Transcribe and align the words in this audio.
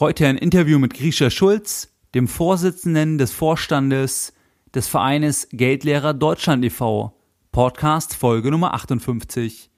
Heute 0.00 0.26
ein 0.26 0.38
Interview 0.38 0.78
mit 0.78 0.94
Grisha 0.94 1.28
Schulz, 1.28 1.92
dem 2.14 2.26
Vorsitzenden 2.26 3.18
des 3.18 3.32
Vorstandes 3.32 4.32
des 4.74 4.88
Vereines 4.88 5.46
Geldlehrer 5.52 6.14
Deutschland 6.14 6.64
e.V. 6.64 7.12
Podcast 7.52 8.14
Folge 8.14 8.50
Nummer 8.50 8.72
58. 8.72 9.68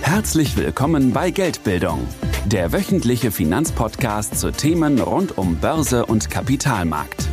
Herzlich 0.00 0.56
willkommen 0.56 1.12
bei 1.12 1.30
Geldbildung, 1.30 2.08
der 2.46 2.72
wöchentliche 2.72 3.30
Finanzpodcast 3.30 4.40
zu 4.40 4.50
Themen 4.50 4.98
rund 4.98 5.36
um 5.36 5.56
Börse 5.56 6.06
und 6.06 6.30
Kapitalmarkt. 6.30 7.28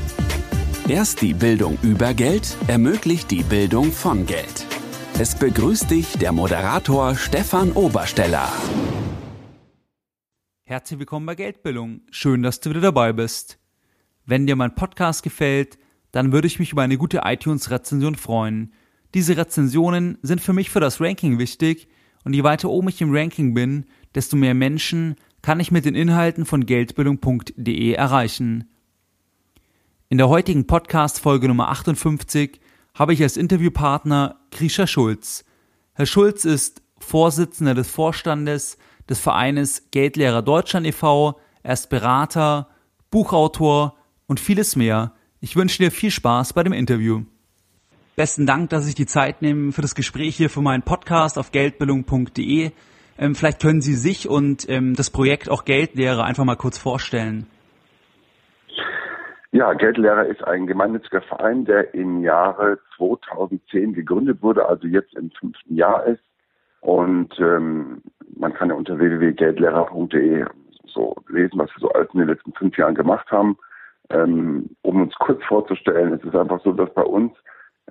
Erst 0.90 1.22
die 1.22 1.34
Bildung 1.34 1.78
über 1.84 2.14
Geld 2.14 2.58
ermöglicht 2.68 3.32
die 3.32 3.44
Bildung 3.44 3.94
von 3.94 4.26
Geld. 4.26 4.68
Es 5.18 5.36
begrüßt 5.36 5.90
dich 5.90 6.18
der 6.18 6.34
Moderator 6.34 7.16
Stefan 7.16 7.72
Obersteller. 7.72 8.52
Herzlich 10.72 11.00
willkommen 11.00 11.26
bei 11.26 11.36
Geldbildung. 11.36 12.00
Schön, 12.12 12.44
dass 12.44 12.62
du 12.62 12.70
wieder 12.70 12.80
dabei 12.80 13.12
bist. 13.12 13.60
Wenn 14.26 14.48
dir 14.48 14.56
mein 14.56 14.74
Podcast 14.74 15.22
gefällt, 15.22 15.78
dann 16.14 16.32
würde 16.32 16.48
ich 16.48 16.60
mich 16.60 16.72
über 16.72 16.82
eine 16.82 16.98
gute 16.98 17.24
iTunes-Rezension 17.26 18.16
freuen. 18.16 18.72
Diese 19.14 19.36
Rezensionen 19.36 20.18
sind 20.22 20.40
für 20.40 20.54
mich 20.54 20.70
für 20.70 20.80
das 20.80 21.02
Ranking 21.02 21.40
wichtig 21.40 21.90
und 22.24 22.32
je 22.32 22.46
weiter 22.46 22.70
oben 22.70 22.88
ich 22.88 23.02
im 23.02 23.14
Ranking 23.14 23.54
bin, 23.54 23.84
desto 24.16 24.38
mehr 24.38 24.54
Menschen 24.54 25.18
kann 25.42 25.60
ich 25.60 25.72
mit 25.72 25.84
den 25.84 25.94
Inhalten 25.94 26.46
von 26.46 26.66
Geldbildung.de 26.66 27.92
erreichen. 27.92 28.70
In 30.08 30.20
der 30.20 30.30
heutigen 30.30 30.68
Podcast-Folge 30.68 31.50
Nummer 31.50 31.68
58 31.68 32.62
habe 32.96 33.12
ich 33.12 33.22
als 33.22 33.36
Interviewpartner 33.36 34.40
Grisha 34.52 34.88
Schulz. 34.88 35.44
Herr 35.96 36.06
Schulz 36.06 36.46
ist 36.46 36.82
Vorsitzender 36.98 37.74
des 37.74 37.92
Vorstandes 37.92 38.78
des 39.10 39.20
Vereines 39.20 39.90
Geldlehrer 39.92 40.42
Deutschland 40.42 40.86
e.V., 40.86 41.40
er 41.64 41.74
ist 41.74 41.90
Berater, 41.90 42.68
Buchautor 43.12 43.96
und 44.28 44.40
vieles 44.40 44.76
mehr. 44.76 45.14
Ich 45.42 45.56
wünsche 45.56 45.78
dir 45.78 45.92
viel 45.92 46.12
Spaß 46.12 46.54
bei 46.54 46.64
dem 46.64 46.74
Interview. 46.74 47.24
Besten 48.16 48.46
Dank, 48.46 48.70
dass 48.70 48.88
ich 48.88 48.96
die 48.96 49.06
Zeit 49.06 49.42
nehme 49.42 49.72
für 49.72 49.82
das 49.82 49.96
Gespräch 49.96 50.36
hier 50.36 50.50
für 50.50 50.62
meinen 50.62 50.84
Podcast 50.84 51.38
auf 51.38 51.52
geldbildung.de. 51.52 52.72
Ähm, 53.18 53.36
vielleicht 53.36 53.62
können 53.62 53.82
Sie 53.82 53.94
sich 53.94 54.28
und 54.28 54.68
ähm, 54.70 54.96
das 54.96 55.10
Projekt 55.10 55.50
auch 55.50 55.66
Geldlehrer 55.66 56.24
einfach 56.24 56.44
mal 56.44 56.56
kurz 56.56 56.78
vorstellen. 56.78 57.48
Ja, 59.52 59.74
Geldlehrer 59.74 60.26
ist 60.28 60.44
ein 60.44 60.66
gemeinnütziger 60.66 61.22
Verein, 61.22 61.66
der 61.66 61.94
im 61.94 62.22
Jahre 62.24 62.80
2010 62.98 63.94
gegründet 63.94 64.42
wurde, 64.42 64.66
also 64.66 64.88
jetzt 64.88 65.14
im 65.16 65.30
fünften 65.32 65.76
Jahr 65.76 66.06
ist. 66.06 66.24
Und 66.80 67.38
ähm, 67.40 68.02
man 68.38 68.54
kann 68.54 68.70
ja 68.70 68.76
unter 68.76 68.98
www.geldlehrer.de 68.98 70.46
so 70.86 71.16
lesen, 71.30 71.60
was 71.60 71.70
wir 71.70 71.80
so 71.80 71.92
alles 71.92 72.10
in 72.14 72.20
den 72.20 72.30
letzten 72.30 72.54
fünf 72.54 72.78
Jahren 72.78 72.96
gemacht 72.96 73.30
haben. 73.32 73.58
Ähm, 74.10 74.70
um 74.82 75.02
uns 75.04 75.14
kurz 75.16 75.42
vorzustellen, 75.46 76.14
es 76.14 76.24
ist 76.24 76.36
einfach 76.36 76.62
so, 76.64 76.74
dass 76.74 76.94
bei 76.94 77.04
uns 77.04 77.32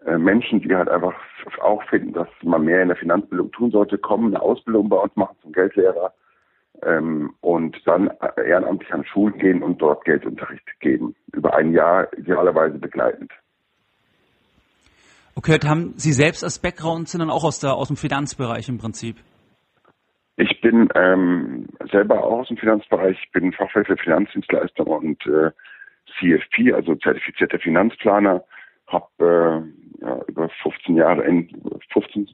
äh, 0.04 0.18
Menschen, 0.18 0.60
die 0.60 0.74
halt 0.74 0.88
einfach 0.88 1.14
auch 1.62 1.82
finden, 1.84 2.12
dass 2.12 2.28
man 2.42 2.64
mehr 2.64 2.82
in 2.82 2.88
der 2.88 2.96
Finanzbildung 2.96 3.50
tun 3.52 3.70
sollte, 3.70 3.98
kommen, 3.98 4.34
eine 4.34 4.42
Ausbildung 4.42 4.88
bei 4.88 4.96
uns 4.96 5.14
machen 5.16 5.36
zum 5.42 5.52
Geldlehrer 5.52 6.12
ähm, 6.82 7.34
und 7.40 7.76
dann 7.86 8.10
ehrenamtlich 8.36 8.92
an 8.92 9.04
Schulen 9.04 9.38
gehen 9.38 9.62
und 9.62 9.80
dort 9.80 10.04
Geldunterricht 10.04 10.68
geben. 10.80 11.14
Über 11.32 11.54
ein 11.56 11.72
Jahr 11.72 12.12
idealerweise 12.16 12.78
begleitend. 12.78 13.32
Okay, 15.36 15.58
haben 15.64 15.94
Sie 15.96 16.12
selbst 16.12 16.44
als 16.44 16.58
Background 16.58 17.08
sind 17.08 17.20
dann 17.20 17.30
auch 17.30 17.44
aus, 17.44 17.60
der, 17.60 17.74
aus 17.74 17.88
dem 17.88 17.96
Finanzbereich 17.96 18.68
im 18.68 18.78
Prinzip? 18.78 19.16
Ich 20.40 20.58
bin 20.62 20.88
ähm, 20.94 21.66
selber 21.92 22.24
auch 22.24 22.40
aus 22.40 22.48
dem 22.48 22.56
Finanzbereich, 22.56 23.18
ich 23.22 23.30
bin 23.32 23.52
Fachwirt 23.52 23.88
für 23.88 23.96
Finanzdienstleister 23.98 24.86
und 24.86 25.24
äh, 25.26 25.50
CFP, 26.18 26.72
also 26.72 26.94
zertifizierter 26.94 27.58
Finanzplaner, 27.58 28.42
habe 28.86 29.06
äh, 30.00 30.02
ja, 30.02 30.18
über 30.28 30.48
15 30.62 30.96
Jahre 30.96 31.24
in 31.24 31.50
15 31.92 32.26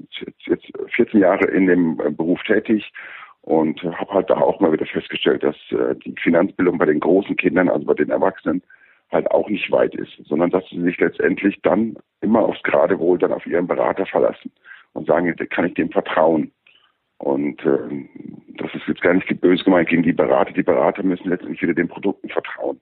jetzt 0.47 0.73
14 0.95 1.19
Jahre 1.19 1.47
in 1.47 1.67
dem 1.67 2.01
äh, 2.01 2.13
Beruf 2.13 2.41
tätig 2.45 2.93
und 3.41 3.83
habe 3.83 4.15
halt 4.15 4.31
da 4.31 4.37
auch 4.37 4.61
mal 4.61 4.73
wieder 4.73 4.87
festgestellt, 4.87 5.43
dass 5.43 5.57
äh, 5.73 5.97
die 5.97 6.15
Finanzbildung 6.23 6.79
bei 6.79 6.87
den 6.87 7.01
großen 7.01 7.37
Kindern, 7.37 7.69
also 7.69 7.87
bei 7.87 7.95
den 7.95 8.11
Erwachsenen, 8.11 8.63
halt 9.11 9.29
auch 9.33 9.49
nicht 9.49 9.71
weit 9.73 9.97
ist, 9.97 10.13
sondern 10.27 10.51
dass 10.51 10.65
sie 10.71 10.81
sich 10.81 10.99
letztendlich 10.99 11.61
dann 11.63 11.97
immer 12.21 12.45
aufs 12.45 12.63
Geradewohl 12.63 13.19
dann 13.19 13.33
auf 13.33 13.47
ihren 13.47 13.67
Berater 13.67 14.07
verlassen 14.07 14.53
und 14.93 15.09
sagen, 15.09 15.35
kann 15.51 15.67
ich 15.67 15.75
dem 15.75 15.91
vertrauen. 15.91 16.53
Und 17.19 17.61
äh, 17.65 18.07
das 18.59 18.75
ist 18.75 18.87
jetzt 18.87 19.01
gar 19.01 19.15
nicht 19.15 19.41
böse 19.41 19.65
gemeint 19.65 19.89
gegen 19.89 20.03
die 20.03 20.13
Berater. 20.13 20.53
Die 20.53 20.63
Berater 20.63 21.03
müssen 21.03 21.29
letztendlich 21.29 21.63
wieder 21.63 21.75
den 21.75 21.89
Produkten 21.89 22.29
vertrauen. 22.29 22.81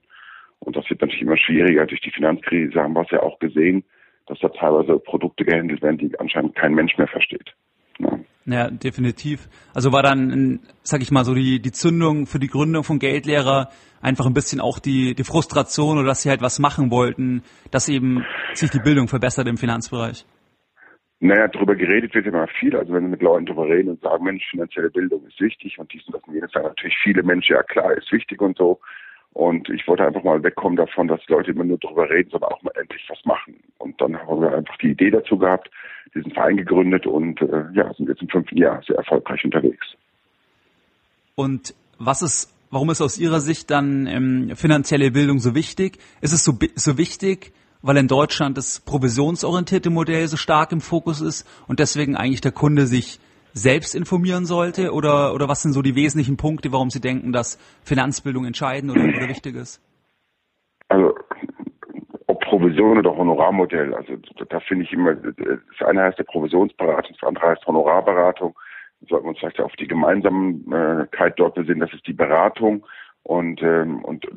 Und 0.59 0.75
das 0.75 0.89
wird 0.89 1.01
natürlich 1.01 1.21
immer 1.21 1.37
schwieriger. 1.37 1.85
Durch 1.85 2.01
die 2.01 2.11
Finanzkrise 2.11 2.81
haben 2.81 2.93
wir 2.93 3.01
es 3.01 3.11
ja 3.11 3.21
auch 3.21 3.39
gesehen, 3.39 3.83
dass 4.27 4.39
da 4.39 4.49
teilweise 4.49 4.97
Produkte 4.99 5.45
gehandelt 5.45 5.81
werden, 5.81 5.97
die 5.97 6.19
anscheinend 6.19 6.55
kein 6.55 6.73
Mensch 6.73 6.97
mehr 6.97 7.07
versteht. 7.07 7.53
Ja. 7.99 8.19
ja, 8.45 8.69
definitiv. 8.69 9.47
Also 9.73 9.93
war 9.93 10.03
dann, 10.03 10.59
sag 10.83 11.01
ich 11.01 11.11
mal, 11.11 11.23
so 11.23 11.33
die, 11.33 11.61
die 11.61 11.71
Zündung 11.71 12.25
für 12.25 12.39
die 12.39 12.47
Gründung 12.47 12.83
von 12.83 12.99
Geldlehrer 12.99 13.69
einfach 14.01 14.25
ein 14.25 14.33
bisschen 14.33 14.59
auch 14.59 14.79
die, 14.79 15.15
die 15.15 15.23
Frustration 15.23 15.97
oder 15.97 16.07
dass 16.07 16.23
sie 16.23 16.29
halt 16.29 16.41
was 16.41 16.59
machen 16.59 16.91
wollten, 16.91 17.43
dass 17.71 17.87
eben 17.87 18.25
sich 18.53 18.69
die 18.69 18.79
Bildung 18.79 19.07
verbessert 19.07 19.47
im 19.47 19.57
Finanzbereich. 19.57 20.25
Naja, 21.21 21.47
darüber 21.47 21.75
geredet 21.75 22.13
wird 22.13 22.25
immer 22.27 22.47
viel. 22.47 22.75
Also 22.75 22.93
wenn 22.93 23.03
wir 23.03 23.09
mit 23.09 23.21
Leuten 23.21 23.45
darüber 23.45 23.67
reden 23.67 23.89
und 23.89 24.01
sagen, 24.01 24.23
Mensch, 24.23 24.45
finanzielle 24.49 24.89
Bildung 24.89 25.25
ist 25.25 25.39
wichtig 25.39 25.79
und 25.79 25.91
dies 25.93 26.05
und 26.07 26.15
das 26.15 26.23
und 26.23 26.33
jenes, 26.33 26.51
sagen 26.51 26.67
natürlich 26.67 26.97
viele 27.03 27.23
Menschen, 27.23 27.53
ja 27.53 27.63
klar, 27.63 27.93
ist 27.93 28.11
wichtig 28.11 28.41
und 28.41 28.57
so. 28.57 28.79
Und 29.33 29.69
ich 29.69 29.85
wollte 29.87 30.05
einfach 30.05 30.23
mal 30.23 30.41
wegkommen 30.43 30.77
davon, 30.77 31.09
dass 31.09 31.19
Leute 31.27 31.51
immer 31.51 31.65
nur 31.65 31.77
darüber 31.77 32.09
reden, 32.09 32.29
sondern 32.29 32.51
auch 32.51 32.63
mal 32.63 32.71
endlich 32.79 33.03
was 33.09 33.19
machen. 33.25 33.55
Und 33.79 33.99
dann 33.99 34.17
haben 34.17 34.41
wir 34.41 34.55
einfach 34.55 34.77
die 34.77 34.91
Idee 34.91 35.11
dazu 35.11 35.37
gehabt, 35.37 35.69
diesen 36.13 36.31
Verein 36.31 36.55
gegründet 36.55 37.05
und 37.05 37.41
äh, 37.41 37.65
ja, 37.73 37.93
sind 37.93 38.07
jetzt 38.07 38.21
im 38.21 38.29
fünften 38.29 38.57
Jahr 38.57 38.81
sehr 38.87 38.95
erfolgreich 38.95 39.43
unterwegs. 39.43 39.85
Und 41.35 41.75
was 41.99 42.21
ist, 42.21 42.53
warum 42.71 42.89
ist 42.89 43.01
aus 43.01 43.17
Ihrer 43.17 43.41
Sicht 43.41 43.69
dann 43.71 44.07
ähm, 44.07 44.55
finanzielle 44.55 45.11
Bildung 45.11 45.39
so 45.39 45.53
wichtig? 45.53 45.97
Ist 46.21 46.31
es 46.31 46.45
so, 46.45 46.53
so 46.75 46.97
wichtig, 46.97 47.51
weil 47.85 47.97
in 47.97 48.07
Deutschland 48.07 48.57
das 48.57 48.79
provisionsorientierte 48.79 49.91
Modell 49.91 50.27
so 50.27 50.37
stark 50.37 50.71
im 50.71 50.81
Fokus 50.81 51.21
ist 51.21 51.47
und 51.67 51.79
deswegen 51.79 52.15
eigentlich 52.15 52.41
der 52.41 52.51
Kunde 52.51 52.87
sich 52.87 53.19
selbst 53.53 53.93
informieren 53.93 54.45
sollte? 54.45 54.91
Oder, 54.91 55.33
oder 55.35 55.47
was 55.47 55.61
sind 55.61 55.73
so 55.73 55.83
die 55.83 55.95
wesentlichen 55.95 56.35
Punkte, 56.35 56.71
warum 56.71 56.89
Sie 56.89 56.99
denken, 56.99 57.31
dass 57.31 57.57
Finanzbildung 57.83 58.45
entscheidend 58.45 58.91
oder, 58.91 59.03
oder 59.03 59.29
wichtig 59.29 59.55
ist? 59.55 59.81
Also 60.87 61.13
ob 62.25 62.39
Provision 62.41 62.97
oder 62.97 63.15
Honorarmodell, 63.15 63.93
also 63.93 64.13
da 64.49 64.59
finde 64.61 64.85
ich 64.85 64.91
immer, 64.91 65.13
das 65.13 65.87
eine 65.87 66.03
heißt 66.03 66.17
der 66.17 66.23
Provisionsberatung, 66.23 67.15
das 67.19 67.27
andere 67.27 67.49
heißt 67.49 67.67
Honorarberatung. 67.67 68.57
Sollten 69.07 69.25
wir 69.25 69.29
uns 69.29 69.39
vielleicht 69.39 69.59
auf 69.59 69.73
die 69.73 69.87
Gemeinsamkeit 69.87 71.37
dort 71.37 71.53
besinnen, 71.53 71.81
das 71.81 71.93
ist 71.93 72.07
die 72.07 72.13
Beratung. 72.13 72.83
Und, 73.25 73.63
ähm, 73.63 74.03
und 74.05 74.27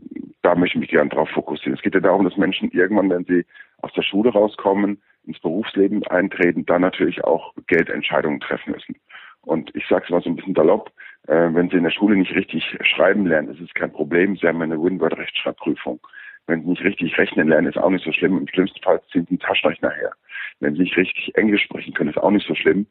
da 0.41 0.55
möchte 0.55 0.79
ich 0.79 0.81
mich 0.81 0.91
gerne 0.91 1.11
darauf 1.11 1.29
fokussieren. 1.29 1.75
Es 1.75 1.83
geht 1.83 1.95
ja 1.95 2.01
darum, 2.01 2.25
dass 2.25 2.39
Menschen 2.39 2.71
irgendwann, 2.71 3.11
wenn 3.11 3.25
sie 3.27 3.45
aus 3.83 3.93
der 3.93 4.03
Schule 4.03 4.31
rauskommen, 4.31 5.03
ins 5.27 5.39
Berufsleben 5.41 6.03
eintreten, 6.07 6.65
dann 6.65 6.81
natürlich 6.81 7.23
auch 7.23 7.53
Geldentscheidungen 7.67 8.41
treffen 8.41 8.73
müssen. 8.73 8.97
Und 9.43 9.71
ich 9.77 9.87
sage 9.89 10.05
es 10.05 10.11
mal 10.11 10.23
so 10.23 10.31
ein 10.31 10.37
bisschen 10.37 10.55
salopp, 10.55 10.91
äh, 11.27 11.53
wenn 11.53 11.69
Sie 11.69 11.77
in 11.77 11.85
der 11.85 11.91
Schule 11.91 12.17
nicht 12.17 12.35
richtig 12.35 12.65
schreiben 12.81 13.27
lernen, 13.27 13.51
ist 13.51 13.61
es 13.61 13.75
kein 13.75 13.93
Problem. 13.93 14.37
Sie 14.37 14.47
haben 14.47 14.63
eine 14.63 14.83
Winword-Rechtschreibprüfung. 14.83 16.01
Wenn 16.47 16.63
Sie 16.63 16.71
nicht 16.71 16.83
richtig 16.83 17.19
rechnen 17.19 17.49
lernen, 17.49 17.69
ist 17.69 17.77
auch 17.77 17.91
nicht 17.91 18.07
so 18.07 18.13
schlimm. 18.13 18.39
Im 18.39 18.49
schlimmsten 18.49 18.81
Fall 18.83 19.03
ziehen 19.13 19.27
Sie 19.27 19.33
einen 19.33 19.41
Taschenrechner 19.41 19.91
her. 19.91 20.13
Wenn 20.61 20.75
Sie 20.75 20.81
nicht 20.81 20.97
richtig 20.97 21.37
Englisch 21.37 21.65
sprechen 21.65 21.93
können, 21.93 22.09
ist 22.09 22.19
auch 22.19 22.31
nicht 22.31 22.49
so 22.49 22.55
schlimm, 22.55 22.87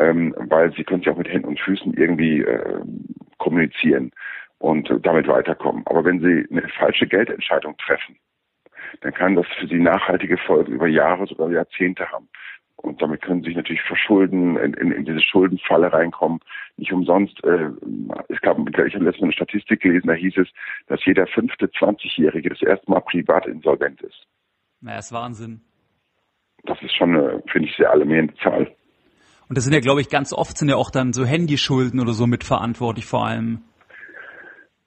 ähm, 0.00 0.34
weil 0.48 0.72
Sie 0.72 0.82
können 0.82 1.02
sich 1.02 1.10
auch 1.10 1.16
mit 1.16 1.28
Händen 1.28 1.46
und 1.46 1.60
Füßen 1.60 1.94
irgendwie 1.94 2.40
äh, 2.40 2.80
kommunizieren 3.38 4.10
und 4.58 4.90
damit 5.02 5.28
weiterkommen. 5.28 5.82
Aber 5.86 6.04
wenn 6.04 6.20
Sie 6.20 6.46
eine 6.50 6.68
falsche 6.68 7.06
Geldentscheidung 7.06 7.76
treffen, 7.78 8.16
dann 9.00 9.12
kann 9.12 9.36
das 9.36 9.46
für 9.58 9.66
Sie 9.66 9.78
nachhaltige 9.78 10.38
Folgen 10.38 10.72
über 10.72 10.86
Jahre, 10.86 11.26
sogar 11.26 11.50
Jahrzehnte 11.50 12.10
haben. 12.10 12.28
Und 12.76 13.00
damit 13.00 13.22
können 13.22 13.42
Sie 13.42 13.48
sich 13.48 13.56
natürlich 13.56 13.82
verschulden, 13.82 14.56
in, 14.58 14.74
in, 14.74 14.92
in 14.92 15.04
diese 15.04 15.20
Schuldenfalle 15.20 15.92
reinkommen. 15.92 16.40
Nicht 16.76 16.92
umsonst, 16.92 17.42
äh, 17.42 17.70
es 18.28 18.40
gab, 18.42 18.58
ich 18.58 18.94
habe 18.94 19.04
letztens 19.04 19.22
eine 19.22 19.32
Statistik 19.32 19.80
gelesen, 19.80 20.08
da 20.08 20.12
hieß 20.12 20.36
es, 20.36 20.48
dass 20.86 21.04
jeder 21.04 21.26
fünfte 21.26 21.66
20-Jährige 21.66 22.50
das 22.50 22.62
erste 22.62 22.90
Mal 22.90 23.00
privat 23.00 23.46
insolvent 23.46 24.02
ist. 24.02 24.26
Na, 24.80 24.96
das 24.96 25.06
ist 25.06 25.12
Wahnsinn. 25.12 25.62
Das 26.64 26.80
ist 26.82 26.94
schon 26.94 27.16
eine, 27.16 27.42
finde 27.50 27.68
ich, 27.68 27.76
sehr 27.76 27.90
alarmierende 27.90 28.34
Zahl. 28.36 28.70
Und 29.48 29.56
das 29.56 29.64
sind 29.64 29.72
ja, 29.72 29.80
glaube 29.80 30.00
ich, 30.00 30.10
ganz 30.10 30.32
oft 30.32 30.58
sind 30.58 30.68
ja 30.68 30.76
auch 30.76 30.90
dann 30.90 31.12
so 31.12 31.24
Handyschulden 31.24 32.00
oder 32.00 32.12
so 32.12 32.26
mitverantwortlich 32.26 33.06
vor 33.06 33.26
allem. 33.26 33.62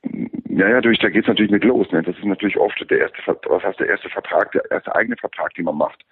Ja, 0.03 0.69
ja, 0.69 0.81
durch, 0.81 0.99
da 0.99 1.09
geht's 1.09 1.27
natürlich 1.27 1.51
mit 1.51 1.63
los. 1.63 1.91
Ne? 1.91 2.01
Das 2.01 2.17
ist 2.17 2.25
natürlich 2.25 2.57
oft 2.57 2.79
der 2.89 2.99
erste, 2.99 3.17
was 3.25 3.63
heißt 3.63 3.79
der 3.79 3.89
erste 3.89 4.09
Vertrag, 4.09 4.51
der 4.51 4.69
erste 4.71 4.95
eigene 4.95 5.15
Vertrag, 5.17 5.53
den 5.53 5.65
man 5.65 5.77
macht. 5.77 6.03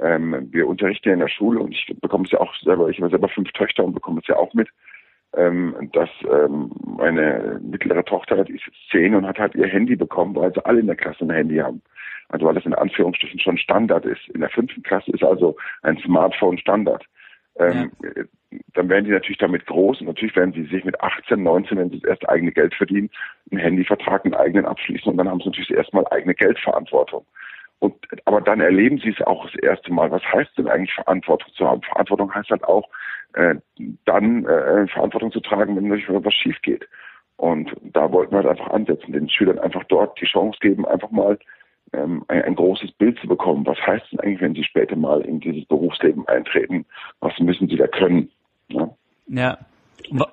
Ähm, 0.00 0.48
wir 0.50 0.66
unterrichten 0.66 1.08
ja 1.08 1.14
in 1.14 1.20
der 1.20 1.28
Schule 1.28 1.60
und 1.60 1.72
ich 1.72 1.94
bekomme 2.00 2.24
es 2.24 2.32
ja 2.32 2.40
auch 2.40 2.54
selber, 2.56 2.88
ich 2.88 2.98
habe 2.98 3.10
selber 3.10 3.28
fünf 3.28 3.52
Töchter 3.52 3.84
und 3.84 3.94
bekomme 3.94 4.20
es 4.20 4.26
ja 4.26 4.36
auch 4.36 4.52
mit. 4.54 4.68
ähm, 5.36 5.90
dass 5.92 6.10
ähm, 6.30 6.70
meine 6.84 7.60
mittlere 7.62 8.04
Tochter, 8.04 8.44
die 8.44 8.54
ist 8.54 8.66
jetzt 8.66 8.90
zehn 8.90 9.14
und 9.14 9.26
hat 9.26 9.38
halt 9.38 9.54
ihr 9.54 9.66
Handy 9.66 9.96
bekommen, 9.96 10.34
weil 10.34 10.52
sie 10.52 10.64
alle 10.64 10.80
in 10.80 10.86
der 10.86 10.96
Klasse 10.96 11.24
ein 11.24 11.30
Handy 11.30 11.56
haben. 11.56 11.82
Also 12.28 12.46
weil 12.46 12.54
das 12.54 12.64
in 12.64 12.74
Anführungsstrichen 12.74 13.40
schon 13.40 13.58
Standard 13.58 14.04
ist. 14.06 14.28
In 14.30 14.40
der 14.40 14.50
fünften 14.50 14.82
Klasse 14.82 15.10
ist 15.10 15.22
also 15.22 15.56
ein 15.82 15.98
Smartphone 15.98 16.58
Standard. 16.58 17.04
Ähm, 17.58 17.92
ja. 18.02 18.24
Dann 18.74 18.88
werden 18.88 19.04
die 19.04 19.10
natürlich 19.10 19.38
damit 19.38 19.66
groß 19.66 20.00
und 20.00 20.06
natürlich 20.06 20.36
werden 20.36 20.52
sie 20.52 20.64
sich 20.64 20.84
mit 20.84 21.00
18, 21.00 21.42
19, 21.42 21.78
wenn 21.78 21.90
sie 21.90 22.00
das 22.00 22.10
erste 22.10 22.28
eigene 22.28 22.52
Geld 22.52 22.74
verdienen, 22.74 23.10
einen 23.50 23.60
Handyvertrag, 23.60 24.24
einen 24.24 24.34
eigenen 24.34 24.66
abschließen 24.66 25.10
und 25.10 25.16
dann 25.16 25.28
haben 25.28 25.40
sie 25.40 25.46
natürlich 25.46 25.72
erstmal 25.72 26.06
eigene 26.08 26.34
Geldverantwortung. 26.34 27.24
Und, 27.80 27.94
aber 28.24 28.40
dann 28.40 28.60
erleben 28.60 28.98
sie 28.98 29.10
es 29.10 29.26
auch 29.26 29.44
das 29.50 29.60
erste 29.62 29.92
Mal. 29.92 30.10
Was 30.10 30.22
heißt 30.22 30.56
denn 30.56 30.68
eigentlich 30.68 30.94
Verantwortung 30.94 31.52
zu 31.54 31.66
haben? 31.66 31.82
Verantwortung 31.82 32.34
heißt 32.34 32.50
halt 32.50 32.64
auch, 32.64 32.88
äh, 33.34 33.56
dann 34.04 34.46
äh, 34.46 34.86
Verantwortung 34.86 35.32
zu 35.32 35.40
tragen, 35.40 35.76
wenn 35.76 35.88
natürlich 35.88 36.08
was 36.08 36.34
schief 36.34 36.60
geht. 36.62 36.88
Und 37.36 37.74
da 37.82 38.10
wollten 38.12 38.32
wir 38.32 38.38
halt 38.38 38.48
einfach 38.48 38.72
ansetzen, 38.72 39.12
den 39.12 39.28
Schülern 39.28 39.58
einfach 39.58 39.84
dort 39.84 40.20
die 40.20 40.26
Chance 40.26 40.58
geben, 40.60 40.86
einfach 40.86 41.10
mal 41.10 41.38
ähm, 41.96 42.24
ein, 42.28 42.42
ein, 42.42 42.54
großes 42.54 42.92
Bild 42.92 43.18
zu 43.20 43.28
bekommen. 43.28 43.66
Was 43.66 43.78
heißt 43.78 44.06
denn 44.12 44.20
eigentlich, 44.20 44.40
wenn 44.40 44.54
sie 44.54 44.64
später 44.64 44.96
mal 44.96 45.20
in 45.22 45.40
dieses 45.40 45.64
Berufsleben 45.66 46.26
eintreten? 46.28 46.86
Was 47.20 47.32
müssen 47.38 47.68
sie 47.68 47.76
da 47.76 47.86
können? 47.86 48.30
Ja. 48.68 48.90
ja. 49.28 49.58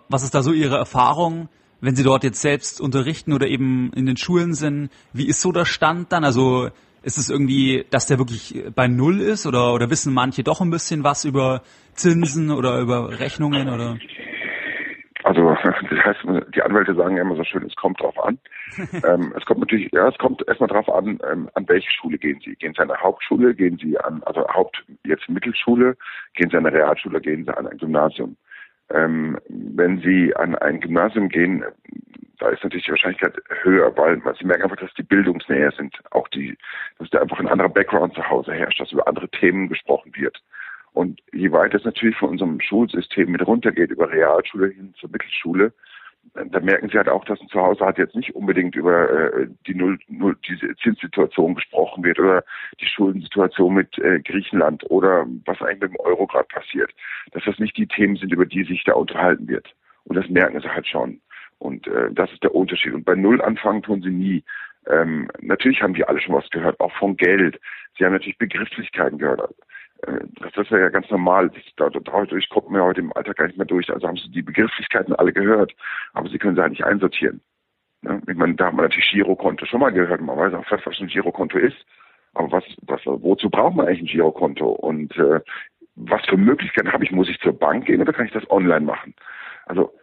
Was 0.09 0.23
ist 0.23 0.35
da 0.35 0.41
so 0.41 0.51
Ihre 0.51 0.77
Erfahrung, 0.77 1.47
wenn 1.79 1.95
Sie 1.95 2.03
dort 2.03 2.23
jetzt 2.23 2.41
selbst 2.41 2.81
unterrichten 2.81 3.33
oder 3.33 3.47
eben 3.47 3.91
in 3.93 4.05
den 4.05 4.17
Schulen 4.17 4.53
sind? 4.53 4.89
Wie 5.13 5.27
ist 5.27 5.41
so 5.41 5.51
der 5.51 5.65
Stand 5.65 6.11
dann? 6.11 6.25
Also 6.25 6.69
ist 7.03 7.17
es 7.17 7.29
irgendwie, 7.29 7.85
dass 7.89 8.05
der 8.07 8.17
wirklich 8.19 8.63
bei 8.75 8.87
Null 8.87 9.21
ist 9.21 9.45
oder, 9.45 9.73
oder 9.73 9.89
wissen 9.89 10.13
manche 10.13 10.43
doch 10.43 10.61
ein 10.61 10.69
bisschen 10.69 11.03
was 11.03 11.25
über 11.25 11.63
Zinsen 11.93 12.51
oder 12.51 12.79
über 12.79 13.19
Rechnungen 13.19 13.69
oder? 13.69 13.97
Das 15.91 16.05
heißt, 16.05 16.19
die 16.55 16.61
Anwälte 16.61 16.95
sagen 16.95 17.17
ja 17.17 17.21
immer 17.21 17.35
so 17.35 17.43
schön, 17.43 17.65
es 17.65 17.75
kommt 17.75 17.99
drauf 17.99 18.17
an. 18.23 18.39
ähm, 19.03 19.33
es 19.37 19.45
kommt 19.45 19.59
natürlich, 19.59 19.91
ja, 19.91 20.07
es 20.07 20.17
kommt 20.17 20.41
erstmal 20.47 20.69
drauf 20.69 20.87
an, 20.89 21.19
ähm, 21.29 21.49
an 21.53 21.67
welche 21.67 21.91
Schule 21.91 22.17
gehen 22.17 22.39
Sie. 22.45 22.55
Gehen 22.55 22.73
Sie 22.73 22.79
an 22.79 22.89
eine 22.89 23.01
Hauptschule, 23.01 23.53
gehen 23.53 23.77
Sie 23.77 23.99
an, 23.99 24.23
also 24.23 24.47
Haupt, 24.47 24.81
jetzt 25.05 25.27
Mittelschule, 25.27 25.97
gehen 26.33 26.49
Sie 26.49 26.55
an 26.55 26.65
eine 26.65 26.77
Realschule, 26.77 27.19
gehen 27.19 27.43
Sie 27.43 27.57
an 27.57 27.67
ein 27.67 27.77
Gymnasium. 27.77 28.37
Ähm, 28.89 29.37
wenn 29.49 29.99
Sie 29.99 30.33
an 30.33 30.55
ein 30.55 30.79
Gymnasium 30.79 31.27
gehen, 31.27 31.65
da 32.39 32.49
ist 32.49 32.63
natürlich 32.63 32.85
die 32.85 32.91
Wahrscheinlichkeit 32.91 33.37
höher, 33.61 33.95
weil 33.97 34.21
Sie 34.39 34.45
merken 34.45 34.63
einfach, 34.63 34.77
dass 34.77 34.93
die 34.93 35.03
bildungsnäher 35.03 35.71
sind. 35.71 35.93
Auch 36.11 36.29
die, 36.29 36.57
dass 36.99 37.09
da 37.09 37.19
einfach 37.19 37.39
ein 37.39 37.49
anderer 37.49 37.69
Background 37.69 38.15
zu 38.15 38.27
Hause 38.29 38.53
herrscht, 38.53 38.79
dass 38.79 38.93
über 38.93 39.07
andere 39.09 39.27
Themen 39.29 39.67
gesprochen 39.67 40.13
wird. 40.15 40.41
Und 40.93 41.21
je 41.31 41.51
weiter 41.51 41.77
es 41.77 41.85
natürlich 41.85 42.17
von 42.17 42.29
unserem 42.29 42.59
Schulsystem 42.59 43.31
mit 43.31 43.45
runtergeht, 43.45 43.91
über 43.91 44.11
Realschule 44.11 44.67
hin 44.67 44.93
zur 44.99 45.09
Mittelschule, 45.09 45.73
da 46.33 46.59
merken 46.59 46.89
Sie 46.89 46.97
halt 46.97 47.09
auch, 47.09 47.25
dass 47.25 47.41
ein 47.41 47.49
Zuhause 47.49 47.83
halt 47.83 47.97
jetzt 47.97 48.15
nicht 48.15 48.35
unbedingt 48.35 48.75
über 48.75 49.09
äh, 49.09 49.47
die 49.67 49.75
Null, 49.75 49.99
Null, 50.07 50.37
diese 50.47 50.75
Zinssituation 50.77 51.55
gesprochen 51.55 52.03
wird 52.03 52.19
oder 52.19 52.43
die 52.79 52.85
Schuldensituation 52.85 53.73
mit 53.73 53.97
äh, 53.97 54.19
Griechenland 54.19 54.89
oder 54.89 55.25
was 55.45 55.61
eigentlich 55.61 55.81
mit 55.81 55.91
dem 55.93 55.99
Euro 55.99 56.27
gerade 56.27 56.47
passiert. 56.47 56.91
Dass 57.31 57.43
das 57.43 57.59
nicht 57.59 57.75
die 57.75 57.87
Themen 57.87 58.15
sind, 58.15 58.31
über 58.31 58.45
die 58.45 58.63
sich 58.63 58.83
da 58.85 58.93
unterhalten 58.93 59.47
wird. 59.47 59.73
Und 60.05 60.15
das 60.15 60.29
merken 60.29 60.61
Sie 60.61 60.69
halt 60.69 60.87
schon. 60.87 61.19
Und 61.59 61.87
äh, 61.87 62.11
das 62.11 62.31
ist 62.31 62.43
der 62.43 62.55
Unterschied. 62.55 62.93
Und 62.93 63.03
bei 63.03 63.15
Null 63.15 63.41
anfangen 63.41 63.83
tun 63.83 64.01
Sie 64.01 64.09
nie. 64.09 64.43
Ähm, 64.87 65.29
natürlich 65.41 65.81
haben 65.81 65.93
die 65.93 66.05
alle 66.05 66.21
schon 66.21 66.35
was 66.35 66.49
gehört, 66.49 66.79
auch 66.79 66.93
von 66.93 67.17
Geld. 67.17 67.59
Sie 67.97 68.05
haben 68.05 68.13
natürlich 68.13 68.37
Begrifflichkeiten 68.37 69.17
gehört. 69.17 69.53
Äh, 70.07 70.25
das 70.39 70.65
ist 70.65 70.71
ja 70.71 70.89
ganz 70.89 71.09
normal. 71.09 71.51
Dadurch 71.77 72.49
kommt 72.49 72.69
man 72.69 72.81
ja 72.81 72.87
heute 72.87 73.01
im 73.01 73.13
Alltag 73.13 73.37
gar 73.37 73.47
nicht 73.47 73.57
mehr 73.57 73.67
durch. 73.67 73.89
Also 73.91 74.07
haben 74.07 74.17
Sie 74.17 74.29
die 74.31 74.41
Begrifflichkeiten 74.41 75.15
alle 75.15 75.33
gehört, 75.33 75.73
aber 76.13 76.29
Sie 76.29 76.37
können 76.37 76.55
sie 76.55 76.61
halt 76.61 76.71
nicht 76.71 76.85
einsortieren. 76.85 77.41
Ich 78.27 78.35
meine, 78.35 78.55
da 78.55 78.67
hat 78.67 78.73
man 78.73 78.85
natürlich 78.85 79.11
Girokonto 79.11 79.65
schon 79.65 79.79
mal 79.79 79.91
gehört. 79.91 80.21
Man 80.21 80.37
weiß 80.37 80.53
auch 80.55 80.65
fast, 80.65 80.85
was 80.87 80.99
ein 80.99 81.07
Girokonto 81.07 81.59
ist. 81.59 81.77
Aber 82.33 82.51
was, 82.51 82.63
was, 82.81 83.01
wozu 83.05 83.49
braucht 83.49 83.75
man 83.75 83.87
eigentlich 83.87 84.01
ein 84.01 84.07
Girokonto? 84.07 84.69
Und 84.69 85.15
äh, 85.17 85.39
was 85.95 86.25
für 86.25 86.37
Möglichkeiten 86.37 86.91
habe 86.91 87.03
ich? 87.03 87.11
Muss 87.11 87.29
ich 87.29 87.39
zur 87.39 87.57
Bank 87.57 87.85
gehen 87.85 88.01
oder 88.01 88.13
kann 88.13 88.25
ich 88.25 88.31
das 88.31 88.49
online 88.49 88.85
machen? 88.85 89.13
Also 89.65 89.93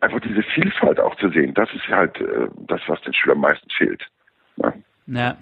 einfach 0.00 0.20
diese 0.20 0.42
Vielfalt 0.42 1.00
auch 1.00 1.16
zu 1.16 1.28
sehen, 1.30 1.54
das 1.54 1.68
ist 1.74 1.88
halt 1.88 2.20
äh, 2.20 2.48
das, 2.68 2.80
was 2.86 3.00
den 3.02 3.12
Schülern 3.12 3.40
meistens 3.40 3.72
fehlt. 3.74 4.06
Ja. 4.56 4.72
ja. 5.06 5.36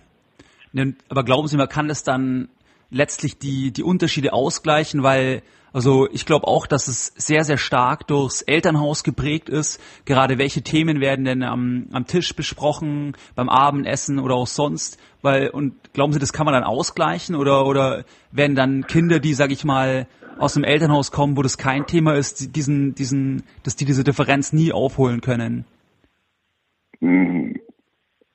Aber 1.09 1.25
glauben 1.25 1.49
Sie, 1.49 1.57
man 1.57 1.69
kann 1.69 1.89
das 1.89 2.03
dann 2.03 2.49
letztlich 2.95 3.39
die, 3.39 3.73
die 3.73 3.83
Unterschiede 3.83 4.33
ausgleichen, 4.33 5.03
weil 5.03 5.43
also 5.75 6.09
ich 6.13 6.25
glaube 6.25 6.47
auch, 6.47 6.69
dass 6.69 6.87
es 6.87 7.13
sehr, 7.17 7.43
sehr 7.43 7.59
stark 7.59 8.07
durchs 8.07 8.43
Elternhaus 8.43 9.03
geprägt 9.03 9.49
ist. 9.49 9.81
Gerade 10.05 10.39
welche 10.39 10.63
Themen 10.63 11.01
werden 11.01 11.25
denn 11.25 11.43
am, 11.43 11.89
am 11.91 12.07
Tisch 12.07 12.37
besprochen, 12.37 13.17
beim 13.35 13.49
Abendessen 13.49 14.21
oder 14.21 14.37
auch 14.37 14.47
sonst? 14.47 15.01
Weil, 15.21 15.49
und 15.49 15.75
glauben 15.93 16.13
Sie, 16.13 16.21
das 16.21 16.33
kann 16.33 16.45
man 16.45 16.55
dann 16.55 16.63
ausgleichen 16.63 17.35
oder, 17.35 17.67
oder 17.67 18.05
werden 18.31 18.55
dann 18.55 18.87
Kinder, 18.87 19.19
die, 19.19 19.35
sag 19.35 19.51
ich 19.51 19.65
mal, 19.65 20.07
aus 20.39 20.55
dem 20.55 20.63
Elternhaus 20.63 21.11
kommen, 21.11 21.37
wo 21.37 21.43
das 21.43 21.59
kein 21.59 21.87
Thema 21.87 22.15
ist, 22.15 22.55
diesen, 22.55 22.95
diesen, 22.95 23.43
dass 23.65 23.75
die 23.75 23.85
diese 23.85 24.05
Differenz 24.05 24.53
nie 24.53 24.73
aufholen 24.73 25.23
können? 25.23 25.65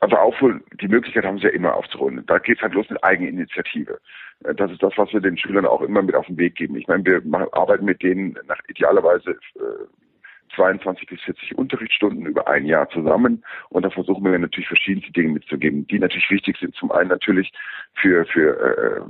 Also 0.02 0.16
aufholen, 0.16 0.64
die 0.82 0.88
Möglichkeit 0.88 1.26
haben 1.26 1.40
sie 1.40 1.46
ja 1.46 1.50
immer 1.50 1.76
aufzuholen. 1.76 2.24
Da 2.26 2.40
geht 2.40 2.58
es 2.58 2.64
halt 2.64 2.74
los 2.74 2.90
mit 2.90 3.04
Eigeninitiative. 3.04 4.00
Äh, 4.46 4.56
das 4.56 4.72
ist 4.72 4.82
das, 4.82 4.94
was 4.98 5.12
wir 5.12 5.20
den 5.20 5.38
Schülern 5.38 5.66
auch 5.66 5.82
immer 5.82 6.02
mit 6.02 6.16
auf 6.16 6.28
den 6.28 6.38
Weg 6.38 6.56
geben. 6.56 6.76
Ich 6.76 6.88
meine, 6.88 7.06
wir 7.06 7.22
arbeiten 7.52 7.86
mit 7.86 8.02
denen 8.02 8.38
nach 8.48 8.60
idealerweise 8.70 9.32
äh, 9.32 9.86
22 10.56 11.08
bis 11.08 11.22
40 11.22 11.58
Unterrichtsstunden 11.58 12.26
über 12.26 12.48
ein 12.48 12.66
Jahr 12.66 12.90
zusammen 12.90 13.44
und 13.70 13.84
da 13.84 13.90
versuchen 13.90 14.24
wir 14.24 14.38
natürlich 14.38 14.68
verschiedenste 14.68 15.12
Dinge 15.12 15.34
mitzugeben, 15.34 15.86
die 15.88 16.00
natürlich 16.00 16.30
wichtig 16.30 16.58
sind. 16.58 16.76
Zum 16.76 16.92
einen 16.92 17.10
natürlich 17.10 17.52
für 17.94 18.26
für 18.26 18.60
äh, 18.60 19.02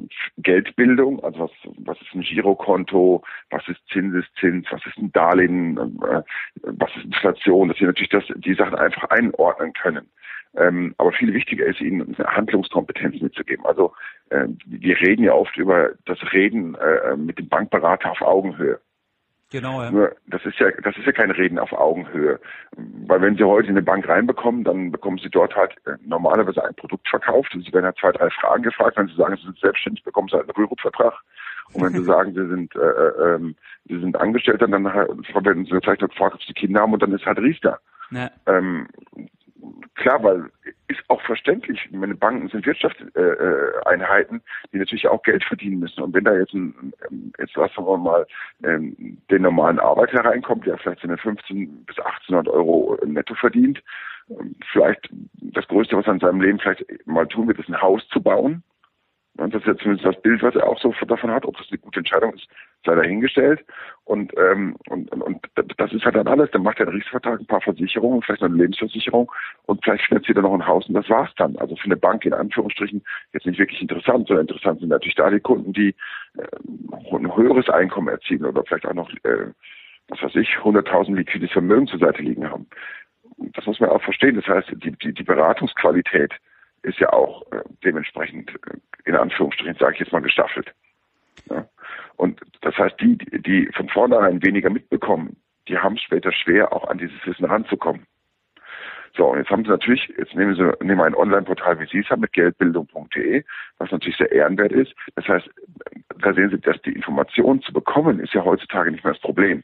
Geldbildung, 0.41 1.23
also 1.23 1.39
was 1.39 1.51
was 1.77 2.01
ist 2.01 2.13
ein 2.13 2.21
Girokonto, 2.21 3.23
was 3.49 3.67
ist 3.67 3.79
Zinseszins, 3.91 4.67
was 4.69 4.85
ist 4.85 4.97
ein 4.97 5.11
Darlehen, 5.11 5.77
äh, 5.77 6.21
was 6.63 6.95
ist 6.97 7.05
Inflation, 7.05 7.69
dass 7.69 7.79
wir 7.79 7.87
natürlich 7.87 8.09
das 8.09 8.25
die 8.35 8.53
Sachen 8.53 8.75
einfach 8.75 9.09
einordnen 9.09 9.73
können. 9.73 10.09
Ähm, 10.55 10.95
aber 10.97 11.11
viel 11.11 11.33
wichtiger 11.33 11.65
ist 11.65 11.79
ihnen 11.79 12.15
eine 12.15 12.27
Handlungskompetenz 12.27 13.21
mitzugeben. 13.21 13.65
Also 13.65 13.93
äh, 14.29 14.47
wir 14.65 14.99
reden 14.99 15.23
ja 15.23 15.33
oft 15.33 15.55
über 15.57 15.91
das 16.05 16.17
Reden 16.33 16.75
äh, 16.75 17.15
mit 17.15 17.37
dem 17.37 17.47
Bankberater 17.49 18.11
auf 18.11 18.21
Augenhöhe. 18.21 18.79
Genau, 19.51 19.81
ja. 19.81 19.89
Nur, 19.89 20.15
das 20.27 20.45
ist 20.45 20.59
ja, 20.59 20.69
das 20.83 20.95
ist 20.95 21.05
ja 21.05 21.11
kein 21.11 21.31
Reden 21.31 21.57
auf 21.57 21.71
Augenhöhe. 21.73 22.39
Weil 22.75 23.21
wenn 23.21 23.35
Sie 23.35 23.43
heute 23.43 23.69
in 23.69 23.73
eine 23.73 23.81
Bank 23.83 24.07
reinbekommen, 24.07 24.63
dann 24.63 24.91
bekommen 24.91 25.17
Sie 25.17 25.29
dort 25.29 25.55
halt 25.55 25.73
äh, 25.85 25.93
normalerweise 26.05 26.63
ein 26.63 26.75
Produkt 26.75 27.07
verkauft 27.07 27.55
und 27.55 27.65
Sie 27.65 27.73
werden 27.73 27.85
halt 27.85 27.97
zwei, 27.97 28.11
drei 28.11 28.29
Fragen 28.29 28.61
gefragt. 28.61 28.97
Wenn 28.97 29.07
Sie 29.07 29.15
sagen, 29.15 29.35
Sie 29.37 29.43
sind 29.43 29.57
selbstständig, 29.59 30.03
bekommen 30.03 30.27
Sie 30.29 30.35
halt 30.35 30.45
einen 30.45 30.55
Rürup-Vertrag. 30.55 31.13
Und 31.73 31.83
wenn 31.83 31.99
Sie 31.99 32.05
sagen, 32.11 32.33
Sie 32.33 32.47
sind, 32.47 32.75
äh, 32.75 32.79
äh, 32.79 33.35
ähm, 33.35 33.55
Sie 33.85 33.99
sind 33.99 34.15
Angestellter, 34.19 34.67
dann 34.67 34.85
werden 34.85 35.65
Sie 35.65 35.71
vielleicht 35.71 36.01
noch 36.01 36.09
gefragt, 36.09 36.35
ob 36.35 36.43
Sie 36.43 36.53
Kinder 36.53 36.81
haben 36.81 36.93
und 36.93 37.01
dann 37.01 37.13
ist 37.13 37.25
halt 37.25 37.39
Riester. 37.39 37.79
Ja. 38.11 38.29
Ähm, 38.45 38.87
klar, 39.95 40.23
weil 40.23 40.49
ist 40.87 41.01
auch 41.07 41.21
verständlich. 41.21 41.87
Meine 41.91 42.15
Banken 42.15 42.49
sind 42.49 42.65
Wirtschaftseinheiten, 42.65 44.37
äh, 44.37 44.67
die 44.73 44.77
natürlich 44.77 45.07
auch 45.07 45.21
Geld 45.23 45.43
verdienen 45.43 45.79
müssen. 45.79 46.01
Und 46.01 46.13
wenn 46.13 46.23
da 46.23 46.35
jetzt 46.35 46.53
ein, 46.53 46.93
ähm, 47.09 47.31
jetzt 47.37 47.55
lassen 47.55 47.85
wir 47.85 47.97
mal 47.97 48.25
ähm, 48.63 49.17
den 49.29 49.41
normalen 49.43 49.79
Arbeiter 49.79 50.25
reinkommt, 50.25 50.65
der 50.65 50.77
vielleicht 50.77 51.01
seine 51.01 51.17
15 51.17 51.85
bis 51.85 51.99
1800 51.99 52.47
Euro 52.47 52.97
netto 53.05 53.35
verdient, 53.35 53.81
ähm, 54.29 54.55
vielleicht 54.71 55.09
das 55.33 55.67
Größte, 55.67 55.95
was 55.95 56.07
er 56.07 56.13
in 56.13 56.19
seinem 56.19 56.41
Leben 56.41 56.59
vielleicht 56.59 56.85
mal 57.05 57.27
tun 57.27 57.47
wird, 57.47 57.59
ist 57.59 57.69
ein 57.69 57.81
Haus 57.81 58.07
zu 58.09 58.21
bauen. 58.21 58.63
Das 59.47 59.61
ist 59.61 59.67
ja 59.67 59.77
zumindest 59.77 60.05
das 60.05 60.21
Bild, 60.21 60.43
was 60.43 60.55
er 60.55 60.67
auch 60.67 60.79
so 60.79 60.93
davon 61.07 61.31
hat. 61.31 61.45
Ob 61.45 61.57
das 61.57 61.67
eine 61.69 61.77
gute 61.77 61.99
Entscheidung 61.99 62.33
ist, 62.33 62.47
sei 62.85 62.95
dahingestellt. 62.95 63.63
Und, 64.03 64.33
ähm, 64.37 64.75
und, 64.89 65.11
und, 65.11 65.21
und 65.21 65.47
das 65.77 65.93
ist 65.93 66.03
halt 66.03 66.15
dann 66.15 66.27
alles. 66.27 66.51
Dann 66.51 66.63
macht 66.63 66.79
er 66.79 66.87
einen 66.87 66.97
Riesvertrag, 66.97 67.39
ein 67.39 67.45
paar 67.45 67.61
Versicherungen, 67.61 68.21
vielleicht 68.21 68.41
noch 68.41 68.49
eine 68.49 68.57
Lebensversicherung 68.57 69.31
und 69.65 69.83
vielleicht 69.83 70.05
finanziert 70.05 70.37
er 70.37 70.43
noch 70.43 70.53
ein 70.53 70.67
Haus 70.67 70.87
und 70.87 70.95
das 70.95 71.09
war's 71.09 71.31
dann. 71.37 71.55
Also 71.57 71.75
für 71.77 71.85
eine 71.85 71.97
Bank 71.97 72.25
in 72.25 72.33
Anführungsstrichen 72.33 73.01
jetzt 73.33 73.45
nicht 73.45 73.59
wirklich 73.59 73.81
interessant, 73.81 74.27
sondern 74.27 74.47
interessant 74.47 74.79
sind 74.81 74.89
natürlich 74.89 75.15
da 75.15 75.29
die 75.29 75.39
Kunden, 75.39 75.71
die 75.71 75.95
äh, 76.37 77.15
ein 77.15 77.35
höheres 77.35 77.69
Einkommen 77.69 78.09
erzielen 78.09 78.45
oder 78.45 78.63
vielleicht 78.63 78.85
auch 78.85 78.93
noch, 78.93 79.09
äh, 79.23 79.47
was 80.09 80.21
weiß 80.21 80.35
ich, 80.35 80.49
100.000 80.57 81.15
liquides 81.15 81.51
Vermögen 81.51 81.87
zur 81.87 81.99
Seite 81.99 82.21
liegen 82.21 82.49
haben. 82.49 82.67
Das 83.53 83.65
muss 83.65 83.79
man 83.79 83.89
auch 83.89 84.01
verstehen. 84.01 84.35
Das 84.35 84.47
heißt, 84.47 84.69
die, 84.83 84.91
die, 84.91 85.13
die 85.13 85.23
Beratungsqualität 85.23 86.33
ist 86.83 86.99
ja 86.99 87.11
auch 87.13 87.43
äh, 87.51 87.61
dementsprechend 87.83 88.51
äh, 88.51 88.77
in 89.05 89.15
Anführungsstrichen, 89.15 89.75
sage 89.79 89.93
ich 89.93 89.99
jetzt 89.99 90.11
mal, 90.11 90.21
gestaffelt. 90.21 90.73
Ja. 91.49 91.67
Und 92.17 92.41
das 92.61 92.77
heißt, 92.77 92.99
die, 92.99 93.17
die 93.17 93.69
von 93.75 93.89
vornherein 93.89 94.43
weniger 94.43 94.69
mitbekommen, 94.69 95.37
die 95.67 95.77
haben 95.77 95.95
es 95.95 96.01
später 96.01 96.31
schwer, 96.31 96.73
auch 96.73 96.87
an 96.87 96.97
dieses 96.97 97.25
Wissen 97.25 97.45
ranzukommen. 97.45 98.05
So, 99.15 99.27
und 99.27 99.39
jetzt 99.39 99.49
haben 99.49 99.63
Sie 99.63 99.69
natürlich, 99.69 100.07
jetzt 100.17 100.35
nehmen 100.35 100.55
Sie 100.55 100.85
nehmen 100.85 101.01
ein 101.01 101.15
Online-Portal 101.15 101.79
wie 101.79 101.87
Sie 101.87 101.99
es 101.99 102.09
haben 102.09 102.21
mit 102.21 102.33
geldbildung.de, 102.33 103.43
was 103.77 103.91
natürlich 103.91 104.17
sehr 104.17 104.31
ehrenwert 104.31 104.71
ist. 104.71 104.93
Das 105.15 105.27
heißt, 105.27 105.49
da 106.19 106.33
sehen 106.33 106.49
Sie, 106.51 106.59
dass 106.59 106.81
die 106.83 106.93
Information 106.93 107.61
zu 107.61 107.73
bekommen 107.73 108.19
ist 108.19 108.33
ja 108.33 108.43
heutzutage 108.43 108.91
nicht 108.91 109.03
mehr 109.03 109.13
das 109.13 109.21
Problem. 109.21 109.63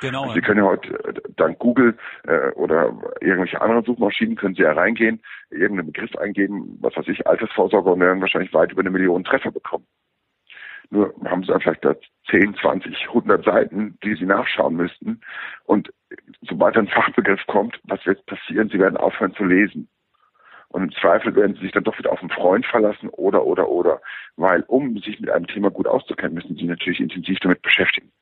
Genau. 0.00 0.32
Sie 0.32 0.40
können 0.40 0.64
ja 0.64 0.70
heute 0.70 0.92
äh, 1.04 1.14
dank 1.36 1.58
Google 1.58 1.96
äh, 2.26 2.50
oder 2.52 2.96
irgendwelche 3.20 3.60
anderen 3.60 3.84
Suchmaschinen 3.84 4.36
können 4.36 4.54
Sie 4.54 4.62
ja 4.62 4.72
reingehen, 4.72 5.20
irgendeinen 5.50 5.92
Begriff 5.92 6.16
eingeben, 6.16 6.78
was 6.80 6.96
weiß 6.96 7.08
ich, 7.08 7.26
Altersvorsorge 7.26 7.90
und 7.90 8.00
werden 8.00 8.20
wahrscheinlich 8.20 8.52
weit 8.54 8.72
über 8.72 8.80
eine 8.80 8.90
Million 8.90 9.24
Treffer 9.24 9.50
bekommen. 9.50 9.86
Nur 10.88 11.14
haben 11.24 11.42
Sie 11.42 11.48
dann 11.48 11.60
vielleicht 11.60 11.84
da 11.84 11.94
10, 12.30 12.56
20, 12.56 13.08
100 13.08 13.44
Seiten, 13.44 13.98
die 14.02 14.14
Sie 14.14 14.26
nachschauen 14.26 14.74
müssten. 14.74 15.20
Und 15.64 15.92
sobald 16.42 16.76
ein 16.76 16.88
Fachbegriff 16.88 17.46
kommt, 17.46 17.78
was 17.84 18.04
wird 18.06 18.24
passieren? 18.26 18.70
Sie 18.70 18.78
werden 18.78 18.96
aufhören 18.96 19.34
zu 19.34 19.44
lesen. 19.44 19.88
Und 20.68 20.84
im 20.84 20.92
Zweifel 20.92 21.34
werden 21.34 21.54
sie 21.56 21.62
sich 21.62 21.72
dann 21.72 21.84
doch 21.84 21.98
wieder 21.98 22.12
auf 22.12 22.20
einen 22.20 22.30
Freund 22.30 22.64
verlassen 22.64 23.08
oder, 23.08 23.44
oder, 23.44 23.68
oder. 23.68 24.00
Weil 24.36 24.62
um 24.68 24.96
sich 24.98 25.18
mit 25.20 25.28
einem 25.28 25.48
Thema 25.48 25.70
gut 25.70 25.86
auszukennen, 25.86 26.34
müssen 26.34 26.56
sie 26.56 26.64
natürlich 26.64 27.00
intensiv 27.00 27.38
damit 27.40 27.60
beschäftigen. 27.62 28.12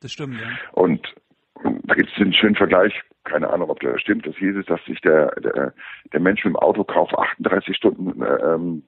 Das 0.00 0.12
stimmt, 0.12 0.40
ja. 0.40 0.48
Und 0.72 1.14
da 1.62 1.94
gibt 1.94 2.10
es 2.10 2.16
den 2.16 2.32
schönen 2.32 2.56
Vergleich, 2.56 2.94
keine 3.24 3.50
Ahnung, 3.50 3.70
ob 3.70 3.80
der 3.80 3.98
stimmt, 3.98 4.26
das 4.26 4.36
hieß 4.36 4.56
es, 4.56 4.66
dass 4.66 4.82
sich 4.86 5.00
der, 5.00 5.30
der, 5.40 5.74
der 6.12 6.20
Mensch 6.20 6.44
mit 6.44 6.54
dem 6.54 6.56
Autokauf 6.56 7.16
38 7.16 7.76
Stunden 7.76 8.22
ähm, 8.22 8.82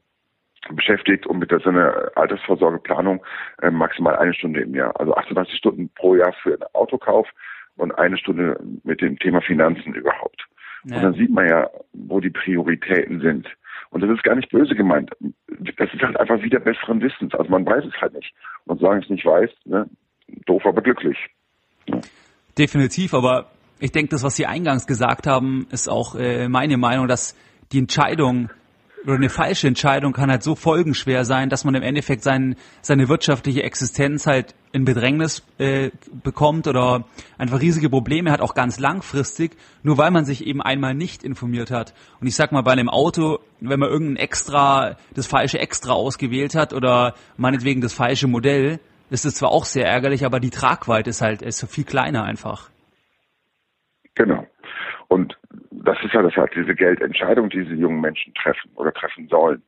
beschäftigt 0.71 1.27
und 1.27 1.39
mit 1.39 1.51
seiner 1.51 2.11
Altersvorsorgeplanung 2.15 3.25
äh, 3.61 3.71
maximal 3.71 4.17
eine 4.17 4.35
Stunde 4.35 4.61
im 4.61 4.75
Jahr. 4.75 4.99
Also 4.99 5.15
38 5.15 5.57
Stunden 5.57 5.91
pro 5.95 6.15
Jahr 6.15 6.33
für 6.43 6.57
den 6.57 6.63
Autokauf 6.73 7.29
und 7.77 7.93
eine 7.93 8.17
Stunde 8.17 8.59
mit 8.85 9.01
dem 9.01 9.19
Thema 9.19 9.41
Finanzen 9.41 9.95
überhaupt. 9.95 10.47
Ja. 10.85 10.97
Und 10.97 11.03
dann 11.03 11.15
sieht 11.15 11.31
man 11.31 11.49
ja, 11.49 11.69
wo 11.93 12.21
die 12.21 12.31
Prioritäten 12.31 13.21
sind. 13.21 13.49
Und 13.91 14.03
das 14.03 14.11
ist 14.11 14.23
gar 14.23 14.35
nicht 14.35 14.51
böse 14.51 14.75
gemeint. 14.75 15.11
Das 15.77 15.93
ist 15.93 16.03
halt 16.03 16.19
einfach 16.19 16.41
wieder 16.43 16.61
besseren 16.61 17.03
Wissens. 17.03 17.35
Also 17.35 17.51
man 17.51 17.67
weiß 17.67 17.85
es 17.85 18.01
halt 18.01 18.15
nicht. 18.15 18.33
Und 18.65 18.81
solange 18.81 19.03
es 19.03 19.11
nicht 19.11 19.27
weiß, 19.27 19.51
ne, 19.67 19.89
doof, 20.47 20.63
aber 20.65 20.83
glücklich. 20.83 21.17
Definitiv, 22.59 23.15
aber 23.15 23.51
ich 23.81 23.93
denke, 23.93 24.11
das, 24.11 24.23
was 24.23 24.37
Sie 24.37 24.47
eingangs 24.47 24.87
gesagt 24.87 25.27
haben, 25.27 25.67
ist 25.71 25.89
auch 25.89 26.15
äh, 26.15 26.49
meine 26.49 26.77
Meinung, 26.77 27.09
dass 27.09 27.37
die 27.73 27.79
Entscheidung 27.79 28.51
oder 29.05 29.15
eine 29.15 29.31
falsche 29.31 29.67
Entscheidung 29.67 30.13
kann 30.13 30.31
halt 30.31 30.43
so 30.43 30.55
folgenschwer 30.55 31.25
sein, 31.25 31.49
dass 31.49 31.65
man 31.65 31.75
im 31.75 31.83
Endeffekt 31.83 32.23
sein, 32.23 32.57
seine 32.83 33.09
wirtschaftliche 33.09 33.63
Existenz 33.63 34.27
halt 34.27 34.55
in 34.73 34.85
Bedrängnis 34.85 35.43
äh, 35.59 35.91
bekommt 36.23 36.67
oder 36.67 37.05
einfach 37.37 37.61
riesige 37.61 37.91
Probleme 37.91 38.31
hat, 38.31 38.41
auch 38.41 38.55
ganz 38.55 38.79
langfristig, 38.79 39.57
nur 39.83 39.99
weil 39.99 40.11
man 40.11 40.25
sich 40.25 40.47
eben 40.47 40.63
einmal 40.63 40.95
nicht 40.95 41.25
informiert 41.25 41.71
hat. 41.71 41.95
Und 42.21 42.27
ich 42.27 42.37
sag 42.37 42.53
mal, 42.53 42.63
bei 42.63 42.73
einem 42.73 42.89
Auto, 42.89 43.41
wenn 43.61 43.81
man 43.81 43.91
irgendein 43.91 44.17
Extra, 44.17 44.97
das 45.15 45.27
falsche 45.27 45.59
Extra 45.59 45.93
ausgewählt 45.93 46.55
hat 46.55 46.73
oder 46.73 47.15
meinetwegen 47.37 47.81
das 47.81 47.93
falsche 47.93 48.29
Modell, 48.29 48.79
ist 49.13 49.25
es 49.25 49.35
zwar 49.35 49.51
auch 49.51 49.65
sehr 49.65 49.87
ärgerlich, 49.87 50.25
aber 50.25 50.41
die 50.41 50.51
Tragweite 50.51 51.11
ist 51.11 51.23
halt 51.23 51.43
ist 51.43 51.65
viel 51.71 51.85
kleiner 51.85 52.25
einfach. 52.25 52.71
Genau. 54.15 54.47
Und 55.09 55.39
das 55.71 55.99
ist 56.03 56.15
ja 56.15 56.23
das 56.23 56.35
halt 56.37 56.53
diese 56.57 56.75
Geldentscheidung, 56.75 57.51
die 57.51 57.63
diese 57.65 57.75
jungen 57.75 58.01
Menschen 58.01 58.33
treffen 58.35 58.71
oder 58.77 58.93
treffen 58.93 59.29
sollen. 59.29 59.63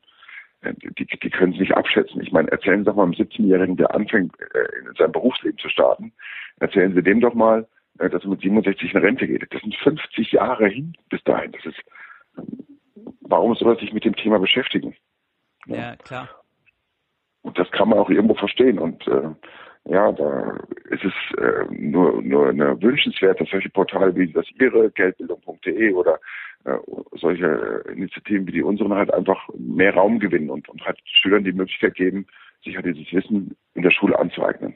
Äh, 0.63 0.73
die, 0.75 1.05
die 1.07 1.31
können 1.31 1.53
sie 1.53 1.61
nicht 1.61 1.77
abschätzen. 1.77 2.21
Ich 2.23 2.33
meine, 2.33 2.51
erzählen 2.51 2.81
Sie 2.81 2.85
doch 2.87 2.95
mal 2.95 3.05
einem 3.05 3.13
17-Jährigen, 3.13 3.77
der 3.77 3.95
anfängt, 3.95 4.35
äh, 4.41 4.79
in 4.79 4.95
sein 4.99 5.13
Berufsleben 5.13 5.59
zu 5.59 5.69
starten, 5.69 6.13
erzählen 6.61 6.95
Sie 6.95 7.03
dem 7.03 7.21
doch 7.21 7.35
mal, 7.35 7.67
äh, 7.99 8.09
dass 8.09 8.23
er 8.23 8.31
mit 8.31 8.41
67 8.41 8.95
in 8.95 9.01
Rente 9.01 9.27
geht. 9.27 9.47
Das 9.53 9.61
sind 9.61 9.75
50 9.77 10.33
Jahre 10.33 10.69
hin 10.69 10.97
bis 11.11 11.23
dahin. 11.25 11.53
Das 11.53 11.67
ist, 11.67 11.81
warum 13.21 13.55
soll 13.55 13.75
er 13.75 13.81
sich 13.81 13.93
mit 13.93 14.05
dem 14.05 14.17
Thema 14.17 14.39
beschäftigen? 14.39 14.95
Ja, 15.67 15.97
klar. 15.97 16.29
Und 17.45 17.59
das 17.59 17.71
kann 17.71 17.91
man 17.91 17.99
auch 17.99 18.11
irgendwo 18.11 18.35
verstehen. 18.35 18.79
Und 18.79 19.07
äh, 19.07 19.31
ja, 19.85 20.11
da 20.13 20.59
ist 20.89 21.05
es 21.05 21.39
äh, 21.39 21.67
nur, 21.71 22.23
nur 22.23 22.49
eine 22.49 22.81
wünschenswert, 22.81 23.41
dass 23.41 23.51
solche 23.51 23.69
Portale 23.69 24.17
wie 24.17 24.33
das 24.33 24.47
Ihre, 24.59 24.91
geldbildung.de 24.91 25.93
oder 25.93 26.19
äh, 26.65 26.79
solche 27.13 27.85
Initiativen 27.93 28.47
wie 28.47 28.53
die 28.53 28.63
unseren 28.63 28.95
halt 28.95 29.13
einfach 29.13 29.47
mehr 29.59 29.95
Raum 29.95 30.19
gewinnen 30.19 30.49
und, 30.49 30.69
und 30.71 30.85
halt 30.87 30.99
Schülern 31.05 31.45
die 31.45 31.53
Möglichkeit 31.53 31.95
geben, 31.95 32.27
sich 32.65 32.75
halt 32.77 32.87
dieses 32.87 33.13
Wissen 33.13 33.55
in 33.75 33.83
der 33.83 33.91
Schule 33.91 34.19
anzueignen. 34.19 34.75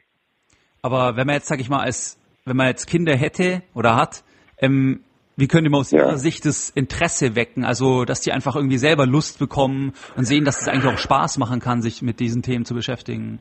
Aber 0.82 1.16
wenn 1.16 1.26
man 1.26 1.36
jetzt, 1.36 1.48
sag 1.48 1.60
ich 1.60 1.70
mal, 1.70 1.80
als 1.80 2.20
wenn 2.44 2.56
man 2.56 2.66
jetzt 2.66 2.86
Kinder 2.86 3.16
hätte 3.16 3.62
oder 3.74 3.96
hat, 3.96 4.24
ähm, 4.60 5.00
wie 5.38 5.46
könnte 5.46 5.70
man 5.70 5.80
aus 5.80 5.92
ja. 5.92 6.00
ihrer 6.00 6.16
Sicht 6.16 6.44
das 6.44 6.70
Interesse 6.70 7.36
wecken? 7.36 7.64
Also, 7.64 8.04
dass 8.04 8.20
die 8.20 8.32
einfach 8.32 8.56
irgendwie 8.56 8.76
selber 8.76 9.06
Lust 9.06 9.38
bekommen 9.38 9.92
und 10.16 10.24
sehen, 10.24 10.44
dass 10.44 10.60
es 10.60 10.68
eigentlich 10.68 10.92
auch 10.92 10.98
Spaß 10.98 11.38
machen 11.38 11.60
kann, 11.60 11.80
sich 11.80 12.02
mit 12.02 12.18
diesen 12.18 12.42
Themen 12.42 12.64
zu 12.64 12.74
beschäftigen. 12.74 13.38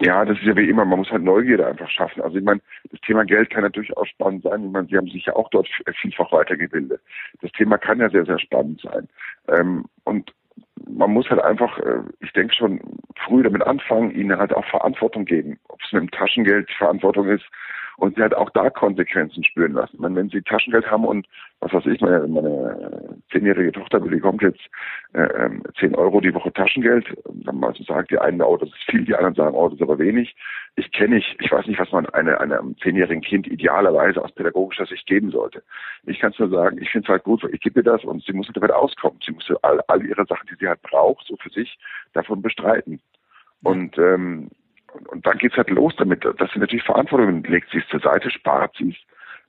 Ja, 0.00 0.24
das 0.24 0.38
ist 0.38 0.44
ja 0.44 0.56
wie 0.56 0.68
immer, 0.68 0.84
man 0.84 0.98
muss 0.98 1.10
halt 1.10 1.22
Neugierde 1.22 1.66
einfach 1.66 1.88
schaffen. 1.88 2.22
Also 2.22 2.36
ich 2.36 2.44
meine, 2.44 2.60
das 2.90 3.00
Thema 3.00 3.24
Geld 3.24 3.50
kann 3.50 3.62
ja 3.62 3.68
durchaus 3.70 4.08
spannend 4.08 4.42
sein. 4.42 4.64
Ich 4.64 4.70
meine, 4.70 4.86
Sie 4.86 4.96
haben 4.96 5.08
sich 5.08 5.24
ja 5.26 5.34
auch 5.34 5.48
dort 5.50 5.68
vielfach 6.00 6.30
weitergebildet. 6.32 7.00
Das 7.40 7.50
Thema 7.52 7.78
kann 7.78 8.00
ja 8.00 8.10
sehr, 8.10 8.24
sehr 8.24 8.38
spannend 8.38 8.80
sein. 8.82 9.08
Ähm, 9.48 9.84
und 10.04 10.32
man 10.88 11.10
muss 11.10 11.28
halt 11.30 11.40
einfach, 11.42 11.78
äh, 11.78 12.00
ich 12.20 12.32
denke 12.32 12.54
schon, 12.54 12.80
früh 13.26 13.42
damit 13.42 13.62
anfangen, 13.62 14.10
ihnen 14.10 14.38
halt 14.38 14.52
auch 14.54 14.64
Verantwortung 14.66 15.24
geben. 15.24 15.58
Ob 15.68 15.80
es 15.82 15.92
mit 15.92 16.02
dem 16.02 16.10
Taschengeld 16.10 16.70
Verantwortung 16.78 17.28
ist 17.28 17.44
und 18.02 18.16
sie 18.16 18.22
halt 18.22 18.34
auch 18.34 18.50
da 18.50 18.68
Konsequenzen 18.68 19.44
spüren 19.44 19.74
lassen. 19.74 19.94
Ich 19.94 20.00
meine, 20.00 20.16
wenn 20.16 20.28
sie 20.28 20.42
Taschengeld 20.42 20.90
haben 20.90 21.04
und 21.04 21.24
was 21.60 21.72
weiß 21.72 21.86
ich, 21.86 22.00
meine, 22.00 22.26
meine 22.26 23.16
zehnjährige 23.30 23.70
Tochter 23.70 24.00
bekommt 24.00 24.42
jetzt 24.42 24.58
äh, 25.12 25.48
zehn 25.78 25.94
Euro 25.94 26.20
die 26.20 26.34
Woche 26.34 26.52
Taschengeld, 26.52 27.06
dann 27.24 27.60
so 27.74 27.84
sagt 27.84 28.10
die 28.10 28.18
einen, 28.18 28.42
oh, 28.42 28.56
das 28.56 28.70
ist 28.70 28.90
viel, 28.90 29.04
die 29.04 29.14
anderen 29.14 29.36
sagen, 29.36 29.54
oh, 29.54 29.68
das 29.68 29.76
ist 29.76 29.82
aber 29.82 30.00
wenig. 30.00 30.34
Ich 30.74 30.90
kenne 30.90 31.14
nicht, 31.14 31.36
ich 31.38 31.52
weiß 31.52 31.68
nicht, 31.68 31.78
was 31.78 31.92
man 31.92 32.06
eine, 32.06 32.40
einem 32.40 32.76
zehnjährigen 32.78 33.22
Kind 33.22 33.46
idealerweise 33.46 34.20
aus 34.20 34.32
pädagogischer 34.32 34.86
Sicht 34.86 35.06
geben 35.06 35.30
sollte. 35.30 35.62
Ich 36.04 36.18
kann 36.18 36.32
es 36.32 36.40
nur 36.40 36.48
sagen, 36.48 36.78
ich 36.82 36.90
finde 36.90 37.06
es 37.06 37.08
halt 37.08 37.22
gut, 37.22 37.44
ich 37.52 37.60
gebe 37.60 37.78
ihr 37.78 37.84
das 37.84 38.02
und 38.02 38.24
sie 38.24 38.32
muss 38.32 38.50
damit 38.52 38.72
auskommen. 38.72 39.20
Sie 39.24 39.30
muss 39.30 39.48
all, 39.62 39.80
all 39.86 40.04
ihre 40.04 40.26
Sachen, 40.26 40.48
die 40.50 40.56
sie 40.58 40.66
halt 40.66 40.82
braucht, 40.82 41.24
so 41.28 41.36
für 41.36 41.50
sich, 41.50 41.78
davon 42.14 42.42
bestreiten. 42.42 43.00
Und 43.62 43.96
ähm, 43.96 44.48
und, 44.92 45.08
und 45.08 45.26
dann 45.26 45.38
geht's 45.38 45.56
halt 45.56 45.70
los 45.70 45.94
damit, 45.96 46.24
dass 46.24 46.50
sie 46.52 46.58
natürlich 46.58 46.84
Verantwortung 46.84 47.42
legt. 47.44 47.70
Sie 47.70 47.78
es 47.78 47.88
zur 47.88 48.00
Seite, 48.00 48.30
spart 48.30 48.74
sie 48.76 48.90
es, 48.90 48.96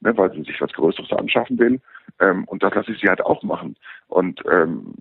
ne, 0.01 0.15
weil 0.17 0.31
sie 0.31 0.43
sich 0.43 0.59
was 0.61 0.71
Größeres 0.73 1.11
anschaffen 1.11 1.57
will. 1.59 1.81
Ähm, 2.19 2.45
und 2.45 2.63
das 2.63 2.73
lasse 2.73 2.91
ich 2.91 2.99
sie 2.99 3.09
halt 3.09 3.21
auch 3.21 3.43
machen. 3.43 3.75
Und 4.07 4.41
ähm, 4.51 4.93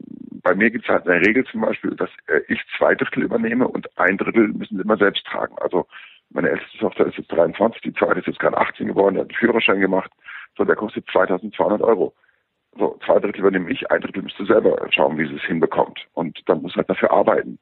bei 0.42 0.54
mir 0.54 0.70
gibt 0.70 0.84
es 0.84 0.90
halt 0.90 1.06
eine 1.06 1.24
Regel 1.24 1.44
zum 1.44 1.60
Beispiel, 1.60 1.94
dass 1.94 2.10
äh, 2.26 2.40
ich 2.48 2.60
zwei 2.76 2.94
Drittel 2.94 3.22
übernehme 3.22 3.68
und 3.68 3.88
ein 3.98 4.18
Drittel 4.18 4.48
müssen 4.48 4.76
sie 4.76 4.82
immer 4.82 4.96
selbst 4.96 5.24
tragen. 5.26 5.54
Also 5.60 5.86
meine 6.30 6.50
älteste 6.50 6.78
Tochter 6.78 7.06
ist 7.06 7.18
jetzt 7.18 7.30
23, 7.32 7.82
die 7.82 7.92
zweite 7.92 8.20
ist 8.20 8.26
jetzt 8.26 8.40
gerade 8.40 8.56
18 8.56 8.88
geworden, 8.88 9.14
die 9.14 9.20
hat 9.20 9.28
einen 9.28 9.38
Führerschein 9.38 9.80
gemacht. 9.80 10.10
So, 10.56 10.64
der 10.64 10.76
kostet 10.76 11.06
2200 11.10 11.82
Euro. 11.82 12.14
So, 12.78 12.98
zwei 13.04 13.18
Drittel 13.18 13.40
übernehme 13.40 13.70
ich, 13.70 13.90
ein 13.90 14.00
Drittel 14.00 14.22
müsste 14.22 14.46
selber 14.46 14.78
schauen, 14.90 15.18
wie 15.18 15.28
sie 15.28 15.36
es 15.36 15.42
hinbekommt. 15.42 16.00
Und 16.14 16.40
dann 16.46 16.62
muss 16.62 16.74
halt 16.74 16.88
dafür 16.88 17.10
arbeiten. 17.10 17.58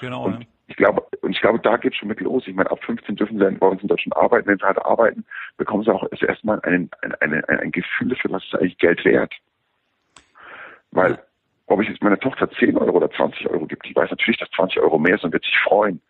Genau. 0.00 0.26
Und, 0.26 0.42
ja 0.42 0.46
ich 0.70 0.76
glaube, 0.76 1.04
und 1.20 1.32
ich 1.32 1.40
glaube, 1.40 1.58
da 1.58 1.76
geht 1.76 1.96
schon 1.96 2.08
mit 2.08 2.20
los. 2.20 2.44
Ich 2.46 2.54
meine, 2.54 2.70
ab 2.70 2.82
15 2.84 3.16
dürfen 3.16 3.38
sie 3.38 3.50
bei 3.56 3.66
uns 3.66 3.82
in 3.82 3.88
Deutschland 3.88 4.16
arbeiten. 4.16 4.46
Wenn 4.46 4.58
sie 4.58 4.64
halt 4.64 4.78
arbeiten, 4.78 5.24
bekommen 5.56 5.82
sie 5.82 5.92
auch 5.92 6.06
erstmal 6.12 6.60
ein, 6.60 6.88
ein, 7.02 7.12
ein, 7.20 7.44
ein 7.44 7.72
Gefühl 7.72 8.10
dafür, 8.10 8.30
was 8.30 8.44
ist 8.44 8.54
eigentlich 8.54 8.78
Geld 8.78 9.04
wert. 9.04 9.34
Weil, 10.92 11.18
ob 11.66 11.82
ich 11.82 11.88
jetzt 11.88 12.02
meiner 12.02 12.20
Tochter 12.20 12.48
10 12.48 12.78
Euro 12.78 12.98
oder 12.98 13.10
20 13.10 13.50
Euro 13.50 13.66
gibt, 13.66 13.84
die 13.84 13.96
weiß 13.96 14.10
natürlich, 14.10 14.38
dass 14.38 14.50
20 14.50 14.80
Euro 14.80 14.96
mehr 15.00 15.16
ist 15.16 15.24
und 15.24 15.32
wird 15.32 15.44
sich 15.44 15.58
freuen. 15.58 16.00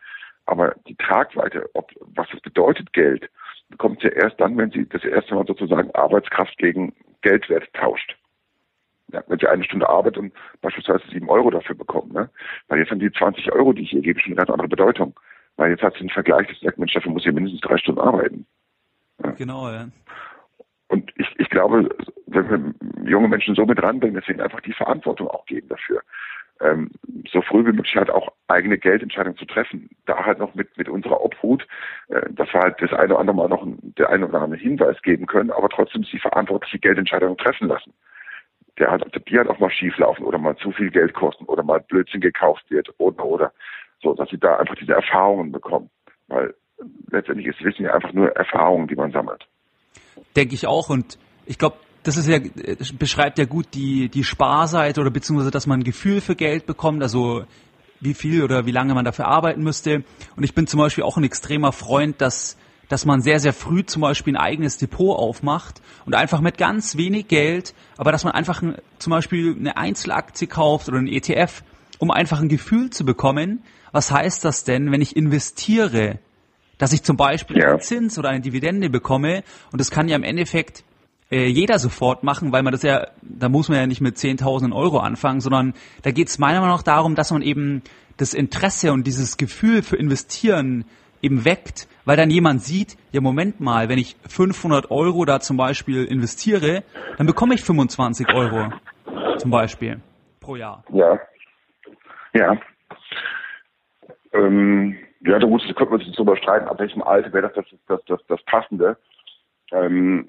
Aber 0.45 0.75
die 0.87 0.97
Tragweite, 0.97 1.71
ob, 1.73 1.91
was 2.15 2.29
das 2.31 2.41
bedeutet, 2.41 2.93
Geld, 2.93 3.31
bekommt 3.71 4.03
sie 4.03 4.09
erst 4.09 4.39
dann, 4.39 4.59
wenn 4.59 4.71
sie 4.71 4.87
das 4.87 5.05
erste 5.05 5.35
Mal 5.35 5.47
sozusagen 5.47 5.91
Arbeitskraft 5.95 6.59
gegen 6.59 6.95
Geldwert 7.23 7.73
tauscht. 7.73 8.15
Ja, 9.13 9.23
wenn 9.27 9.39
sie 9.39 9.49
eine 9.49 9.65
Stunde 9.65 9.89
arbeitet 9.89 10.19
und 10.19 10.33
beispielsweise 10.61 11.03
sieben 11.11 11.29
Euro 11.29 11.51
dafür 11.51 11.75
bekommt, 11.75 12.13
ne? 12.13 12.31
Weil 12.69 12.79
jetzt 12.79 12.91
haben 12.91 13.01
die 13.01 13.11
20 13.11 13.53
Euro, 13.53 13.73
die 13.73 13.83
ich 13.83 13.93
ihr 13.93 14.03
gebe, 14.03 14.21
schon 14.21 14.33
eine 14.33 14.37
ganz 14.37 14.51
andere 14.51 14.69
Bedeutung. 14.69 15.19
Weil 15.57 15.71
jetzt 15.71 15.83
hat 15.83 15.95
sie 15.95 16.01
einen 16.01 16.11
Vergleich, 16.11 16.49
das 16.49 16.61
sagt, 16.61 16.79
Mensch, 16.79 16.95
dafür 16.95 17.13
muss 17.13 17.23
sie 17.23 17.33
mindestens 17.33 17.61
drei 17.61 17.77
Stunden 17.77 18.01
arbeiten. 18.01 18.47
Ja. 19.23 19.31
Genau, 19.33 19.71
ja. 19.71 19.89
Und 20.89 21.13
ich, 21.17 21.29
ich 21.39 21.49
glaube, 21.51 21.89
wenn 22.27 22.51
wir 22.51 23.09
junge 23.11 23.29
Menschen 23.29 23.55
so 23.55 23.65
mit 23.65 23.83
ranbringen, 23.83 24.17
dass 24.17 24.27
wir 24.27 24.35
ihnen 24.35 24.43
einfach 24.43 24.61
die 24.61 24.73
Verantwortung 24.73 25.29
auch 25.29 25.47
geben 25.47 25.69
dafür, 25.69 26.03
ähm, 26.61 26.91
so 27.31 27.43
früh 27.43 27.61
wie 27.65 27.73
möglich 27.73 27.95
halt 27.97 28.11
auch 28.11 28.33
eigene 28.49 28.77
Geldentscheidungen 28.77 29.39
zu 29.39 29.45
treffen. 29.45 29.89
Da 30.07 30.25
halt 30.25 30.39
noch 30.39 30.55
mit, 30.55 30.77
mit 30.77 30.89
unserer 30.89 31.21
Obhut, 31.23 31.67
äh, 32.09 32.23
dass 32.31 32.53
wir 32.53 32.61
halt 32.61 32.81
das 32.81 32.93
eine 32.93 33.15
oder 33.15 33.21
andere 33.21 33.37
Mal 33.37 33.49
noch 33.49 33.63
ein, 33.63 33.79
der 33.99 34.11
eine 34.11 34.27
oder 34.27 34.43
andere 34.43 34.61
Hinweis 34.61 35.01
geben 35.03 35.27
können, 35.27 35.51
aber 35.51 35.69
trotzdem 35.69 36.05
sie 36.05 36.19
verantwortliche 36.19 36.79
Geldentscheidungen 36.79 37.37
treffen 37.37 37.69
lassen 37.69 37.93
der 38.81 38.91
hat, 38.91 39.03
die 39.29 39.39
halt 39.39 39.49
auch 39.49 39.59
mal 39.59 39.71
schief 39.71 39.97
laufen 39.99 40.25
oder 40.25 40.39
mal 40.39 40.57
zu 40.57 40.73
viel 40.73 40.91
Geld 40.91 41.15
kosten 41.15 41.45
oder 41.45 41.63
mal 41.63 41.81
Blödsinn 41.81 42.21
gekauft 42.21 42.65
wird 42.69 42.89
oder 42.99 43.25
oder 43.25 43.53
so, 44.03 44.15
dass 44.15 44.29
sie 44.31 44.39
da 44.39 44.57
einfach 44.57 44.75
diese 44.75 44.93
Erfahrungen 44.93 45.53
bekommen. 45.53 45.91
Weil 46.29 46.55
letztendlich 47.11 47.47
ist 47.47 47.63
Wissen 47.63 47.85
ja 47.85 47.93
einfach 47.93 48.13
nur 48.13 48.31
Erfahrungen, 48.31 48.89
die 48.89 48.97
man 48.97 49.13
sammelt. 49.13 49.47
Denke 50.35 50.55
ich 50.55 50.67
auch 50.67 50.89
und 50.89 51.19
ich 51.47 51.59
glaube, 51.59 51.77
das 52.03 52.17
ist 52.17 52.29
ja, 52.29 52.39
beschreibt 52.99 53.39
ja 53.39 53.45
gut 53.45 53.67
die, 53.75 54.09
die 54.09 54.25
Sparseite 54.25 55.01
oder 55.01 55.11
beziehungsweise, 55.11 55.51
dass 55.51 55.67
man 55.67 55.81
ein 55.81 55.85
Gefühl 55.85 56.21
für 56.23 56.35
Geld 56.35 56.67
bekommt, 56.67 57.03
also 57.03 57.45
wie 58.01 58.15
viel 58.15 58.43
oder 58.43 58.65
wie 58.65 58.71
lange 58.71 58.95
man 58.95 59.05
dafür 59.05 59.27
arbeiten 59.27 59.63
müsste. 59.63 60.05
Und 60.37 60.45
ich 60.45 60.55
bin 60.55 60.67
zum 60.67 60.81
Beispiel 60.81 61.05
auch 61.05 61.19
ein 61.19 61.25
extremer 61.25 61.73
Freund, 61.73 62.21
dass 62.21 62.57
dass 62.91 63.07
man 63.07 63.23
sehr, 63.23 63.39
sehr 63.39 63.53
früh 63.55 63.87
zum 63.87 64.03
Beispiel 64.03 64.35
ein 64.35 64.41
eigenes 64.41 64.77
Depot 64.77 65.17
aufmacht 65.17 65.81
und 66.05 66.15
einfach 66.15 66.41
mit 66.41 66.59
ganz 66.59 66.97
wenig 66.97 67.29
Geld, 67.29 67.73
aber 67.97 68.11
dass 68.11 68.25
man 68.25 68.35
einfach 68.35 68.63
ein, 68.63 68.75
zum 68.99 69.13
Beispiel 69.13 69.57
eine 69.57 69.77
Einzelaktie 69.77 70.49
kauft 70.49 70.89
oder 70.89 70.99
ein 70.99 71.07
ETF, 71.07 71.63
um 71.99 72.11
einfach 72.11 72.41
ein 72.41 72.49
Gefühl 72.49 72.91
zu 72.91 73.05
bekommen, 73.05 73.63
was 73.93 74.11
heißt 74.11 74.45
das 74.45 74.65
denn, 74.65 74.91
wenn 74.91 75.01
ich 75.01 75.15
investiere, 75.17 76.19
dass 76.79 76.93
ich 76.93 77.05
zum 77.05 77.17
Beispiel 77.17 77.59
ja. 77.59 77.71
einen 77.71 77.81
Zins 77.81 78.19
oder 78.19 78.31
eine 78.31 78.41
Dividende 78.41 78.91
bekomme 78.91 79.45
und 79.71 79.81
das 79.81 79.93
kann 79.93 80.09
ja 80.09 80.17
im 80.17 80.25
Endeffekt 80.25 80.83
äh, 81.31 81.47
jeder 81.47 81.79
sofort 81.79 82.25
machen, 82.25 82.51
weil 82.51 82.65
man 82.65 82.73
das 82.73 82.83
ja, 82.83 83.07
da 83.23 83.49
muss 83.49 83.69
man 83.69 83.79
ja 83.79 83.87
nicht 83.87 84.01
mit 84.01 84.17
10.000 84.17 84.75
Euro 84.75 84.99
anfangen, 84.99 85.41
sondern 85.41 85.75
da 86.03 86.11
geht 86.11 86.27
es 86.27 86.39
meiner 86.39 86.59
Meinung 86.59 86.75
nach 86.75 86.83
darum, 86.83 87.15
dass 87.15 87.31
man 87.31 87.43
eben 87.43 87.83
das 88.17 88.35
Interesse 88.35 88.93
und 88.93 89.07
dieses 89.07 89.37
Gefühl 89.37 89.83
für 89.83 89.97
Investieren 89.97 90.85
eben 91.23 91.45
weckt, 91.45 91.87
weil 92.05 92.17
dann 92.17 92.31
jemand 92.31 92.63
sieht, 92.63 92.97
ja 93.13 93.21
Moment 93.21 93.61
mal, 93.61 93.89
wenn 93.89 93.99
ich 93.99 94.17
500 94.29 94.91
Euro 94.91 95.25
da 95.25 95.41
zum 95.41 95.57
Beispiel 95.57 96.05
investiere, 96.05 96.83
dann 97.19 97.27
bekomme 97.27 97.55
ich 97.55 97.63
25 97.63 98.33
Euro 98.35 98.73
zum 99.39 99.51
Beispiel 99.51 100.01
pro 100.41 100.57
Jahr. 100.57 100.85
Ja, 100.93 101.19
ja. 102.33 102.57
Ähm, 104.33 104.97
ja, 105.21 105.39
gut, 105.39 105.63
da 105.69 105.73
könnte 105.75 105.93
man 105.93 106.01
sich 106.01 106.13
darüber 106.15 106.37
streiten, 106.37 106.69
ab 106.69 106.79
welchem 106.79 107.03
Alter 107.03 107.33
wäre 107.33 107.51
das 107.51 107.55
das, 107.55 107.81
das, 107.89 108.01
das, 108.07 108.21
das 108.29 108.43
Passende. 108.45 108.97
Ähm, 109.73 110.29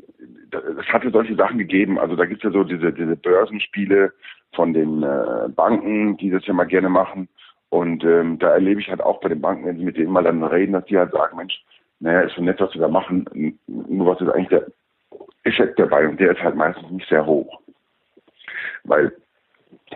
es 0.51 0.88
hatte 0.88 1.10
solche 1.12 1.36
Sachen 1.36 1.58
gegeben. 1.58 2.00
Also 2.00 2.16
da 2.16 2.25
gibt 2.25 2.44
es 2.44 2.51
ja 2.51 2.51
so 2.51 2.63
diese, 2.63 2.92
diese 2.94 3.16
Börsenspiele 3.16 4.13
von 4.54 4.74
den 4.74 5.04
äh, 5.04 5.50
Banken, 5.50 6.18
die 6.18 6.30
das 6.30 6.46
ja 6.46 6.54
mal 6.54 6.66
gerne 6.66 6.90
machen. 6.90 7.30
Und 7.72 8.04
ähm, 8.04 8.38
da 8.38 8.50
erlebe 8.51 8.82
ich 8.82 8.90
halt 8.90 9.01
auch 9.01 9.22
bei 9.22 9.30
den 9.30 9.40
Banken, 9.40 9.66
wenn 9.66 9.78
sie 9.78 9.86
mit 9.86 9.96
denen 9.96 10.12
mal 10.12 10.24
dann 10.24 10.44
reden, 10.44 10.74
dass 10.74 10.84
die 10.86 10.98
halt 10.98 11.13
sagen, 11.13 11.38
Mensch, 11.38 11.63
naja, 12.01 12.20
ist 12.22 12.34
schon 12.34 12.44
nett, 12.44 12.60
was 12.60 12.74
wir 12.74 12.82
da 12.82 12.90
machen, 12.90 13.58
nur 13.66 14.08
was 14.08 14.20
ist 14.20 14.28
eigentlich 14.28 14.50
der 14.50 14.68
Effekt 15.46 15.80
dabei 15.80 16.06
und 16.06 16.20
der 16.20 16.32
ist 16.32 16.44
halt 16.44 16.56
meistens 16.56 16.92
nicht 16.92 17.08
sehr 17.08 17.25
hoch. 17.25 17.62
Weil 18.84 19.16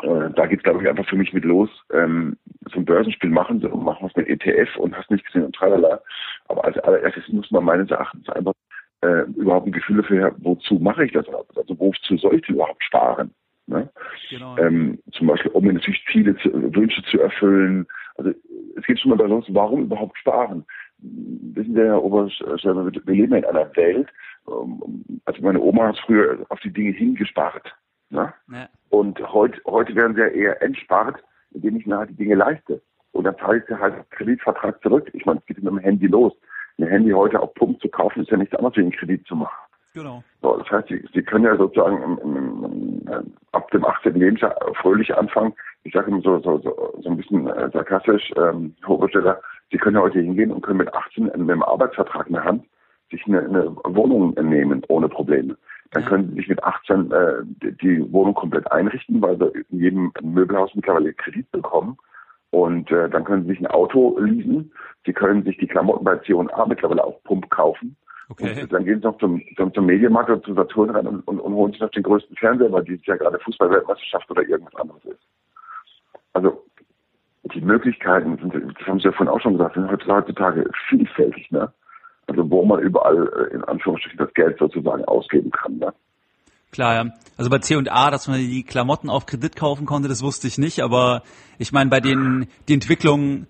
äh, 0.03 0.29
da 0.35 0.45
geht 0.45 0.59
es, 0.59 0.63
glaube 0.63 0.81
ich, 0.81 0.89
einfach 0.89 1.05
für 1.05 1.17
mich 1.17 1.33
mit 1.33 1.43
los. 1.43 1.69
Ähm, 1.91 2.37
so 2.71 2.79
ein 2.79 2.85
Börsenspiel 2.85 3.29
machen, 3.29 3.59
so 3.59 3.67
machen 3.69 4.05
was 4.05 4.15
mit 4.15 4.29
ETF 4.29 4.77
und 4.77 4.95
hast 4.97 5.11
nicht 5.11 5.25
gesehen 5.25 5.43
und 5.43 5.55
tralala. 5.55 5.99
Aber 6.47 6.63
als 6.63 6.77
allererstes 6.79 7.27
muss 7.27 7.51
man 7.51 7.65
meines 7.65 7.91
Erachtens 7.91 8.29
einfach 8.29 8.53
äh, 9.01 9.23
überhaupt 9.35 9.67
ein 9.67 9.73
Gefühl 9.73 9.97
dafür, 9.97 10.33
wozu 10.37 10.75
mache 10.75 11.03
ich 11.03 11.11
das? 11.11 11.25
Also 11.27 11.77
wozu 11.77 12.15
soll 12.15 12.35
ich 12.35 12.47
überhaupt 12.47 12.83
sparen? 12.85 13.33
Ne? 13.67 13.89
Genau. 14.29 14.57
Ähm, 14.57 14.99
zum 15.11 15.27
Beispiel, 15.27 15.51
um 15.51 15.65
natürlich 15.65 16.03
Ziele, 16.11 16.35
zu, 16.37 16.51
Wünsche 16.53 17.01
zu 17.03 17.19
erfüllen. 17.19 17.87
Also 18.15 18.31
es 18.75 18.85
geht 18.85 18.99
schon 18.99 19.09
mal 19.09 19.17
bei 19.17 19.25
uns, 19.25 19.45
warum 19.49 19.83
überhaupt 19.83 20.17
sparen? 20.17 20.65
Wissen 20.99 21.75
wir, 21.75 21.85
Herr 21.85 22.03
Oberschreiber, 22.03 22.85
wir 22.85 23.13
leben 23.13 23.33
in 23.33 23.45
einer 23.45 23.75
Welt, 23.75 24.07
ähm, 24.47 25.03
also 25.25 25.41
meine 25.41 25.59
Oma 25.59 25.87
hat 25.87 25.99
früher 26.05 26.45
auf 26.49 26.59
die 26.61 26.71
Dinge 26.71 26.91
hingespart. 26.91 27.75
Ne? 28.09 28.33
Ja. 28.51 28.69
Und 28.89 29.19
heute, 29.33 29.59
heute 29.65 29.95
werden 29.95 30.15
sie 30.15 30.21
ja 30.21 30.27
eher 30.27 30.61
entspart, 30.61 31.23
indem 31.51 31.77
ich 31.77 31.85
mir 31.85 31.97
halt 31.97 32.11
die 32.11 32.15
Dinge 32.15 32.35
leiste. 32.35 32.81
Und 33.11 33.23
dann 33.23 33.37
zahle 33.37 33.59
ich 33.59 33.65
sie 33.67 33.79
halt 33.79 34.09
Kreditvertrag 34.11 34.81
zurück. 34.81 35.09
Ich 35.13 35.25
meine, 35.25 35.39
es 35.39 35.45
geht 35.45 35.57
mit 35.57 35.67
dem 35.67 35.79
Handy 35.79 36.07
los. 36.07 36.33
Ein 36.77 36.87
Handy 36.87 37.11
heute 37.11 37.39
auf 37.39 37.53
Pump 37.53 37.81
zu 37.81 37.87
kaufen, 37.87 38.23
ist 38.23 38.31
ja 38.31 38.37
nichts 38.37 38.55
anderes 38.55 38.75
wie 38.75 38.81
einen 38.81 38.91
Kredit 38.91 39.25
zu 39.25 39.35
machen. 39.35 39.64
Genau. 39.95 40.23
So, 40.41 40.57
das 40.57 40.69
heißt, 40.69 40.89
sie, 40.89 41.03
sie 41.13 41.23
können 41.23 41.45
ja 41.45 41.55
sozusagen 41.55 42.03
im, 42.03 42.17
im, 42.17 43.07
im, 43.07 43.33
ab 43.53 43.71
dem 43.71 43.85
18. 43.85 44.13
Lebensjahr 44.13 44.53
fröhlich 44.81 45.15
anfangen. 45.15 45.53
Ich 45.83 45.93
sage 45.93 46.11
immer 46.11 46.21
so, 46.21 46.37
so, 46.39 46.57
so, 46.59 46.99
so 47.01 47.09
ein 47.09 47.17
bisschen 47.17 47.47
äh, 47.47 47.69
sarkastisch, 47.71 48.31
ähm, 48.35 48.75
Hochsteller, 48.85 49.39
sie 49.71 49.77
können 49.77 49.95
ja 49.95 50.01
heute 50.01 50.19
hingehen 50.19 50.51
und 50.51 50.61
können 50.61 50.79
mit 50.79 50.93
18 50.93 51.25
mit 51.25 51.33
einem 51.33 51.63
Arbeitsvertrag 51.63 52.27
in 52.27 52.33
der 52.33 52.43
Hand 52.43 52.65
sich 53.09 53.25
eine, 53.25 53.39
eine 53.39 53.75
Wohnung 53.85 54.33
nehmen 54.33 54.83
ohne 54.89 55.07
Probleme. 55.07 55.55
Dann 55.91 56.03
ja. 56.03 56.09
können 56.09 56.29
sie 56.29 56.35
sich 56.35 56.49
mit 56.49 56.61
18 56.61 57.11
äh, 57.11 57.71
die, 57.81 58.11
Wohnung 58.11 58.33
komplett 58.33 58.69
einrichten, 58.71 59.21
weil 59.21 59.37
sie 59.37 59.63
in 59.69 59.79
jedem 59.79 60.11
Möbelhaus 60.21 60.75
mittlerweile 60.75 61.13
Kredit 61.13 61.49
bekommen. 61.51 61.97
Und 62.49 62.91
äh, 62.91 63.09
dann 63.09 63.23
können 63.23 63.43
sie 63.43 63.49
sich 63.51 63.59
ein 63.61 63.67
Auto 63.67 64.19
leasen. 64.19 64.73
Sie 65.05 65.13
können 65.13 65.43
sich 65.43 65.57
die 65.57 65.67
Klamotten 65.67 66.03
bei 66.03 66.17
C&A 66.17 66.65
mittlerweile 66.65 67.03
auf 67.03 67.23
Pump 67.23 67.49
kaufen. 67.49 67.95
Okay. 68.29 68.63
Und 68.63 68.73
dann 68.73 68.85
gehen 68.85 68.99
sie 68.99 69.05
noch 69.05 69.17
zum, 69.19 69.41
zum, 69.55 69.73
zum 69.73 69.85
Medienmarkt 69.85 70.29
oder 70.29 70.41
zu 70.41 70.53
Saturn 70.55 70.89
rein 70.89 71.07
und, 71.07 71.27
und, 71.27 71.39
und 71.39 71.53
holen 71.53 71.71
sich 71.71 71.81
noch 71.81 71.91
den 71.91 72.03
größten 72.03 72.35
Fernseher, 72.37 72.71
weil 72.71 72.83
dieses 72.83 73.05
Jahr 73.05 73.17
gerade 73.17 73.39
Fußballweltmeisterschaft 73.39 74.29
oder 74.31 74.41
irgendwas 74.43 74.75
anderes 74.75 75.05
ist. 75.05 75.21
Also 76.33 76.65
die 77.53 77.61
Möglichkeiten 77.61 78.37
sind, 78.37 78.53
das 78.53 78.87
haben 78.87 78.99
Sie 78.99 79.05
ja 79.05 79.11
vorhin 79.11 79.27
auch 79.27 79.39
schon 79.41 79.57
gesagt, 79.57 79.75
sind 79.75 79.89
heutzutage 80.07 80.69
vielfältig, 80.89 81.51
ne? 81.51 81.71
Also 82.27 82.49
wo 82.49 82.65
man 82.65 82.79
überall 82.79 83.27
äh, 83.27 83.53
in 83.53 83.63
Anführungsstrichen 83.63 84.17
das 84.17 84.33
Geld 84.33 84.57
sozusagen 84.57 85.05
ausgeben 85.05 85.51
kann, 85.51 85.77
ne? 85.77 85.93
Klar, 86.71 86.95
ja. 86.95 87.13
Also 87.37 87.49
bei 87.49 87.59
C&A, 87.59 88.11
dass 88.11 88.27
man 88.27 88.39
die 88.39 88.63
Klamotten 88.63 89.09
auf 89.09 89.27
Kredit 89.27 89.55
kaufen 89.55 89.85
konnte, 89.85 90.09
das 90.09 90.23
wusste 90.23 90.47
ich 90.47 90.57
nicht, 90.57 90.81
aber 90.81 91.21
ich 91.59 91.71
meine, 91.71 91.89
bei 91.89 91.99
den 91.99 92.47
die 92.67 92.73
Entwicklungen 92.73 93.47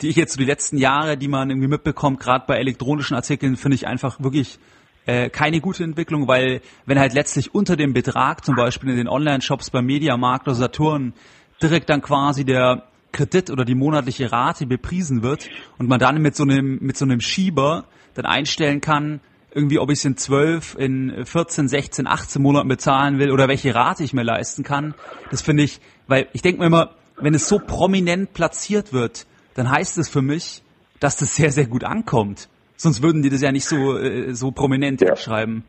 die 0.00 0.08
ich 0.08 0.16
jetzt 0.16 0.32
so 0.32 0.38
die 0.38 0.46
letzten 0.46 0.78
Jahre, 0.78 1.16
die 1.16 1.28
man 1.28 1.50
irgendwie 1.50 1.68
mitbekommt, 1.68 2.20
gerade 2.20 2.44
bei 2.46 2.58
elektronischen 2.58 3.16
Artikeln, 3.16 3.56
finde 3.56 3.74
ich 3.74 3.86
einfach 3.86 4.20
wirklich 4.20 4.58
äh, 5.06 5.30
keine 5.30 5.60
gute 5.60 5.84
Entwicklung, 5.84 6.28
weil 6.28 6.60
wenn 6.86 6.98
halt 6.98 7.14
letztlich 7.14 7.54
unter 7.54 7.76
dem 7.76 7.92
Betrag, 7.92 8.44
zum 8.44 8.54
Beispiel 8.56 8.90
in 8.90 8.96
den 8.96 9.08
Online-Shops 9.08 9.70
beim 9.70 9.86
Mediamarkt 9.86 10.46
oder 10.46 10.54
Saturn, 10.54 11.14
direkt 11.62 11.90
dann 11.90 12.02
quasi 12.02 12.44
der 12.44 12.84
Kredit 13.12 13.50
oder 13.50 13.64
die 13.64 13.74
monatliche 13.74 14.30
Rate 14.30 14.66
bepriesen 14.66 15.22
wird 15.22 15.48
und 15.78 15.88
man 15.88 15.98
dann 15.98 16.22
mit 16.22 16.36
so 16.36 16.44
einem, 16.44 16.78
mit 16.80 16.96
so 16.96 17.04
einem 17.04 17.20
Schieber 17.20 17.84
dann 18.14 18.24
einstellen 18.24 18.80
kann, 18.80 19.20
irgendwie, 19.52 19.78
ob 19.78 19.90
ich 19.90 19.98
es 19.98 20.04
in 20.04 20.16
12, 20.16 20.76
in 20.78 21.26
14, 21.26 21.68
16, 21.68 22.06
18 22.06 22.40
Monaten 22.40 22.68
bezahlen 22.68 23.18
will 23.18 23.32
oder 23.32 23.48
welche 23.48 23.74
Rate 23.74 24.04
ich 24.04 24.12
mir 24.12 24.22
leisten 24.22 24.62
kann. 24.62 24.94
Das 25.30 25.42
finde 25.42 25.64
ich, 25.64 25.80
weil 26.06 26.28
ich 26.32 26.42
denke 26.42 26.60
mir 26.60 26.66
immer, 26.66 26.90
wenn 27.16 27.34
es 27.34 27.48
so 27.48 27.58
prominent 27.58 28.32
platziert 28.32 28.92
wird, 28.92 29.26
dann 29.54 29.70
heißt 29.70 29.98
es 29.98 30.08
für 30.08 30.22
mich, 30.22 30.62
dass 31.00 31.16
das 31.16 31.36
sehr, 31.36 31.50
sehr 31.50 31.66
gut 31.66 31.84
ankommt. 31.84 32.48
Sonst 32.76 33.02
würden 33.02 33.22
die 33.22 33.30
das 33.30 33.42
ja 33.42 33.52
nicht 33.52 33.66
so, 33.66 33.98
äh, 33.98 34.32
so 34.32 34.52
prominent 34.52 35.00
ja. 35.00 35.16
schreiben. 35.16 35.64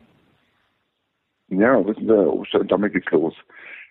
Ja, 1.48 1.84
wissen 1.86 2.06
Sie, 2.06 2.66
damit 2.66 2.94
geht's 2.94 3.10
los. 3.10 3.34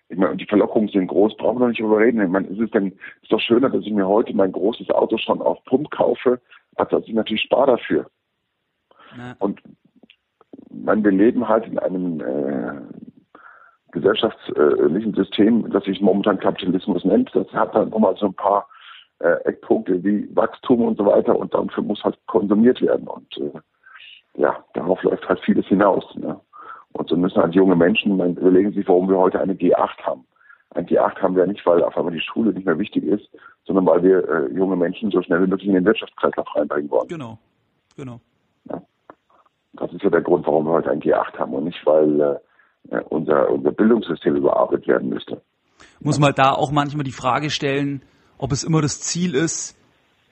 Ich 0.08 0.18
meine, 0.18 0.36
die 0.36 0.46
Verlockungen 0.46 0.88
sind 0.88 1.06
groß, 1.06 1.36
brauchen 1.36 1.60
wir 1.60 1.68
nicht 1.68 1.80
drüber 1.80 1.98
reden. 1.98 2.20
Ich 2.20 2.28
meine, 2.28 2.48
es 2.48 2.58
ist, 2.58 2.74
dann, 2.74 2.88
ist 3.22 3.30
doch 3.30 3.40
schöner, 3.40 3.70
dass 3.70 3.82
ich 3.82 3.92
mir 3.92 4.06
heute 4.06 4.34
mein 4.34 4.52
großes 4.52 4.90
Auto 4.90 5.16
schon 5.18 5.40
auf 5.40 5.64
Pump 5.64 5.90
kaufe, 5.90 6.40
als 6.74 6.90
dass 6.90 7.04
ich 7.06 7.14
natürlich 7.14 7.42
spare 7.42 7.78
dafür. 7.78 8.06
Na. 9.16 9.36
Und 9.38 9.62
man, 10.70 11.04
wir 11.04 11.12
leben 11.12 11.48
halt 11.48 11.66
in 11.66 11.78
einem 11.78 12.20
äh, 12.20 12.80
gesellschaftlichen 13.92 15.14
System, 15.14 15.70
das 15.70 15.84
sich 15.84 16.00
momentan 16.00 16.40
Kapitalismus 16.40 17.04
nennt. 17.04 17.30
Das 17.34 17.46
hat 17.52 17.74
dann 17.74 17.90
nochmal 17.90 18.16
so 18.16 18.26
ein 18.26 18.34
paar 18.34 18.66
äh, 19.22 19.44
Eckpunkte 19.44 20.02
wie 20.04 20.28
Wachstum 20.34 20.82
und 20.82 20.98
so 20.98 21.06
weiter 21.06 21.36
und 21.36 21.54
dafür 21.54 21.82
muss 21.82 22.02
halt 22.02 22.18
konsumiert 22.26 22.80
werden 22.80 23.06
und 23.06 23.36
äh, 23.38 23.60
ja, 24.34 24.64
darauf 24.74 25.02
läuft 25.02 25.28
halt 25.28 25.40
vieles 25.40 25.66
hinaus. 25.66 26.04
Ne? 26.16 26.40
Und 26.92 27.08
so 27.08 27.16
müssen 27.16 27.40
halt 27.40 27.54
junge 27.54 27.76
Menschen, 27.76 28.16
man 28.16 28.36
überlegen 28.36 28.72
sich, 28.72 28.86
warum 28.88 29.08
wir 29.08 29.18
heute 29.18 29.40
eine 29.40 29.54
G8 29.54 29.98
haben. 30.02 30.24
Ein 30.74 30.86
G8 30.86 31.20
haben 31.20 31.36
wir 31.36 31.46
nicht, 31.46 31.64
weil 31.66 31.82
auf 31.82 31.96
einmal 31.96 32.14
die 32.14 32.20
Schule 32.20 32.52
nicht 32.52 32.64
mehr 32.64 32.78
wichtig 32.78 33.04
ist, 33.04 33.28
sondern 33.64 33.86
weil 33.86 34.02
wir 34.02 34.28
äh, 34.28 34.54
junge 34.54 34.76
Menschen 34.76 35.10
so 35.10 35.22
schnell 35.22 35.42
wie 35.42 35.48
möglich 35.48 35.68
in 35.68 35.74
den 35.74 35.84
Wirtschaftskreislauf 35.84 36.46
reinbringen 36.56 36.90
wollen. 36.90 37.08
Genau, 37.08 37.38
genau. 37.96 38.20
Ja. 38.68 38.82
Das 39.74 39.92
ist 39.92 40.02
ja 40.02 40.10
der 40.10 40.22
Grund, 40.22 40.46
warum 40.46 40.66
wir 40.66 40.72
heute 40.72 40.90
ein 40.90 41.00
G8 41.00 41.38
haben 41.38 41.54
und 41.54 41.64
nicht, 41.64 41.84
weil 41.84 42.40
äh, 42.90 43.00
unser, 43.08 43.50
unser 43.50 43.72
Bildungssystem 43.72 44.36
überarbeitet 44.36 44.86
werden 44.86 45.08
müsste. 45.10 45.42
Muss 46.00 46.18
man 46.18 46.32
da 46.34 46.52
auch 46.52 46.72
manchmal 46.72 47.04
die 47.04 47.12
Frage 47.12 47.50
stellen, 47.50 48.02
ob 48.42 48.50
es 48.50 48.64
immer 48.64 48.82
das 48.82 49.00
Ziel 49.00 49.36
ist, 49.36 49.78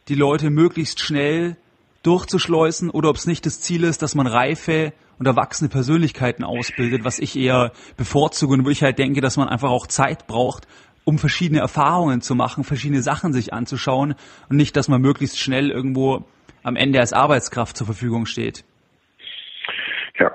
die 0.09 0.17
Leute 0.17 0.51
möglichst 0.51 0.99
schnell 0.99 1.57
durchzuschleusen 2.03 2.91
oder 2.91 3.09
ob 3.09 3.15
es 3.15 3.29
nicht 3.29 3.47
das 3.47 3.61
Ziel 3.61 3.85
ist, 3.85 4.03
dass 4.03 4.17
man 4.17 4.27
reife 4.27 4.93
und 5.21 5.27
erwachsene 5.27 5.71
Persönlichkeiten 5.71 6.43
ausbildet, 6.43 7.05
was 7.05 7.21
ich 7.21 7.39
eher 7.39 7.71
bevorzuge 7.97 8.55
und 8.55 8.67
wo 8.67 8.71
ich 8.71 8.83
halt 8.83 8.99
denke, 8.99 9.21
dass 9.21 9.37
man 9.37 9.47
einfach 9.47 9.71
auch 9.71 9.87
Zeit 9.87 10.27
braucht, 10.27 10.67
um 11.05 11.19
verschiedene 11.19 11.61
Erfahrungen 11.61 12.21
zu 12.21 12.35
machen, 12.35 12.65
verschiedene 12.65 13.01
Sachen 13.01 13.33
sich 13.33 13.55
anzuschauen 13.55 14.17
und 14.49 14.57
nicht, 14.57 14.77
dass 14.77 14.89
man 14.89 15.01
möglichst 15.01 15.39
schnell 15.39 15.71
irgendwo 15.71 16.25
am 16.65 16.75
Ende 16.75 16.99
als 16.99 17.13
Arbeitskraft 17.13 17.77
zur 17.77 17.87
Verfügung 17.87 18.27
steht. 18.27 18.65
Ja, 20.19 20.33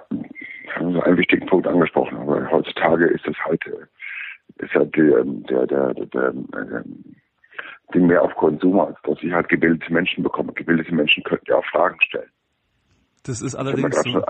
haben 0.75 0.93
Sie 0.93 1.03
einen 1.03 1.17
wichtigen 1.17 1.45
Punkt 1.47 1.67
angesprochen, 1.67 2.19
aber 2.19 2.49
heutzutage 2.49 3.07
ist 3.07 3.27
es 3.27 3.35
halt, 3.43 3.61
äh, 3.67 4.63
ist 4.63 4.73
halt 4.73 4.95
der, 4.95 5.25
der, 5.25 5.67
der, 5.67 5.93
der, 5.93 6.31
der 6.31 6.83
Ding 7.93 8.07
mehr 8.07 8.21
auf 8.21 8.35
Konsum, 8.35 8.79
als 8.79 8.97
dass 9.03 9.21
ich 9.21 9.31
halt 9.31 9.49
gebildete 9.49 9.91
Menschen 9.91 10.23
bekomme. 10.23 10.53
Gebildete 10.53 10.93
Menschen 10.93 11.23
könnten 11.23 11.45
ja 11.47 11.57
auch 11.57 11.65
Fragen 11.65 11.97
stellen. 12.01 12.29
Das 13.23 13.41
ist 13.41 13.55
allerdings 13.55 13.95
so. 14.03 14.21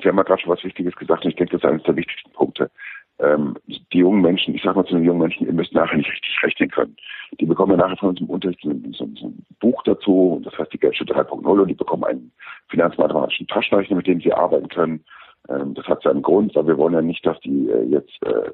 Sie 0.00 0.08
haben 0.08 0.16
ja 0.16 0.22
gerade 0.22 0.40
schon 0.40 0.52
was 0.52 0.62
Wichtiges 0.62 0.94
gesagt 0.94 1.24
und 1.24 1.30
ich 1.30 1.36
denke, 1.36 1.52
das 1.52 1.64
ist 1.64 1.68
eines 1.68 1.82
der 1.82 1.96
wichtigsten 1.96 2.30
Punkte. 2.32 2.70
Ähm, 3.18 3.56
die 3.92 3.98
jungen 3.98 4.22
Menschen, 4.22 4.54
ich 4.54 4.62
sage 4.62 4.76
mal 4.76 4.86
zu 4.86 4.94
den 4.94 5.04
jungen 5.04 5.20
Menschen, 5.20 5.46
ihr 5.46 5.52
müsst 5.52 5.74
nachher 5.74 5.96
nicht 5.96 6.10
richtig 6.10 6.42
rechnen 6.42 6.70
können. 6.70 6.96
Die 7.38 7.44
bekommen 7.44 7.72
ja 7.72 7.78
nachher 7.78 7.96
von 7.96 8.10
uns 8.10 8.20
im 8.20 8.30
Unterricht 8.30 8.60
so, 8.62 8.70
so, 8.92 9.06
so 9.14 9.26
ein 9.26 9.44
Buch 9.60 9.82
dazu, 9.84 10.40
das 10.44 10.56
heißt 10.56 10.72
die 10.72 10.78
Geldschule 10.78 11.12
3.0 11.12 11.44
und 11.44 11.68
die 11.68 11.74
bekommen 11.74 12.04
einen 12.04 12.32
finanzmathematischen 12.68 13.46
Taschenrechner, 13.48 13.96
mit 13.96 14.06
denen 14.06 14.20
sie 14.20 14.32
arbeiten 14.32 14.68
können. 14.68 15.04
Ähm, 15.48 15.74
das 15.74 15.86
hat 15.86 16.02
seinen 16.02 16.22
Grund, 16.22 16.54
weil 16.54 16.66
wir 16.66 16.78
wollen 16.78 16.94
ja 16.94 17.02
nicht, 17.02 17.26
dass 17.26 17.38
die 17.40 17.68
äh, 17.68 17.84
jetzt 17.84 18.24
äh, 18.24 18.50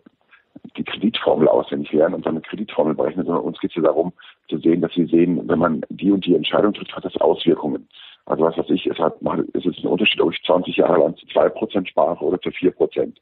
die 0.77 0.85
Kreditformel 0.85 1.49
auswendig 1.49 1.92
lernen 1.92 2.14
und 2.14 2.27
dann 2.27 2.35
eine 2.35 2.42
Kreditformel 2.42 2.95
berechnen, 2.95 3.27
sondern 3.27 3.45
uns 3.45 3.59
geht 3.59 3.71
es 3.71 3.77
ja 3.77 3.83
darum 3.83 4.12
zu 4.49 4.59
sehen, 4.59 4.81
dass 4.81 4.92
sie 4.92 5.07
sehen, 5.07 5.49
wenn 5.49 5.59
man 5.59 5.83
die 5.88 6.11
und 6.11 6.25
die 6.25 6.35
Entscheidung 6.35 6.73
trifft, 6.73 6.95
hat 6.95 7.05
das 7.05 7.16
Auswirkungen. 7.16 7.88
Also 8.27 8.45
was 8.45 8.59
weiß 8.59 8.71
ich, 8.71 8.87
es 8.87 8.99
hat, 8.99 9.16
es 9.55 9.64
ist 9.64 9.79
ein 9.79 9.87
Unterschied, 9.87 10.21
ob 10.21 10.33
ich 10.33 10.42
20 10.45 10.77
Jahre 10.77 10.99
lang 10.99 11.16
zu 11.16 11.27
2% 11.27 11.87
spare 11.87 12.25
oder 12.25 12.40
zu 12.40 12.51
4%. 12.51 13.12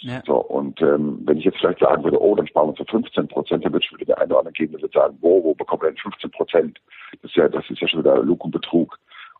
Ja. 0.00 0.22
So, 0.26 0.36
und 0.36 0.80
ähm, 0.80 1.20
wenn 1.24 1.38
ich 1.38 1.44
jetzt 1.44 1.58
vielleicht 1.58 1.80
sagen 1.80 2.04
würde, 2.04 2.22
oh, 2.22 2.34
dann 2.34 2.46
sparen 2.46 2.68
wir 2.68 2.74
zu 2.74 2.84
15 2.84 3.28
Prozent, 3.28 3.64
dann 3.64 3.72
würde 3.72 3.84
ich 3.84 3.92
wieder 3.92 4.06
der 4.06 4.18
eine 4.18 4.28
oder 4.28 4.38
andere 4.38 4.52
geben, 4.52 4.72
der 4.72 4.82
würde 4.82 4.96
sagen, 4.96 5.18
wo, 5.20 5.42
wo 5.42 5.54
bekommen 5.54 5.82
wir 5.82 5.88
denn 5.88 5.98
15 5.98 6.30
Prozent? 6.30 6.78
Das 7.22 7.30
ist 7.30 7.36
ja, 7.36 7.48
das 7.48 7.68
ist 7.68 7.80
ja 7.80 7.88
schon 7.88 8.00
wieder 8.00 8.22
Lug 8.22 8.44
und 8.44 8.52
Betrug. 8.52 8.98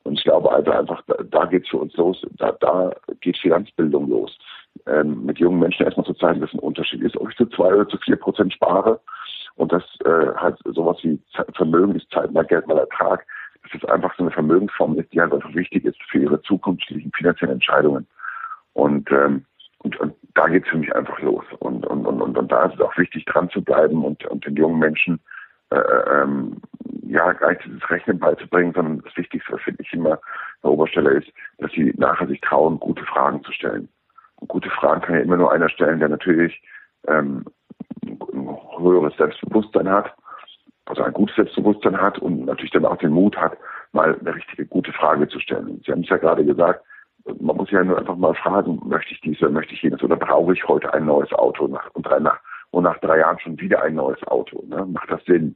Und 0.09 0.19
ich 0.19 0.25
glaube 0.25 0.51
also 0.51 0.71
einfach, 0.71 1.03
da, 1.07 1.17
da 1.23 1.45
geht 1.45 1.65
es 1.65 1.69
für 1.69 1.77
uns 1.77 1.95
los, 1.97 2.27
da, 2.39 2.53
da 2.61 2.93
geht 3.21 3.37
Finanzbildung 3.37 4.09
los. 4.09 4.39
Ähm, 4.87 5.27
mit 5.27 5.39
jungen 5.39 5.59
Menschen 5.59 5.85
erstmal 5.85 6.07
zu 6.07 6.15
zeigen, 6.15 6.41
dass 6.41 6.53
ein 6.55 6.61
Unterschied 6.61 7.03
ist, 7.03 7.17
ob 7.19 7.29
ich 7.29 7.37
zu 7.37 7.45
zwei 7.47 7.75
oder 7.75 7.87
zu 7.89 7.99
vier 7.99 8.17
Prozent 8.17 8.55
spare 8.55 9.01
und 9.57 9.71
das 9.71 9.83
äh, 10.07 10.35
halt 10.37 10.57
sowas 10.65 10.97
wie 11.03 11.21
Vermögen 11.57 11.95
ist 11.95 12.11
Zeit 12.11 12.33
mal 12.33 12.47
Geld 12.47 12.67
mal 12.67 12.79
Ertrag, 12.79 13.27
dass 13.63 13.83
es 13.83 13.89
einfach 13.91 14.15
so 14.17 14.23
eine 14.23 14.31
Vermögensform 14.31 14.99
ist, 14.99 15.13
die 15.13 15.21
halt 15.21 15.35
einfach 15.35 15.55
wichtig 15.55 15.85
ist 15.85 15.99
für 16.09 16.21
ihre 16.21 16.41
zukünftigen 16.41 17.13
finanziellen 17.13 17.55
Entscheidungen. 17.55 18.07
Und 18.73 19.11
ähm, 19.13 19.45
und, 19.81 20.01
und 20.01 20.15
da 20.35 20.49
geht 20.49 20.65
es 20.65 20.71
für 20.71 20.79
mich 20.79 20.93
einfach 20.95 21.21
los. 21.21 21.45
Und, 21.61 21.87
und, 21.87 22.05
und, 22.05 22.37
und, 22.37 22.51
da 22.51 22.65
ist 22.65 22.75
es 22.75 22.81
auch 22.81 22.97
wichtig, 22.99 23.25
dran 23.27 23.49
zu 23.51 23.63
bleiben 23.63 24.05
und, 24.05 24.25
und 24.27 24.45
den 24.45 24.57
jungen 24.57 24.81
Menschen 24.81 25.21
äh, 25.71 25.77
ähm, 25.77 26.57
ja 27.09 27.33
dieses 27.65 27.91
Rechnen 27.91 28.19
beizubringen, 28.19 28.73
sondern 28.75 29.03
das 29.03 29.17
Wichtigste, 29.17 29.59
finde 29.59 29.83
ich 29.83 29.93
immer, 29.93 30.19
der 30.63 30.71
Oberstelle 30.71 31.11
ist, 31.11 31.29
dass 31.59 31.73
sie 31.73 31.95
nachher 31.97 32.27
sich 32.27 32.41
trauen, 32.41 32.79
gute 32.81 33.05
Fragen 33.05 33.43
zu 33.45 33.53
stellen. 33.53 33.89
Und 34.37 34.49
gute 34.49 34.71
Fragen 34.71 35.01
kann 35.01 35.17
ja 35.17 35.23
immer 35.23 35.37
nur 35.37 35.53
einer 35.53 35.69
stellen, 35.69 35.99
der 35.99 36.09
natürlich 36.09 36.63
ähm, 37.07 37.45
ein 38.05 38.59
höheres 38.79 39.17
Selbstbewusstsein 39.17 39.89
hat, 39.89 40.15
also 40.87 41.03
ein 41.03 41.13
gutes 41.13 41.37
Selbstbewusstsein 41.37 42.01
hat 42.01 42.19
und 42.19 42.47
natürlich 42.47 42.73
dann 42.73 42.87
auch 42.87 42.97
den 42.97 43.13
Mut 43.13 43.37
hat, 43.37 43.57
mal 43.93 44.17
eine 44.19 44.35
richtige 44.35 44.67
gute 44.67 44.93
Frage 44.93 45.29
zu 45.29 45.41
stellen. 45.41 45.81
Sie 45.85 45.93
haben 45.93 46.03
es 46.03 46.09
ja 46.09 46.17
gerade 46.17 46.45
gesagt, 46.45 46.85
man 47.41 47.57
muss 47.57 47.71
ja 47.71 47.85
nur 47.85 47.99
einfach 47.99 48.17
mal 48.17 48.35
fragen, 48.35 48.81
möchte 48.85 49.13
ich 49.13 49.21
dies 49.21 49.41
oder 49.43 49.51
möchte 49.51 49.75
ich 49.75 49.83
jenes 49.83 50.03
oder 50.03 50.17
brauche 50.17 50.53
ich 50.53 50.67
heute 50.67 50.93
ein 50.95 51.05
neues 51.05 51.33
Auto 51.33 51.69
nach, 51.69 51.91
und, 51.93 52.07
nach, 52.23 52.41
und 52.71 52.85
nach 52.85 52.99
drei 53.01 53.19
Jahren 53.19 53.39
schon 53.39 53.61
wieder 53.61 53.83
ein 53.83 53.95
neues 53.95 54.23
Auto. 54.29 54.65
Ne? 54.67 54.87
Macht 54.87 55.11
das 55.11 55.25
Sinn? 55.25 55.55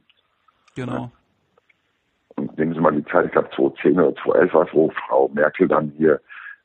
Genau. 0.75 1.11
Und 2.35 2.57
nehmen 2.57 2.73
Sie 2.73 2.79
mal 2.79 2.91
die 2.91 3.05
Zeit, 3.05 3.25
ich 3.25 3.31
glaube 3.31 3.49
2010 3.55 3.99
oder 3.99 4.15
2011 4.15 4.53
war 4.53 4.67
es, 4.67 4.73
wo 4.73 4.89
Frau 5.07 5.29
Merkel 5.29 5.67
dann 5.67 5.93
hier 5.97 6.21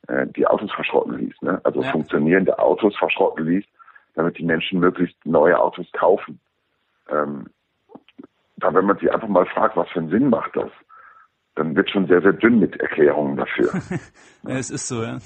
äh, 0.07 0.27
die 0.27 0.47
Autos 0.47 0.71
verschrotten 0.71 1.17
ließ. 1.17 1.41
Ne? 1.41 1.61
Also 1.63 1.81
ja. 1.81 1.91
funktionierende 1.91 2.57
Autos 2.59 2.95
verschrotten 2.97 3.45
ließ, 3.45 3.65
damit 4.15 4.37
die 4.37 4.45
Menschen 4.45 4.79
möglichst 4.79 5.17
neue 5.25 5.59
Autos 5.59 5.87
kaufen. 5.93 6.39
Ähm, 7.09 7.47
da 8.57 8.73
wenn 8.73 8.85
man 8.85 8.97
sich 8.97 9.11
einfach 9.11 9.27
mal 9.27 9.45
fragt, 9.45 9.77
was 9.77 9.89
für 9.89 9.99
einen 9.99 10.09
Sinn 10.09 10.29
macht 10.29 10.55
das? 10.55 10.71
dann 11.59 11.75
wird 11.75 11.89
schon 11.89 12.07
sehr, 12.07 12.21
sehr 12.21 12.33
dünn 12.33 12.59
mit 12.59 12.79
Erklärungen 12.79 13.37
dafür. 13.37 13.69
ja, 14.47 14.57
es 14.57 14.69
ist 14.69 14.87
so, 14.87 15.03
ja. 15.03 15.19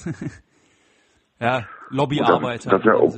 ja, 1.39 1.67
Lobbyarbeit. 1.89 2.65
Das, 2.65 2.73
das 2.73 2.83
ja 2.83 2.95
auch, 2.95 3.15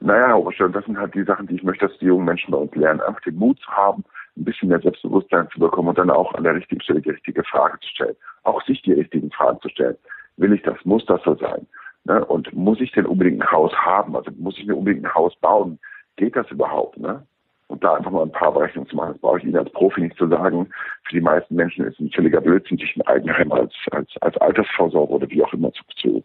naja, 0.00 0.34
aber 0.34 0.52
schon, 0.52 0.72
das 0.72 0.84
sind 0.86 0.98
halt 0.98 1.14
die 1.14 1.24
Sachen, 1.24 1.46
die 1.46 1.56
ich 1.56 1.62
möchte, 1.62 1.86
dass 1.86 1.98
die 1.98 2.06
jungen 2.06 2.24
Menschen 2.24 2.50
bei 2.50 2.58
uns 2.58 2.74
lernen, 2.74 3.00
einfach 3.00 3.20
den 3.20 3.36
Mut 3.36 3.60
zu 3.60 3.70
haben, 3.70 4.04
ein 4.36 4.44
bisschen 4.44 4.68
mehr 4.68 4.80
Selbstbewusstsein 4.80 5.48
zu 5.52 5.60
bekommen 5.60 5.88
und 5.88 5.98
dann 5.98 6.10
auch 6.10 6.34
an 6.34 6.44
der 6.44 6.54
richtigen 6.54 6.80
Stelle 6.82 7.00
die 7.00 7.10
richtige 7.10 7.44
Frage 7.44 7.78
zu 7.80 7.88
stellen. 7.88 8.16
Auch 8.44 8.62
sich 8.64 8.82
die 8.82 8.92
richtigen 8.92 9.30
Fragen 9.30 9.60
zu 9.60 9.68
stellen. 9.68 9.96
Will 10.36 10.52
ich 10.52 10.62
das? 10.62 10.76
Muss 10.84 11.04
das 11.06 11.22
so 11.24 11.34
sein? 11.36 11.66
Ne? 12.04 12.24
Und 12.24 12.52
muss 12.54 12.80
ich 12.80 12.92
denn 12.92 13.06
unbedingt 13.06 13.42
ein 13.42 13.50
Haus 13.50 13.72
haben? 13.74 14.16
Also 14.16 14.30
muss 14.38 14.58
ich 14.58 14.66
mir 14.66 14.76
unbedingt 14.76 15.04
ein 15.04 15.14
Haus 15.14 15.34
bauen? 15.36 15.78
Geht 16.16 16.36
das 16.36 16.50
überhaupt? 16.50 16.98
Ne? 16.98 17.22
und 17.70 17.84
da 17.84 17.94
einfach 17.94 18.10
mal 18.10 18.22
ein 18.22 18.32
paar 18.32 18.52
Berechnungen 18.52 18.90
zu 18.90 18.96
machen. 18.96 19.12
Das 19.12 19.20
brauche 19.20 19.38
ich 19.38 19.44
Ihnen 19.44 19.56
als 19.56 19.70
Profi 19.72 20.00
nicht 20.00 20.16
zu 20.16 20.28
sagen. 20.28 20.68
Für 21.04 21.14
die 21.14 21.20
meisten 21.20 21.54
Menschen 21.54 21.84
ist 21.86 21.94
es 21.94 22.00
ein 22.00 22.10
völliger 22.10 22.40
Blödsinn, 22.40 22.78
sich 22.78 22.96
ein 22.96 23.06
Eigenheim 23.06 23.52
als, 23.52 23.72
als, 23.92 24.10
als 24.20 24.36
Altersvorsorge 24.38 25.12
oder 25.12 25.30
wie 25.30 25.42
auch 25.42 25.52
immer 25.52 25.72
zu, 25.72 25.82
zu, 25.96 26.24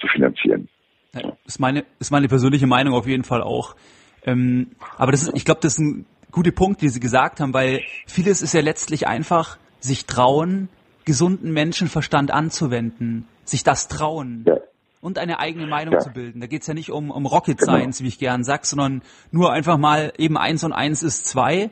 zu 0.00 0.06
finanzieren. 0.06 0.68
Ja, 1.12 1.32
ist 1.44 1.58
meine, 1.58 1.84
ist 1.98 2.12
meine 2.12 2.28
persönliche 2.28 2.68
Meinung 2.68 2.94
auf 2.94 3.06
jeden 3.06 3.24
Fall 3.24 3.42
auch. 3.42 3.74
Ähm, 4.24 4.68
aber 4.96 5.10
das 5.10 5.24
ist, 5.24 5.36
ich 5.36 5.44
glaube, 5.44 5.60
das 5.60 5.72
ist 5.74 5.80
ein 5.80 6.06
guter 6.32 6.52
Punkt, 6.52 6.82
den 6.82 6.90
Sie 6.90 7.00
gesagt 7.00 7.40
haben, 7.40 7.54
weil 7.54 7.82
vieles 8.06 8.42
ist 8.42 8.52
ja 8.52 8.60
letztlich 8.60 9.06
einfach 9.06 9.58
sich 9.80 10.06
trauen, 10.06 10.68
gesunden 11.04 11.52
Menschenverstand 11.52 12.30
anzuwenden, 12.30 13.26
sich 13.44 13.62
das 13.62 13.88
trauen. 13.88 14.44
Ja 14.46 14.56
und 15.06 15.18
eine 15.20 15.38
eigene 15.38 15.68
Meinung 15.68 15.94
ja. 15.94 16.00
zu 16.00 16.12
bilden. 16.12 16.40
Da 16.40 16.48
geht 16.48 16.62
es 16.62 16.66
ja 16.66 16.74
nicht 16.74 16.90
um, 16.90 17.12
um 17.12 17.26
Rocket 17.26 17.58
genau. 17.58 17.74
Science, 17.74 18.02
wie 18.02 18.08
ich 18.08 18.18
gern 18.18 18.42
sag, 18.42 18.66
sondern 18.66 19.02
nur 19.30 19.52
einfach 19.52 19.78
mal 19.78 20.12
eben 20.18 20.36
eins 20.36 20.64
und 20.64 20.72
eins 20.72 21.04
ist 21.04 21.26
zwei 21.26 21.70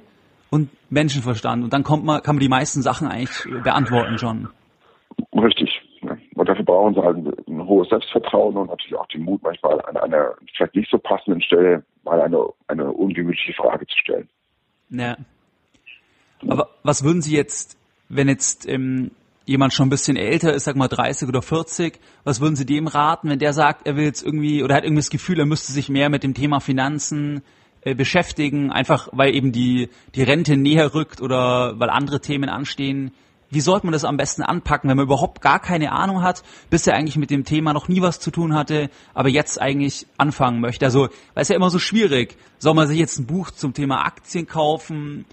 und 0.50 0.70
Menschenverstand. 0.88 1.64
Und 1.64 1.72
dann 1.72 1.82
kommt 1.82 2.04
man, 2.04 2.22
kann 2.22 2.36
man 2.36 2.40
die 2.40 2.48
meisten 2.48 2.80
Sachen 2.82 3.08
eigentlich 3.08 3.44
beantworten 3.64 4.18
schon. 4.18 4.50
Richtig. 5.32 5.68
Und 6.34 6.48
dafür 6.48 6.64
brauchen 6.64 6.94
sie 6.94 7.02
halt 7.02 7.16
ein 7.48 7.66
hohes 7.66 7.88
Selbstvertrauen 7.88 8.56
und 8.56 8.68
natürlich 8.68 8.94
auch 8.94 9.06
den 9.06 9.22
Mut, 9.22 9.42
manchmal 9.42 9.80
an 9.80 9.96
einer 9.96 10.34
vielleicht 10.54 10.76
nicht 10.76 10.90
so 10.90 10.98
passenden 10.98 11.40
Stelle 11.40 11.82
mal 12.04 12.20
eine, 12.20 12.38
eine 12.68 12.92
ungemütliche 12.92 13.54
Frage 13.54 13.84
zu 13.86 13.98
stellen. 13.98 14.28
Ja. 14.90 15.16
Aber 16.46 16.70
was 16.82 17.04
würden 17.04 17.22
Sie 17.22 17.34
jetzt, 17.34 17.76
wenn 18.08 18.28
jetzt 18.28 18.68
ähm, 18.68 19.10
jemand 19.46 19.72
schon 19.72 19.86
ein 19.86 19.90
bisschen 19.90 20.16
älter 20.16 20.52
ist, 20.54 20.64
sag 20.64 20.76
mal 20.76 20.88
30 20.88 21.28
oder 21.28 21.42
40, 21.42 21.98
was 22.24 22.40
würden 22.40 22.56
Sie 22.56 22.66
dem 22.66 22.86
raten, 22.86 23.28
wenn 23.28 23.38
der 23.38 23.52
sagt, 23.52 23.86
er 23.86 23.96
will 23.96 24.04
jetzt 24.04 24.22
irgendwie 24.22 24.62
oder 24.62 24.74
hat 24.74 24.84
irgendwie 24.84 25.00
das 25.00 25.10
Gefühl, 25.10 25.38
er 25.38 25.46
müsste 25.46 25.72
sich 25.72 25.88
mehr 25.88 26.08
mit 26.08 26.22
dem 26.22 26.34
Thema 26.34 26.60
Finanzen 26.60 27.42
äh, 27.82 27.94
beschäftigen, 27.94 28.70
einfach 28.70 29.08
weil 29.12 29.34
eben 29.34 29.52
die, 29.52 29.90
die 30.14 30.22
Rente 30.22 30.56
näher 30.56 30.94
rückt 30.94 31.20
oder 31.20 31.78
weil 31.78 31.90
andere 31.90 32.20
Themen 32.20 32.48
anstehen. 32.48 33.12
Wie 33.50 33.60
sollte 33.60 33.86
man 33.86 33.92
das 33.92 34.04
am 34.04 34.16
besten 34.16 34.42
anpacken, 34.42 34.90
wenn 34.90 34.96
man 34.96 35.06
überhaupt 35.06 35.40
gar 35.40 35.60
keine 35.60 35.92
Ahnung 35.92 36.22
hat, 36.22 36.42
bisher 36.70 36.94
eigentlich 36.94 37.16
mit 37.16 37.30
dem 37.30 37.44
Thema 37.44 37.72
noch 37.72 37.88
nie 37.88 38.02
was 38.02 38.20
zu 38.20 38.30
tun 38.30 38.54
hatte, 38.54 38.90
aber 39.14 39.28
jetzt 39.28 39.60
eigentlich 39.60 40.06
anfangen 40.18 40.60
möchte? 40.60 40.84
Also, 40.84 41.08
weil 41.34 41.42
es 41.42 41.48
ja 41.48 41.56
immer 41.56 41.70
so 41.70 41.78
schwierig. 41.78 42.36
Soll 42.58 42.74
man 42.74 42.86
sich 42.86 42.98
jetzt 42.98 43.18
ein 43.18 43.26
Buch 43.26 43.50
zum 43.50 43.74
Thema 43.74 44.04
Aktien 44.04 44.46
kaufen? 44.46 45.24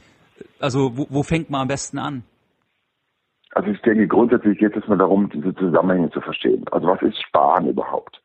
Also, 0.60 0.98
wo, 0.98 1.08
wo 1.10 1.24
fängt 1.24 1.50
man 1.50 1.62
am 1.62 1.68
besten 1.68 1.98
an? 1.98 2.24
Also 3.54 3.70
ich 3.70 3.82
denke, 3.82 4.08
grundsätzlich 4.08 4.58
geht 4.58 4.76
es 4.78 4.88
mir 4.88 4.98
darum, 4.98 5.30
diese 5.30 5.54
Zusammenhänge 5.56 6.10
zu 6.12 6.22
verstehen. 6.22 6.64
Also 6.72 6.88
was 6.88 7.02
ist 7.02 7.22
Sparen 7.22 7.68
überhaupt? 7.68 8.22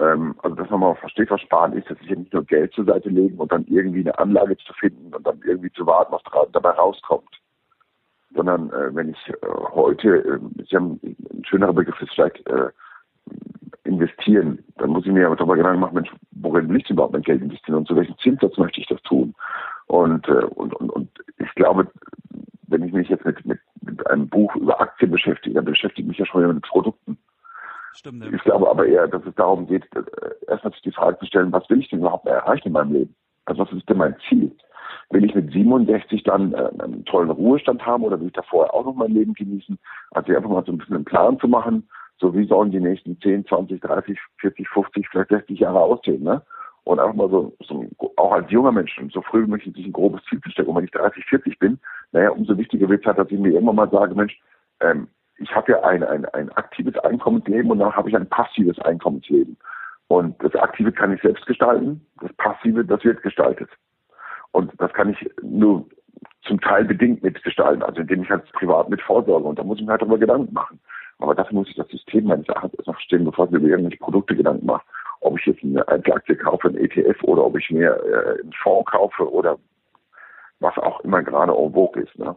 Ähm, 0.00 0.34
also 0.42 0.56
dass 0.56 0.70
man 0.70 0.80
mal 0.80 0.94
versteht, 0.94 1.30
was 1.30 1.40
Sparen 1.42 1.74
ist, 1.74 1.90
das 1.90 2.00
ist 2.00 2.08
ja 2.08 2.16
nicht 2.16 2.32
nur 2.32 2.44
Geld 2.44 2.72
zur 2.72 2.84
Seite 2.84 3.10
legen 3.10 3.36
und 3.38 3.52
dann 3.52 3.66
irgendwie 3.66 4.00
eine 4.00 4.18
Anlage 4.18 4.56
zu 4.56 4.72
finden 4.74 5.14
und 5.14 5.26
dann 5.26 5.40
irgendwie 5.44 5.72
zu 5.72 5.86
warten, 5.86 6.12
was 6.12 6.22
dabei 6.52 6.70
rauskommt. 6.70 7.28
Sondern 8.38 8.70
äh, 8.70 8.94
wenn 8.94 9.08
ich 9.08 9.28
äh, 9.28 9.34
heute, 9.74 10.24
äh, 10.24 10.38
Sie 10.68 10.76
haben 10.76 11.00
ein 11.02 11.44
schönerer 11.44 11.72
Begriff 11.72 12.00
ist 12.00 12.14
vielleicht 12.14 12.46
äh, 12.46 12.70
investieren, 13.82 14.64
dann 14.76 14.90
muss 14.90 15.04
ich 15.04 15.12
mir 15.12 15.26
aber 15.26 15.34
darüber 15.34 15.56
Gedanken 15.56 15.80
machen, 15.80 15.94
Mensch, 15.94 16.12
worin 16.30 16.68
will 16.68 16.76
ich 16.76 16.88
überhaupt 16.88 17.14
mein 17.14 17.22
Geld 17.22 17.42
investieren 17.42 17.78
und 17.78 17.88
zu 17.88 17.96
welchem 17.96 18.16
Zinssatz 18.18 18.56
möchte 18.56 18.80
ich 18.80 18.86
das 18.86 19.02
tun? 19.02 19.34
Und, 19.86 20.28
äh, 20.28 20.44
und, 20.44 20.72
und, 20.74 20.90
und 20.90 21.10
ich 21.38 21.52
glaube, 21.56 21.88
wenn 22.68 22.84
ich 22.84 22.92
mich 22.92 23.08
jetzt 23.08 23.24
mit, 23.24 23.44
mit 23.44 23.58
mit 23.88 24.06
einem 24.06 24.28
Buch 24.28 24.54
über 24.56 24.80
Aktien 24.80 25.10
beschäftige, 25.10 25.54
dann 25.54 25.64
beschäftige 25.64 26.02
ich 26.02 26.08
mich 26.08 26.18
ja 26.18 26.26
schon 26.26 26.42
wieder 26.42 26.52
mit 26.52 26.62
Produkten. 26.64 27.18
Stimmt. 27.94 28.24
Ich 28.32 28.42
glaube 28.42 28.68
aber 28.68 28.86
eher, 28.86 29.08
dass 29.08 29.24
es 29.26 29.34
darum 29.34 29.66
geht, 29.66 29.84
äh, 29.96 30.02
erstmal 30.46 30.72
sich 30.72 30.82
die 30.82 30.92
Frage 30.92 31.18
zu 31.18 31.26
stellen, 31.26 31.52
was 31.52 31.68
will 31.68 31.80
ich 31.80 31.88
denn 31.88 32.00
überhaupt 32.00 32.26
erreichen 32.26 32.68
in 32.68 32.72
meinem 32.72 32.92
Leben? 32.92 33.14
Also 33.46 33.62
was 33.62 33.72
ist 33.72 33.88
denn 33.88 33.96
mein 33.96 34.16
Ziel? 34.28 34.54
Will 35.10 35.24
ich 35.24 35.34
mit 35.34 35.52
67 35.52 36.22
dann 36.24 36.52
äh, 36.52 36.70
einen 36.78 37.04
tollen 37.04 37.30
Ruhestand 37.30 37.84
haben 37.84 38.04
oder 38.04 38.20
will 38.20 38.28
ich 38.28 38.32
da 38.32 38.42
vorher 38.42 38.74
auch 38.74 38.84
noch 38.84 38.94
mein 38.94 39.12
Leben 39.12 39.34
genießen? 39.34 39.78
Also 40.12 40.34
einfach 40.34 40.50
mal 40.50 40.64
so 40.64 40.72
ein 40.72 40.78
bisschen 40.78 40.96
einen 40.96 41.04
Plan 41.04 41.38
zu 41.38 41.48
machen, 41.48 41.88
so 42.20 42.34
wie 42.34 42.46
sollen 42.46 42.70
die 42.70 42.80
nächsten 42.80 43.18
10, 43.20 43.46
20, 43.46 43.80
30, 43.80 44.18
40, 44.40 44.68
50, 44.68 45.08
vielleicht 45.08 45.30
60 45.30 45.58
Jahre 45.60 45.80
aussehen, 45.80 46.22
ne? 46.22 46.42
Und 46.84 47.00
einfach 47.00 47.14
mal 47.14 47.28
so, 47.28 47.54
so 47.60 47.84
auch 48.16 48.32
als 48.32 48.50
junger 48.50 48.72
Mensch, 48.72 48.98
so 49.12 49.20
früh 49.20 49.46
möchte 49.46 49.68
ich 49.68 49.76
sich 49.76 49.86
ein 49.86 49.92
grobes 49.92 50.22
Ziel 50.24 50.40
zu 50.40 50.50
stecken. 50.50 50.70
Und 50.70 50.76
wenn 50.76 50.84
ich 50.84 50.90
30, 50.92 51.22
40 51.26 51.58
bin, 51.58 51.78
naja, 52.12 52.30
umso 52.30 52.56
wichtiger 52.56 52.88
wird 52.88 53.02
es 53.02 53.06
halt, 53.06 53.18
dass 53.18 53.30
ich 53.30 53.38
mir 53.38 53.52
irgendwann 53.52 53.76
mal 53.76 53.90
sage, 53.90 54.14
Mensch, 54.14 54.40
ähm, 54.80 55.08
ich 55.36 55.54
habe 55.54 55.72
ja 55.72 55.82
ein, 55.82 56.02
ein, 56.02 56.24
ein 56.26 56.50
aktives 56.52 56.96
Einkommensleben 56.98 57.70
und 57.70 57.78
dann 57.78 57.94
habe 57.94 58.08
ich 58.08 58.16
ein 58.16 58.28
passives 58.28 58.78
Einkommensleben. 58.80 59.56
Und 60.08 60.42
das 60.42 60.54
Aktive 60.54 60.90
kann 60.90 61.12
ich 61.12 61.20
selbst 61.20 61.46
gestalten, 61.46 62.04
das 62.20 62.32
Passive, 62.34 62.84
das 62.84 63.04
wird 63.04 63.22
gestaltet. 63.22 63.68
Und 64.52 64.72
das 64.78 64.92
kann 64.92 65.10
ich 65.10 65.30
nur 65.42 65.86
zum 66.42 66.60
Teil 66.60 66.84
bedingt 66.84 67.22
mitgestalten, 67.22 67.82
also 67.82 68.00
indem 68.00 68.22
ich 68.22 68.30
halt 68.30 68.50
privat 68.52 68.88
mit 68.88 69.02
vorsorge. 69.02 69.46
Und 69.46 69.58
da 69.58 69.64
muss 69.64 69.78
ich 69.78 69.84
mir 69.84 69.92
halt 69.92 70.02
darüber 70.02 70.18
Gedanken 70.18 70.52
machen. 70.52 70.80
Aber 71.18 71.34
dafür 71.34 71.54
muss 71.54 71.68
ich 71.68 71.76
das 71.76 71.88
System 71.88 72.24
meines 72.24 72.48
Erachtens 72.48 72.74
erstmal 72.74 72.94
verstehen, 72.94 73.24
bevor 73.24 73.46
ich 73.46 73.50
mir 73.50 73.60
irgendwelche 73.60 73.98
Produkte 73.98 74.36
Gedanken 74.36 74.66
mache 74.66 74.82
ob 75.20 75.38
ich 75.38 75.46
jetzt 75.46 75.62
eine 75.62 75.86
Einzelaktie 75.88 76.36
kaufe, 76.36 76.68
ein 76.68 76.76
ETF 76.76 77.22
oder 77.22 77.44
ob 77.44 77.56
ich 77.58 77.70
mir 77.70 77.90
äh, 77.90 78.40
einen 78.40 78.52
Fonds 78.62 78.90
kaufe 78.90 79.30
oder 79.30 79.58
was 80.60 80.76
auch 80.78 81.00
immer 81.00 81.22
gerade 81.22 81.52
en 81.52 81.72
vogue 81.72 82.02
ist. 82.02 82.18
Ne? 82.18 82.36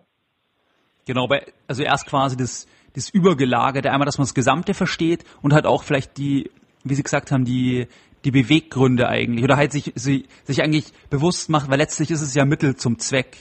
Genau, 1.06 1.28
also 1.67 1.84
erst 1.84 2.08
quasi 2.08 2.38
das, 2.38 2.67
das 2.93 3.10
Übergelagerte, 3.10 3.91
einmal, 3.91 4.06
dass 4.06 4.17
man 4.17 4.26
das 4.26 4.36
Gesamte 4.36 4.74
versteht 4.74 5.24
und 5.41 5.54
halt 5.54 5.65
auch 5.65 5.84
vielleicht 5.84 6.17
die, 6.17 6.52
wie 6.84 6.93
Sie 6.93 7.04
gesagt 7.04 7.32
haben, 7.32 7.45
die, 7.45 7.88
die 8.25 8.31
Beweggründe 8.31 9.07
eigentlich 9.07 9.43
oder 9.43 9.57
halt 9.57 9.71
sich, 9.71 9.91
sich, 9.95 10.27
sich 10.43 10.63
eigentlich 10.63 10.91
bewusst 11.10 11.49
macht, 11.49 11.69
weil 11.69 11.77
letztlich 11.77 12.12
ist 12.12 12.21
es 12.21 12.36
ja 12.36 12.45
Mittel 12.45 12.75
zum 12.75 12.99
Zweck. 12.99 13.38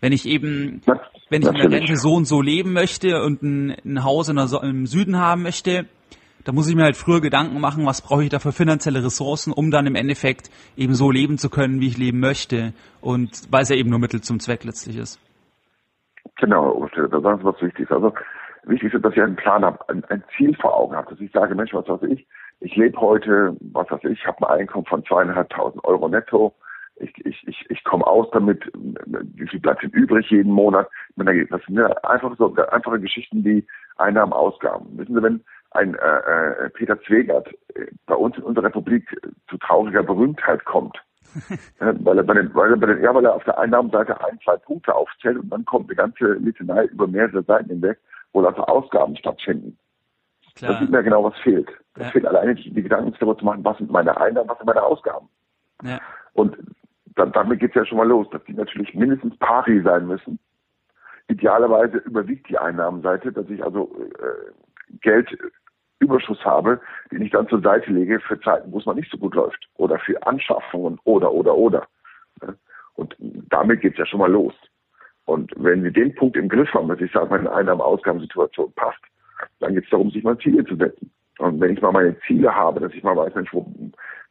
Wenn 0.00 0.12
ich 0.12 0.26
eben, 0.26 0.82
wenn 1.30 1.42
ich 1.42 1.48
in 1.48 1.54
der 1.54 1.70
Rente 1.70 1.96
so 1.96 2.14
und 2.14 2.26
so 2.26 2.42
leben 2.42 2.72
möchte 2.72 3.22
und 3.22 3.42
ein, 3.42 3.76
ein 3.84 4.04
Haus 4.04 4.28
in 4.28 4.36
der, 4.36 4.48
im 4.62 4.86
Süden 4.86 5.18
haben 5.18 5.42
möchte, 5.42 5.86
da 6.44 6.52
muss 6.52 6.68
ich 6.68 6.76
mir 6.76 6.84
halt 6.84 6.96
früher 6.96 7.20
Gedanken 7.20 7.60
machen, 7.60 7.86
was 7.86 8.02
brauche 8.02 8.22
ich 8.22 8.28
da 8.28 8.38
für 8.38 8.52
finanzielle 8.52 9.04
Ressourcen, 9.04 9.52
um 9.52 9.72
dann 9.72 9.86
im 9.86 9.96
Endeffekt 9.96 10.48
eben 10.76 10.94
so 10.94 11.10
leben 11.10 11.38
zu 11.38 11.50
können, 11.50 11.80
wie 11.80 11.88
ich 11.88 11.98
leben 11.98 12.20
möchte. 12.20 12.72
Und 13.00 13.50
weil 13.50 13.62
es 13.62 13.68
ja 13.68 13.76
eben 13.76 13.90
nur 13.90 13.98
Mittel 13.98 14.20
zum 14.20 14.38
Zweck 14.38 14.62
letztlich 14.62 14.96
ist. 14.96 15.20
Genau, 16.38 16.88
da 16.94 17.20
sagen 17.20 17.38
Sie 17.38 17.44
was 17.44 17.60
Wichtiges. 17.60 17.90
Also 17.90 18.12
wichtig 18.64 18.94
ist, 18.94 19.04
dass 19.04 19.12
ich 19.12 19.22
einen 19.22 19.34
Plan 19.34 19.64
habe, 19.64 19.88
ein, 19.88 20.04
ein 20.04 20.22
Ziel 20.36 20.54
vor 20.60 20.76
Augen 20.76 20.94
habe, 20.94 21.10
dass 21.10 21.20
ich 21.20 21.32
sage, 21.32 21.54
Mensch, 21.54 21.74
was 21.74 21.88
weiß 21.88 22.02
ich, 22.10 22.26
ich 22.60 22.76
lebe 22.76 23.00
heute, 23.00 23.56
was 23.72 23.90
weiß 23.90 24.04
ich, 24.04 24.18
ich 24.18 24.26
habe 24.26 24.48
ein 24.48 24.60
Einkommen 24.60 24.86
von 24.86 25.04
zweieinhalbtausend 25.04 25.84
Euro 25.84 26.08
netto, 26.08 26.54
ich, 26.98 27.12
ich, 27.26 27.46
ich, 27.46 27.66
ich 27.68 27.84
komme 27.84 28.06
aus 28.06 28.26
damit, 28.32 28.62
wie 28.74 29.48
viel 29.48 29.60
bleibt 29.60 29.82
denn 29.82 29.90
übrig 29.90 30.30
jeden 30.30 30.52
Monat? 30.52 30.88
Das 31.16 31.62
sind 31.66 31.76
ja 31.76 31.88
einfach 32.04 32.36
so 32.38 32.54
einfache 32.70 33.00
Geschichten 33.00 33.44
wie 33.44 33.66
Einnahmen, 33.96 34.32
Ausgaben. 34.32 34.86
Wissen 34.96 35.14
Sie, 35.14 35.22
wenn 35.22 35.44
ein 35.72 35.94
äh, 35.94 36.66
äh, 36.66 36.70
Peter 36.70 37.00
Zwegert 37.02 37.48
äh, 37.74 37.86
bei 38.06 38.14
uns 38.14 38.36
in 38.36 38.44
unserer 38.44 38.66
Republik 38.66 39.04
zu 39.48 39.58
trauriger 39.58 40.02
Berühmtheit 40.02 40.64
kommt. 40.64 40.96
weil, 41.78 42.18
er 42.18 42.24
bei 42.24 42.34
den, 42.34 42.54
weil, 42.54 42.70
er 42.70 42.76
bei 42.78 42.86
den, 42.86 43.02
ja, 43.02 43.14
weil 43.14 43.26
er 43.26 43.34
auf 43.34 43.44
der 43.44 43.58
Einnahmenseite 43.58 44.18
ein, 44.24 44.38
zwei 44.42 44.56
Punkte 44.56 44.94
aufzählt 44.94 45.36
und 45.36 45.50
dann 45.50 45.66
kommt 45.66 45.90
eine 45.90 45.96
ganze 45.96 46.34
Litanei 46.34 46.86
über 46.86 47.06
mehrere 47.06 47.42
Seiten 47.42 47.68
hinweg, 47.68 47.98
wo 48.32 48.42
also 48.42 48.62
Ausgaben 48.62 49.16
stattfinden. 49.16 49.76
Klar. 50.56 50.72
Da 50.72 50.78
sieht 50.80 50.90
man 50.90 51.00
ja 51.00 51.02
genau, 51.02 51.24
was 51.24 51.38
fehlt. 51.38 51.68
Es 51.94 52.02
ja. 52.02 52.10
fehlt 52.10 52.26
alleine 52.26 52.54
die, 52.54 52.70
die 52.70 52.82
Gedanken 52.82 53.12
darüber 53.12 53.38
zu 53.38 53.44
machen, 53.44 53.64
was 53.64 53.76
sind 53.78 53.90
meine 53.90 54.18
Einnahmen, 54.18 54.48
was 54.48 54.58
sind 54.58 54.66
meine 54.66 54.82
Ausgaben. 54.82 55.28
Ja. 55.82 56.00
Und 56.32 56.56
dann, 57.14 57.32
damit 57.32 57.60
geht 57.60 57.70
es 57.70 57.76
ja 57.76 57.84
schon 57.84 57.98
mal 57.98 58.08
los, 58.08 58.26
dass 58.30 58.42
die 58.44 58.54
natürlich 58.54 58.94
mindestens 58.94 59.36
pari 59.38 59.82
sein 59.82 60.06
müssen. 60.06 60.38
Idealerweise 61.28 61.98
überwiegt 61.98 62.48
die 62.48 62.58
Einnahmenseite, 62.58 63.32
dass 63.32 63.48
ich 63.50 63.62
also 63.62 63.90
äh, 64.18 64.96
Geldüberschuss 65.00 66.44
habe, 66.44 66.80
den 67.10 67.22
ich 67.22 67.32
dann 67.32 67.48
zur 67.48 67.60
Seite 67.60 67.90
lege 67.90 68.20
für 68.20 68.40
Zeiten, 68.40 68.72
wo 68.72 68.78
es 68.78 68.86
mal 68.86 68.94
nicht 68.94 69.10
so 69.10 69.18
gut 69.18 69.34
läuft 69.34 69.68
oder 69.74 69.98
für 69.98 70.24
Anschaffungen 70.26 70.98
oder, 71.04 71.32
oder, 71.32 71.54
oder. 71.54 71.86
Und 72.94 73.14
damit 73.18 73.80
geht 73.80 73.92
es 73.92 73.98
ja 73.98 74.06
schon 74.06 74.20
mal 74.20 74.30
los. 74.30 74.54
Und 75.26 75.52
wenn 75.56 75.82
wir 75.82 75.90
den 75.90 76.14
Punkt 76.14 76.36
im 76.36 76.48
Griff 76.48 76.72
haben, 76.72 76.88
dass 76.88 77.00
ich 77.00 77.12
sage, 77.12 77.28
meine 77.30 77.52
Einnahme-Ausgabensituation 77.52 78.72
passt, 78.74 79.00
dann 79.60 79.74
geht 79.74 79.84
es 79.84 79.90
darum, 79.90 80.10
sich 80.10 80.22
mal 80.22 80.38
Ziele 80.38 80.64
zu 80.64 80.76
setzen. 80.76 81.10
Und 81.38 81.60
wenn 81.60 81.72
ich 81.72 81.82
mal 81.82 81.92
meine 81.92 82.18
Ziele 82.26 82.54
habe, 82.54 82.80
dass 82.80 82.92
ich 82.94 83.02
mal 83.02 83.16
weiß, 83.16 83.34
Mensch, 83.34 83.52
wo, 83.52 83.66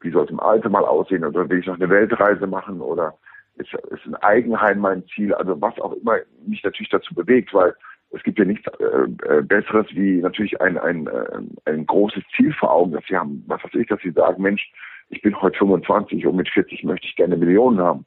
wie 0.02 0.12
soll 0.12 0.26
es 0.26 0.32
im 0.32 0.40
Alter 0.40 0.70
mal 0.70 0.86
aussehen 0.86 1.24
oder 1.24 1.48
will 1.50 1.60
ich 1.60 1.68
noch 1.68 1.76
eine 1.76 1.90
Weltreise 1.90 2.48
machen 2.48 2.82
oder 2.82 3.14
ist, 3.58 3.74
ist 3.74 4.06
ein 4.06 4.16
Eigenheim 4.16 4.80
mein 4.80 5.06
Ziel, 5.08 5.34
also 5.34 5.60
was 5.62 5.80
auch 5.80 5.94
immer 5.94 6.18
mich 6.46 6.64
natürlich 6.64 6.90
dazu 6.90 7.14
bewegt, 7.14 7.54
weil 7.54 7.74
es 8.12 8.24
gibt 8.24 8.40
ja 8.40 8.46
nichts 8.46 8.66
äh, 8.80 9.38
äh, 9.38 9.42
Besseres 9.42 9.88
wie 9.92 10.22
natürlich 10.22 10.60
ein, 10.62 10.78
ein, 10.78 11.08
äh, 11.08 11.42
ein 11.66 11.86
großes 11.86 12.24
Ziel 12.36 12.54
vor 12.54 12.72
Augen, 12.72 12.92
dass 12.92 13.04
sie 13.08 13.18
haben, 13.18 13.44
was 13.48 13.64
weiß 13.64 13.76
ich, 13.76 13.88
dass 13.88 14.02
sie 14.02 14.12
sagen, 14.12 14.42
Mensch, 14.42 14.72
ich 15.10 15.22
bin 15.22 15.40
heute 15.42 15.58
25 15.58 16.26
und 16.26 16.36
mit 16.36 16.50
40 16.50 16.84
möchte 16.84 17.08
ich 17.08 17.16
gerne 17.16 17.38
Millionen 17.38 17.80
haben. 17.80 18.06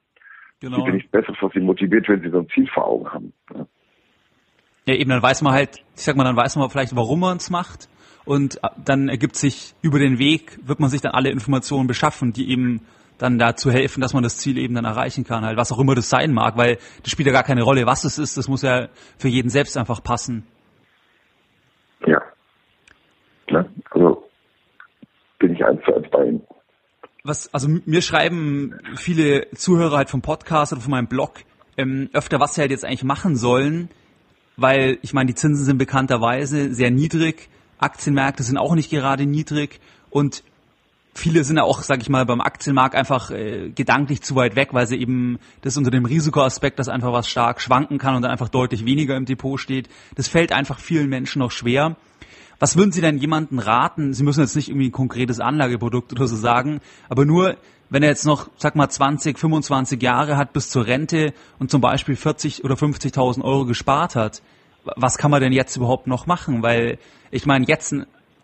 Genau. 0.60 0.72
Es 0.72 0.76
gibt 0.76 0.88
ja 0.88 0.94
nichts 0.94 1.10
Besseres, 1.10 1.38
was 1.40 1.52
sie 1.52 1.60
motiviert, 1.60 2.08
wenn 2.08 2.22
sie 2.22 2.30
so 2.30 2.40
ein 2.40 2.48
Ziel 2.48 2.68
vor 2.68 2.86
Augen 2.86 3.12
haben. 3.12 3.32
Ja. 3.54 3.66
Ja, 4.88 4.94
eben, 4.94 5.10
dann 5.10 5.22
weiß 5.22 5.42
man 5.42 5.52
halt, 5.52 5.82
ich 5.96 6.02
sag 6.02 6.16
mal, 6.16 6.24
dann 6.24 6.36
weiß 6.36 6.56
man 6.56 6.68
vielleicht, 6.70 6.96
warum 6.96 7.20
man 7.20 7.36
es 7.36 7.50
macht 7.50 7.88
und 8.24 8.62
äh, 8.62 8.68
dann 8.84 9.08
ergibt 9.08 9.36
sich 9.36 9.74
über 9.82 9.98
den 9.98 10.18
Weg, 10.18 10.58
wird 10.66 10.80
man 10.80 10.90
sich 10.90 11.00
dann 11.00 11.12
alle 11.12 11.30
Informationen 11.30 11.86
beschaffen, 11.86 12.32
die 12.32 12.50
eben 12.50 12.80
dann 13.18 13.38
dazu 13.38 13.70
helfen, 13.70 14.00
dass 14.00 14.14
man 14.14 14.22
das 14.22 14.38
Ziel 14.38 14.58
eben 14.58 14.74
dann 14.74 14.84
erreichen 14.84 15.24
kann, 15.24 15.44
halt 15.44 15.56
was 15.56 15.72
auch 15.72 15.78
immer 15.78 15.94
das 15.94 16.08
sein 16.08 16.32
mag, 16.32 16.56
weil 16.56 16.78
das 17.02 17.10
spielt 17.10 17.26
ja 17.26 17.32
gar 17.32 17.42
keine 17.42 17.62
Rolle, 17.62 17.86
was 17.86 18.04
es 18.04 18.18
ist, 18.18 18.36
das 18.36 18.48
muss 18.48 18.62
ja 18.62 18.88
für 19.18 19.28
jeden 19.28 19.50
selbst 19.50 19.76
einfach 19.76 20.02
passen. 20.02 20.46
Ja. 22.06 22.22
ja 23.48 23.64
also 23.90 24.28
bin 25.38 25.54
ich 25.54 25.64
eins 25.64 25.80
zu 25.84 25.94
eins 25.94 26.06
bei 26.10 26.24
Ihnen. 26.26 26.42
Was, 27.24 27.52
also 27.52 27.68
mir 27.84 28.02
schreiben 28.02 28.78
viele 28.94 29.50
Zuhörer 29.50 29.96
halt 29.96 30.10
vom 30.10 30.22
Podcast 30.22 30.72
oder 30.72 30.80
von 30.80 30.92
meinem 30.92 31.08
Blog 31.08 31.40
ähm, 31.76 32.08
öfter, 32.12 32.40
was 32.40 32.54
sie 32.54 32.60
halt 32.60 32.70
jetzt 32.70 32.84
eigentlich 32.84 33.04
machen 33.04 33.36
sollen, 33.36 33.90
weil 34.58 34.98
ich 35.02 35.14
meine, 35.14 35.28
die 35.28 35.34
Zinsen 35.34 35.64
sind 35.64 35.78
bekannterweise 35.78 36.74
sehr 36.74 36.90
niedrig, 36.90 37.48
Aktienmärkte 37.78 38.42
sind 38.42 38.58
auch 38.58 38.74
nicht 38.74 38.90
gerade 38.90 39.24
niedrig 39.24 39.80
und 40.10 40.42
viele 41.14 41.44
sind 41.44 41.56
ja 41.56 41.62
auch, 41.62 41.82
sag 41.82 42.02
ich 42.02 42.08
mal, 42.08 42.26
beim 42.26 42.40
Aktienmarkt 42.40 42.94
einfach 42.94 43.30
äh, 43.30 43.70
gedanklich 43.70 44.20
zu 44.22 44.34
weit 44.34 44.56
weg, 44.56 44.70
weil 44.72 44.86
sie 44.86 44.96
eben 44.96 45.38
das 45.62 45.76
unter 45.76 45.90
dem 45.90 46.04
Risikoaspekt, 46.04 46.78
dass 46.78 46.88
einfach 46.88 47.12
was 47.12 47.28
stark 47.28 47.60
schwanken 47.60 47.98
kann 47.98 48.16
und 48.16 48.22
dann 48.22 48.32
einfach 48.32 48.48
deutlich 48.48 48.84
weniger 48.84 49.16
im 49.16 49.24
Depot 49.24 49.58
steht. 49.60 49.88
Das 50.16 50.28
fällt 50.28 50.52
einfach 50.52 50.80
vielen 50.80 51.08
Menschen 51.08 51.38
noch 51.38 51.52
schwer. 51.52 51.96
Was 52.58 52.76
würden 52.76 52.90
Sie 52.90 53.00
denn 53.00 53.18
jemanden 53.18 53.60
raten? 53.60 54.12
Sie 54.12 54.24
müssen 54.24 54.40
jetzt 54.40 54.56
nicht 54.56 54.68
irgendwie 54.68 54.88
ein 54.88 54.92
konkretes 54.92 55.38
Anlageprodukt 55.38 56.12
oder 56.12 56.26
so 56.26 56.34
sagen, 56.34 56.80
aber 57.08 57.24
nur, 57.24 57.56
wenn 57.90 58.02
er 58.02 58.10
jetzt 58.10 58.26
noch, 58.26 58.48
sag 58.56 58.76
mal, 58.76 58.88
20, 58.88 59.38
25 59.38 60.02
Jahre 60.02 60.36
hat 60.36 60.52
bis 60.52 60.70
zur 60.70 60.86
Rente 60.86 61.32
und 61.58 61.70
zum 61.70 61.80
Beispiel 61.80 62.16
40 62.16 62.64
oder 62.64 62.74
50.000 62.74 63.42
Euro 63.42 63.64
gespart 63.64 64.14
hat, 64.14 64.42
was 64.96 65.18
kann 65.18 65.30
man 65.30 65.40
denn 65.40 65.52
jetzt 65.52 65.76
überhaupt 65.76 66.06
noch 66.06 66.26
machen? 66.26 66.62
Weil 66.62 66.98
ich 67.30 67.46
meine, 67.46 67.66
jetzt 67.66 67.94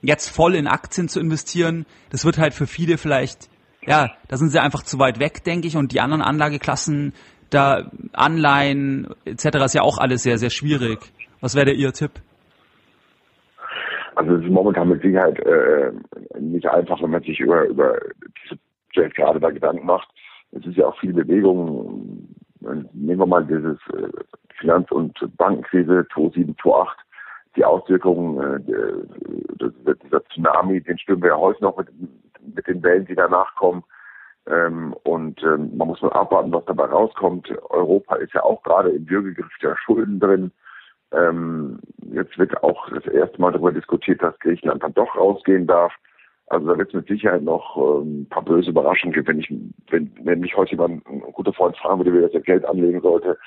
jetzt 0.05 0.29
voll 0.29 0.55
in 0.55 0.67
Aktien 0.67 1.09
zu 1.09 1.21
investieren, 1.21 1.87
das 2.11 2.25
wird 2.25 2.39
halt 2.39 2.55
für 2.55 2.67
viele 2.67 2.99
vielleicht, 2.99 3.49
ja, 3.87 4.11
da 4.29 4.37
sind 4.37 4.51
sie 4.51 4.61
einfach 4.61 4.83
zu 4.83 4.99
weit 4.99 5.19
weg, 5.19 5.45
denke 5.45 5.67
ich, 5.67 5.77
und 5.77 5.93
die 5.93 6.01
anderen 6.01 6.23
Anlageklassen, 6.23 7.15
da 7.51 7.91
Anleihen 8.13 9.09
etc. 9.25 9.47
ist 9.65 9.75
ja 9.75 9.83
auch 9.83 9.99
alles 9.99 10.23
sehr, 10.23 10.39
sehr 10.39 10.51
schwierig. 10.51 10.99
Was 11.41 11.55
wäre 11.55 11.73
Ihr 11.73 11.93
Tipp? 11.93 12.13
Also 14.15 14.37
es 14.37 14.45
ist 14.45 14.51
momentan 14.51 14.89
mit 14.89 15.03
Sicherheit 15.03 15.39
äh, 15.41 15.93
nicht 16.41 16.67
einfach, 16.67 17.03
wenn 17.03 17.11
man 17.11 17.23
sich 17.23 17.41
über, 17.41 17.65
über 17.65 17.99
diese 18.45 18.59
gerade 18.95 19.41
da 19.41 19.51
Gedanken 19.51 19.87
macht. 19.87 20.09
Es 20.53 20.65
ist 20.67 20.77
ja 20.77 20.87
auch 20.87 20.99
viel 20.99 21.13
Bewegung. 21.13 22.29
Nehmen 22.61 23.19
wir 23.19 23.27
mal 23.27 23.45
dieses 23.45 23.79
äh, 23.93 24.09
Finanz- 24.59 24.91
und 24.91 25.19
Bankenkrise 25.37 26.07
2007, 26.15 26.57
2008 26.63 26.99
die 27.57 27.65
Auswirkungen 27.65 28.67
äh, 28.69 29.95
dieser 30.03 30.25
Tsunami, 30.27 30.81
den 30.81 30.99
spüren 30.99 31.23
wir 31.23 31.31
ja 31.31 31.37
heute 31.37 31.63
noch 31.63 31.77
mit, 31.77 31.89
mit 32.55 32.67
den 32.67 32.83
Wellen, 32.83 33.07
die 33.07 33.15
danach 33.15 33.55
kommen. 33.55 33.85
Ähm, 34.47 34.95
und 35.05 35.43
ähm, 35.43 35.77
man 35.77 35.89
muss 35.89 36.03
mal 36.03 36.13
abwarten, 36.13 36.53
was 36.53 36.65
dabei 36.67 36.85
rauskommt. 36.85 37.51
Europa 37.71 38.17
ist 38.17 38.35
ja 38.35 38.43
auch 38.43 38.63
gerade 38.63 38.91
im 38.91 39.09
Würgegriff 39.09 39.57
der 39.63 39.77
Schulden 39.77 40.21
drin. 40.21 40.53
Ähm, 41.13 41.79
jetzt 42.13 42.37
wird 42.39 42.63
auch 42.63 42.89
das 42.91 43.07
erste 43.07 43.41
Mal 43.41 43.53
darüber 43.53 43.73
diskutiert, 43.73 44.23
dass 44.23 44.39
Griechenland 44.41 44.83
dann 44.83 44.95
doch 44.95 45.17
rausgehen 45.17 45.67
darf. 45.67 45.93
Also 46.47 46.67
da 46.67 46.79
wird 46.79 46.89
es 46.89 46.95
mit 46.95 47.09
Sicherheit 47.09 47.43
noch 47.43 47.77
ähm, 47.77 48.23
ein 48.23 48.29
paar 48.29 48.45
böse 48.45 48.71
Überraschungen 48.71 49.15
geben, 49.15 49.27
wenn 49.27 49.39
ich, 49.41 49.53
wenn, 49.91 50.13
wenn 50.23 50.41
mich 50.41 50.57
heute 50.57 50.73
jemand, 50.73 51.07
ein 51.07 51.21
guter 51.33 51.53
Freund 51.53 51.77
fragen 51.77 51.99
würde, 52.01 52.13
wie 52.13 52.23
er 52.23 52.29
das 52.29 52.43
Geld 52.43 52.65
anlegen 52.65 53.01
sollte, 53.01 53.39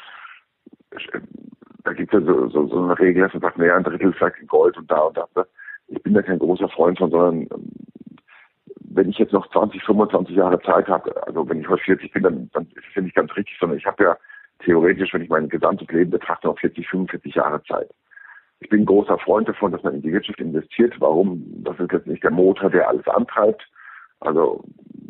da 1.83 1.93
gibt 1.93 2.13
es 2.13 2.19
ja 2.19 2.25
so, 2.25 2.49
so, 2.49 2.67
so 2.67 2.83
eine 2.83 2.99
Regel, 2.99 3.23
dass 3.23 3.33
man 3.33 3.41
sagt, 3.41 3.57
naja, 3.57 3.75
ein 3.75 3.83
Drittel 3.83 4.13
vielleicht 4.13 4.39
in 4.39 4.47
Gold 4.47 4.77
und 4.77 4.89
da 4.89 4.99
und 4.99 5.17
da. 5.17 5.27
Ich 5.87 6.01
bin 6.03 6.13
da 6.13 6.21
kein 6.21 6.39
großer 6.39 6.67
Freund 6.69 6.97
von, 6.97 7.11
sondern 7.11 7.41
ähm, 7.43 7.71
wenn 8.89 9.09
ich 9.09 9.17
jetzt 9.17 9.31
noch 9.31 9.49
20, 9.51 9.83
25 9.83 10.35
Jahre 10.35 10.59
Zeit 10.61 10.87
habe, 10.87 11.15
also 11.27 11.47
wenn 11.47 11.61
ich 11.61 11.69
heute 11.69 11.83
40 11.83 12.11
bin, 12.11 12.23
dann, 12.23 12.49
dann 12.53 12.63
ist 12.75 12.85
es 12.89 12.95
ja 12.95 13.01
nicht 13.03 13.15
ganz 13.15 13.33
richtig, 13.35 13.55
sondern 13.59 13.77
ich 13.77 13.85
habe 13.85 14.03
ja 14.03 14.17
theoretisch, 14.65 15.13
wenn 15.13 15.21
ich 15.21 15.29
mein 15.29 15.49
gesamtes 15.49 15.87
Leben 15.89 16.11
betrachte, 16.11 16.47
noch 16.47 16.59
40, 16.59 16.87
45 16.87 17.35
Jahre 17.35 17.61
Zeit. 17.63 17.89
Ich 18.59 18.69
bin 18.69 18.85
großer 18.85 19.17
Freund 19.19 19.47
davon, 19.47 19.71
dass 19.71 19.83
man 19.83 19.95
in 19.95 20.01
die 20.01 20.11
Wirtschaft 20.11 20.39
investiert. 20.39 20.95
Warum? 20.99 21.43
Das 21.63 21.79
ist 21.79 21.91
jetzt 21.91 22.07
nicht 22.07 22.23
der 22.23 22.31
Motor, 22.31 22.69
der 22.69 22.89
alles 22.89 23.07
antreibt. 23.07 23.63
Also 24.19 24.63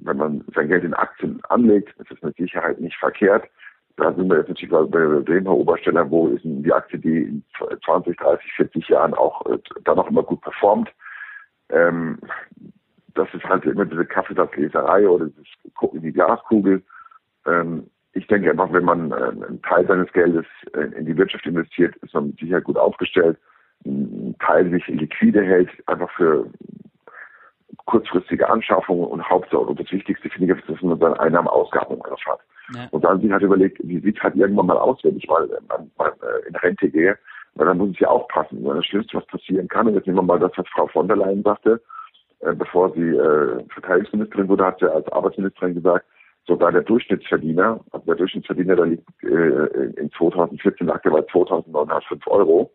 wenn 0.03 0.17
man 0.17 0.43
sein 0.53 0.67
Geld 0.67 0.83
in 0.83 0.93
Aktien 0.93 1.41
anlegt, 1.49 1.97
ist 1.99 2.11
es 2.11 2.21
mit 2.21 2.35
Sicherheit 2.35 2.79
nicht 2.79 2.97
verkehrt 2.97 3.49
da 3.97 4.13
sind 4.13 4.29
wir 4.29 4.37
jetzt 4.37 4.49
natürlich 4.49 4.91
bei 4.91 5.23
dem 5.23 5.43
Herr 5.43 5.53
Obersteller, 5.53 6.09
wo 6.09 6.27
ist 6.27 6.43
die 6.43 6.71
Aktie, 6.71 6.99
die 6.99 7.23
in 7.23 7.43
20, 7.83 8.15
30, 8.15 8.51
40 8.53 8.89
Jahren 8.89 9.13
auch 9.15 9.45
äh, 9.47 9.57
da 9.83 9.95
noch 9.95 10.07
immer 10.07 10.21
gut 10.21 10.41
performt. 10.41 10.89
Ähm, 11.69 12.19
das 13.15 13.27
ist 13.33 13.43
halt 13.45 13.65
immer 13.65 13.85
diese 13.85 14.05
Kaffeesatzleserei 14.05 15.09
oder 15.09 15.25
dieses 15.25 15.47
Gucken 15.73 15.97
in 15.99 16.05
die 16.05 16.13
Glaskugel. 16.13 16.83
Ähm, 17.47 17.89
ich 18.17 18.27
denke 18.27 18.49
einfach, 18.49 18.71
wenn 18.73 18.83
man 18.83 19.11
äh, 19.11 19.15
einen 19.15 19.61
Teil 19.61 19.85
seines 19.87 20.11
Geldes 20.11 20.45
äh, 20.73 20.97
in 20.97 21.05
die 21.05 21.17
Wirtschaft 21.17 21.45
investiert, 21.45 21.95
ist 21.97 22.13
man 22.13 22.33
Sicherheit 22.39 22.63
gut 22.63 22.77
aufgestellt. 22.77 23.37
Ein 23.85 24.35
Teil 24.39 24.69
sich 24.71 24.87
liquide 24.87 25.43
hält, 25.43 25.69
einfach 25.87 26.09
für 26.11 26.45
kurzfristige 27.85 28.49
Anschaffungen 28.49 29.05
und 29.05 29.29
Hauptsache, 29.29 29.59
und 29.59 29.79
das 29.79 29.91
Wichtigste 29.91 30.29
finde 30.29 30.53
ich, 30.53 30.59
ist, 30.59 30.69
dass 30.69 30.81
man 30.81 30.99
seine 30.99 31.19
Einnahmen, 31.19 31.47
Ausgaben 31.47 31.93
im 31.93 32.01
Griff 32.01 32.19
hat. 32.25 32.39
Ja. 32.73 32.87
Und 32.91 33.03
dann 33.03 33.21
sich 33.21 33.31
halt 33.31 33.43
überlegt, 33.43 33.79
wie 33.83 33.99
sieht 33.99 34.21
halt 34.21 34.35
irgendwann 34.35 34.65
mal 34.65 34.77
aus, 34.77 34.99
wenn 35.03 35.15
ich 35.15 35.27
mal, 35.27 35.47
mal 35.97 36.13
in 36.49 36.55
Rente 36.55 36.89
gehe, 36.89 37.17
weil 37.55 37.67
dann 37.67 37.77
muss 37.77 37.91
ich 37.91 37.99
ja 37.99 38.09
aufpassen. 38.09 38.65
Weil 38.65 38.75
das 38.75 38.85
Schlimmste, 38.85 39.17
was 39.17 39.25
passieren 39.27 39.67
kann, 39.67 39.87
und 39.87 39.93
jetzt 39.93 40.07
nehmen 40.07 40.17
wir 40.17 40.23
mal 40.23 40.39
das, 40.39 40.51
was 40.57 40.67
Frau 40.69 40.87
von 40.87 41.07
der 41.07 41.17
Leyen 41.17 41.43
sagte, 41.43 41.81
äh, 42.41 42.53
bevor 42.53 42.91
sie 42.93 43.09
äh, 43.09 43.63
Verteidigungsministerin 43.69 44.49
wurde, 44.49 44.65
hat 44.65 44.79
sie 44.79 44.91
als 44.91 45.07
Arbeitsministerin 45.11 45.75
gesagt, 45.75 46.05
sogar 46.47 46.71
der 46.71 46.81
Durchschnittsverdiener, 46.81 47.79
also 47.91 48.05
der 48.05 48.15
Durchschnittsverdiener, 48.15 48.75
der 48.75 48.85
liegt 48.85 49.23
äh, 49.23 49.99
in 49.99 50.11
2014 50.17 50.87
lag 50.87 51.01
der 51.01 51.11
bei 51.11 51.19
2.905 51.19 52.27
Euro. 52.27 52.71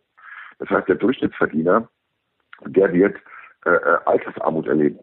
Das 0.59 0.69
heißt, 0.69 0.89
der 0.89 0.97
Durchschnittsverdiener, 0.97 1.89
der 2.67 2.93
wird 2.93 3.17
äh, 3.65 3.71
äh, 3.71 3.99
Altersarmut 4.05 4.67
erleben. 4.67 4.99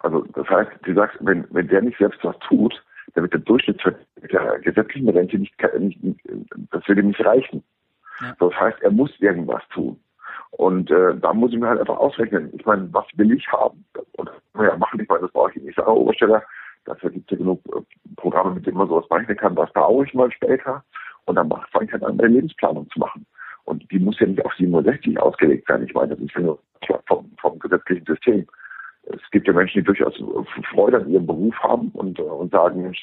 Also 0.00 0.22
das 0.34 0.48
heißt, 0.48 0.70
sie 0.84 0.94
sagt, 0.94 1.18
wenn, 1.20 1.46
wenn 1.50 1.68
der 1.68 1.82
nicht 1.82 1.98
selbst 1.98 2.24
was 2.24 2.38
tut, 2.40 2.82
dann 3.14 3.24
wird 3.24 3.34
der 3.34 3.40
Durchschnittsverdiener 3.40 4.06
der 4.32 4.58
gesetzlichen 4.60 5.08
Rente 5.10 5.38
nicht, 5.38 5.54
nicht 5.60 6.20
das 6.70 6.88
wird 6.88 6.98
ihm 6.98 7.08
nicht 7.08 7.24
reichen. 7.24 7.62
Ja. 8.20 8.34
Das 8.38 8.54
heißt, 8.54 8.80
er 8.82 8.90
muss 8.90 9.10
irgendwas 9.20 9.62
tun. 9.72 10.00
Und 10.52 10.90
äh, 10.90 11.16
da 11.16 11.32
muss 11.32 11.52
ich 11.52 11.58
mir 11.58 11.68
halt 11.68 11.80
einfach 11.80 11.96
ausrechnen. 11.96 12.50
Ich 12.54 12.64
meine, 12.66 12.88
was 12.92 13.06
will 13.14 13.32
ich 13.32 13.46
haben? 13.48 13.84
Und 14.16 14.30
ja, 14.56 14.76
machen 14.76 15.00
ich 15.00 15.08
meine, 15.08 15.22
das 15.22 15.32
brauche 15.32 15.50
ich 15.50 15.56
nicht. 15.56 15.70
Ich 15.70 15.76
sage, 15.76 15.90
Obersteller, 15.90 16.42
dafür 16.84 17.10
gibt 17.10 17.30
es 17.30 17.38
ja 17.38 17.44
genug 17.44 17.60
äh, 17.74 17.80
Programme, 18.16 18.54
mit 18.54 18.66
denen 18.66 18.76
man 18.78 18.88
sowas 18.88 19.08
berechnen 19.08 19.36
kann. 19.36 19.54
Das 19.54 19.72
brauche 19.72 20.04
ich 20.04 20.14
mal 20.14 20.30
später. 20.32 20.84
Und 21.26 21.36
dann 21.36 21.50
fange 21.70 21.86
ich 21.86 21.92
halt 21.92 22.02
an, 22.02 22.16
meine 22.16 22.28
Lebensplanung 22.28 22.88
zu 22.90 22.98
machen. 22.98 23.26
Und 23.64 23.90
die 23.92 23.98
muss 23.98 24.18
ja 24.18 24.26
nicht 24.26 24.44
auf 24.44 24.52
67 24.54 25.20
ausgelegt 25.20 25.66
sein. 25.68 25.84
Ich 25.84 25.94
meine, 25.94 26.16
das 26.16 26.18
ist 26.18 26.36
nur 26.36 26.58
vom, 27.06 27.30
vom 27.40 27.58
gesetzlichen 27.58 28.04
System. 28.06 28.46
Es 29.04 29.20
gibt 29.30 29.46
ja 29.46 29.52
Menschen, 29.52 29.78
die 29.78 29.84
durchaus 29.84 30.14
Freude 30.72 30.98
an 30.98 31.08
ihrem 31.08 31.26
Beruf 31.26 31.54
haben 31.60 31.88
und, 31.90 32.18
äh, 32.18 32.22
und 32.22 32.52
sagen, 32.52 32.94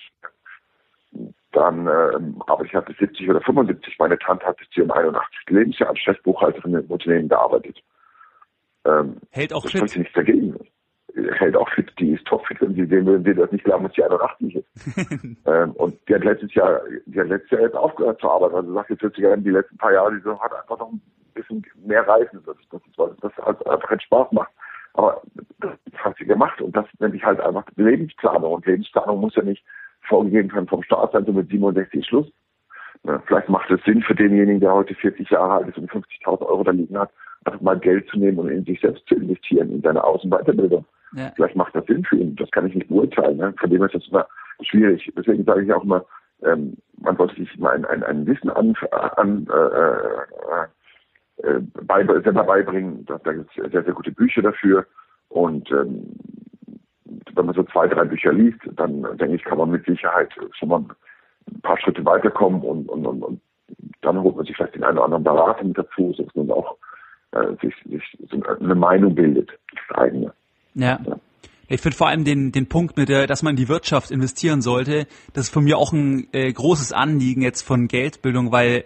dann 1.51 1.87
äh, 1.87 2.19
arbeite 2.47 2.67
ich 2.67 2.75
halt 2.75 2.85
bis 2.85 2.97
70 2.97 3.29
oder 3.29 3.41
75. 3.41 3.97
Meine 3.99 4.19
Tante 4.19 4.45
hat 4.45 4.57
bis 4.57 4.69
zu 4.69 4.81
ihrem 4.81 4.91
81. 4.91 5.29
Lebensjahr 5.49 5.89
als 5.89 5.99
Chefbuchhalterin 5.99 6.73
im 6.73 6.85
Unternehmen 6.85 7.29
gearbeitet. 7.29 7.81
Ähm, 8.85 9.17
Hält 9.31 9.53
auch 9.53 9.65
fit. 9.67 9.95
nichts 9.97 10.13
dagegen. 10.13 10.55
Hält 11.33 11.55
auch 11.55 11.69
fit, 11.69 11.91
die 11.99 12.11
ist 12.11 12.25
topfit, 12.25 12.61
wenn 12.61 12.75
Sie 12.75 12.85
sehen 12.85 13.05
würden, 13.05 13.23
sie 13.23 13.33
das 13.33 13.51
nicht 13.51 13.65
glauben, 13.65 13.85
dass 13.85 13.93
sie 13.93 14.03
81 14.03 14.55
ist. 14.55 14.67
ähm, 15.45 15.71
und 15.71 15.95
die 16.07 16.15
hat 16.15 16.23
letztes 16.23 16.53
Jahr, 16.53 16.81
die 17.05 17.19
hat 17.19 17.27
letztes 17.27 17.51
Jahr 17.51 17.61
jetzt 17.61 17.75
aufgehört 17.75 18.21
zu 18.21 18.29
arbeiten. 18.29 18.55
Also 18.55 18.73
sagt 18.73 18.89
jetzt 18.91 19.01
wird 19.01 19.15
sie 19.15 19.43
die 19.43 19.49
letzten 19.49 19.77
paar 19.77 19.93
Jahre, 19.93 20.13
die 20.13 20.21
so 20.21 20.39
hat 20.39 20.53
einfach 20.53 20.77
noch 20.77 20.91
ein 20.91 21.01
bisschen 21.33 21.65
mehr 21.85 22.07
Reisen. 22.07 22.43
Das, 22.45 22.55
das, 22.71 22.81
das, 22.95 23.09
das 23.21 23.45
halt 23.45 23.67
einfach 23.67 23.89
keinen 23.89 24.01
Spaß 24.01 24.31
macht. 24.31 24.51
Aber 24.93 25.21
das 25.59 25.71
hat 25.97 26.17
sie 26.17 26.25
gemacht 26.25 26.61
und 26.61 26.75
das 26.75 26.85
nenne 26.99 27.15
ich 27.15 27.23
halt 27.23 27.39
einfach 27.39 27.65
Lebensplanung. 27.75 28.53
Und 28.53 28.65
Lebensplanung 28.65 29.19
muss 29.19 29.35
ja 29.35 29.43
nicht 29.43 29.63
vorgegeben 30.07 30.51
werden 30.53 30.67
vom 30.67 30.83
Staat 30.83 31.11
sein, 31.11 31.25
so 31.25 31.33
mit 31.33 31.49
67 31.49 32.05
Schluss. 32.05 32.31
Vielleicht 33.25 33.49
macht 33.49 33.69
es 33.69 33.83
Sinn 33.83 34.01
für 34.01 34.15
denjenigen, 34.15 34.59
der 34.59 34.73
heute 34.73 34.95
40 34.95 35.29
Jahre 35.29 35.53
alt 35.53 35.67
ist 35.67 35.77
und 35.77 35.91
50.000 35.91 36.41
Euro 36.41 36.63
da 36.63 36.71
liegen 36.71 36.97
hat, 36.97 37.11
einfach 37.47 37.61
mal 37.61 37.79
Geld 37.79 38.07
zu 38.09 38.19
nehmen 38.19 38.39
und 38.39 38.49
in 38.49 38.65
sich 38.65 38.79
selbst 38.81 39.07
zu 39.07 39.15
investieren, 39.15 39.71
in 39.71 39.81
seine 39.81 40.03
Außenweiterbildung. 40.03 40.85
Ja. 41.13 41.31
Vielleicht 41.35 41.55
macht 41.55 41.75
das 41.75 41.85
Sinn 41.85 42.03
für 42.03 42.17
ihn. 42.17 42.35
Das 42.35 42.51
kann 42.51 42.67
ich 42.67 42.75
nicht 42.75 42.89
beurteilen. 42.89 43.37
Ne? 43.37 43.53
Von 43.59 43.69
dem 43.69 43.83
ist 43.83 43.95
das 43.95 44.07
immer 44.09 44.27
schwierig. 44.61 45.11
Deswegen 45.17 45.45
sage 45.45 45.63
ich 45.63 45.73
auch 45.73 45.83
immer, 45.83 46.05
ähm, 46.43 46.77
man 46.99 47.15
sollte 47.17 47.35
sich 47.35 47.57
mal 47.57 47.73
ein, 47.73 47.85
ein, 47.85 48.03
ein 48.03 48.27
Wissen 48.27 48.49
an, 48.49 48.75
an 48.91 49.47
äh, 49.47 50.67
äh, 51.47 51.61
bei, 51.83 52.05
selber 52.05 52.43
beibringen. 52.43 53.05
Da, 53.05 53.17
da 53.23 53.33
gibt 53.33 53.49
es 53.57 53.71
sehr, 53.71 53.83
sehr 53.83 53.93
gute 53.93 54.11
Bücher 54.11 54.41
dafür. 54.41 54.85
Und 55.29 55.71
ähm, 55.71 56.13
wenn 57.33 57.45
man 57.45 57.55
so 57.55 57.63
zwei, 57.63 57.87
drei 57.87 58.03
Bücher 58.03 58.33
liest, 58.33 58.59
dann 58.75 59.03
denke 59.17 59.35
ich, 59.35 59.43
kann 59.43 59.57
man 59.57 59.71
mit 59.71 59.85
Sicherheit 59.85 60.33
schon 60.51 60.69
mal 60.69 60.83
ein 61.49 61.61
paar 61.61 61.79
Schritte 61.79 62.03
weiterkommen 62.03 62.61
und, 62.61 62.89
und, 62.89 63.05
und, 63.05 63.23
und 63.23 63.41
dann 64.01 64.21
holt 64.21 64.35
man 64.35 64.45
sich 64.45 64.55
vielleicht 64.55 64.75
den 64.75 64.83
einen 64.83 64.97
oder 64.97 65.05
anderen 65.05 65.23
Berater 65.23 65.63
mit 65.63 65.77
dazu, 65.77 66.13
dass 66.17 66.33
man 66.35 66.51
auch 66.51 66.77
äh, 67.31 67.55
sich, 67.61 67.73
sich 67.85 68.03
so 68.29 68.41
eine 68.43 68.75
Meinung 68.75 69.15
bildet, 69.15 69.49
das 69.71 69.97
eigene. 69.97 70.33
Ja. 70.75 70.99
ja. 71.05 71.19
Ich 71.69 71.81
finde 71.81 71.97
vor 71.97 72.07
allem 72.07 72.23
den, 72.23 72.53
den 72.53 72.67
Punkt 72.67 72.95
mit 72.95 73.09
der, 73.09 73.27
dass 73.27 73.43
man 73.43 73.51
in 73.51 73.57
die 73.57 73.67
Wirtschaft 73.67 74.09
investieren 74.11 74.61
sollte, 74.61 75.05
das 75.33 75.45
ist 75.45 75.53
von 75.53 75.65
mir 75.65 75.77
auch 75.77 75.91
ein 75.91 76.27
äh, 76.31 76.51
großes 76.51 76.93
Anliegen 76.93 77.41
jetzt 77.41 77.61
von 77.61 77.89
Geldbildung, 77.89 78.53
weil 78.53 78.85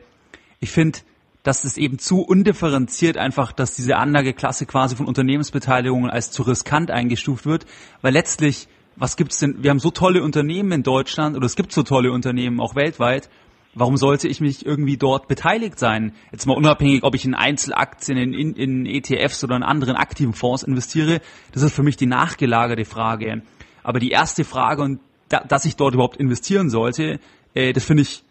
ich 0.59 0.71
finde, 0.71 0.99
dass 1.43 1.63
es 1.63 1.77
eben 1.77 1.99
zu 1.99 2.21
undifferenziert 2.21 3.17
einfach, 3.17 3.51
dass 3.51 3.75
diese 3.75 3.97
Anlageklasse 3.97 4.65
quasi 4.65 4.95
von 4.95 5.05
Unternehmensbeteiligungen 5.05 6.09
als 6.09 6.31
zu 6.31 6.43
riskant 6.43 6.91
eingestuft 6.91 7.45
wird, 7.45 7.65
weil 8.01 8.13
letztlich, 8.13 8.67
was 8.95 9.15
gibt's 9.15 9.39
denn, 9.39 9.63
wir 9.63 9.69
haben 9.69 9.79
so 9.79 9.91
tolle 9.91 10.23
Unternehmen 10.23 10.71
in 10.71 10.83
Deutschland 10.83 11.35
oder 11.35 11.45
es 11.45 11.55
gibt 11.55 11.71
so 11.71 11.83
tolle 11.83 12.11
Unternehmen 12.11 12.59
auch 12.59 12.75
weltweit, 12.75 13.29
warum 13.73 13.97
sollte 13.97 14.27
ich 14.27 14.41
mich 14.41 14.65
irgendwie 14.65 14.97
dort 14.97 15.27
beteiligt 15.27 15.79
sein? 15.79 16.13
Jetzt 16.31 16.45
mal 16.45 16.57
unabhängig, 16.57 17.03
ob 17.03 17.15
ich 17.15 17.25
in 17.25 17.33
Einzelaktien, 17.33 18.17
in, 18.17 18.53
in, 18.53 18.85
ETFs 18.85 19.43
oder 19.43 19.55
in 19.55 19.63
anderen 19.63 19.95
aktiven 19.95 20.33
Fonds 20.33 20.63
investiere, 20.63 21.21
das 21.51 21.63
ist 21.63 21.73
für 21.73 21.83
mich 21.83 21.97
die 21.97 22.05
nachgelagerte 22.05 22.85
Frage. 22.85 23.41
Aber 23.83 23.99
die 23.99 24.11
erste 24.11 24.43
Frage 24.43 24.83
und 24.83 24.99
da, 25.29 25.39
dass 25.39 25.65
ich 25.65 25.75
dort 25.75 25.93
überhaupt 25.93 26.17
investieren 26.17 26.69
sollte, 26.69 27.19
äh, 27.53 27.73
das 27.73 27.85
finde 27.85 28.03
ich, 28.03 28.23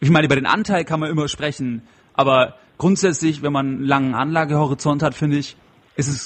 ich 0.00 0.10
meine, 0.10 0.26
über 0.26 0.36
den 0.36 0.46
Anteil 0.46 0.84
kann 0.84 1.00
man 1.00 1.10
immer 1.10 1.28
sprechen, 1.28 1.82
aber 2.14 2.54
grundsätzlich, 2.78 3.42
wenn 3.42 3.52
man 3.52 3.66
einen 3.66 3.84
langen 3.84 4.14
Anlagehorizont 4.14 5.02
hat, 5.02 5.14
finde 5.14 5.38
ich, 5.38 5.56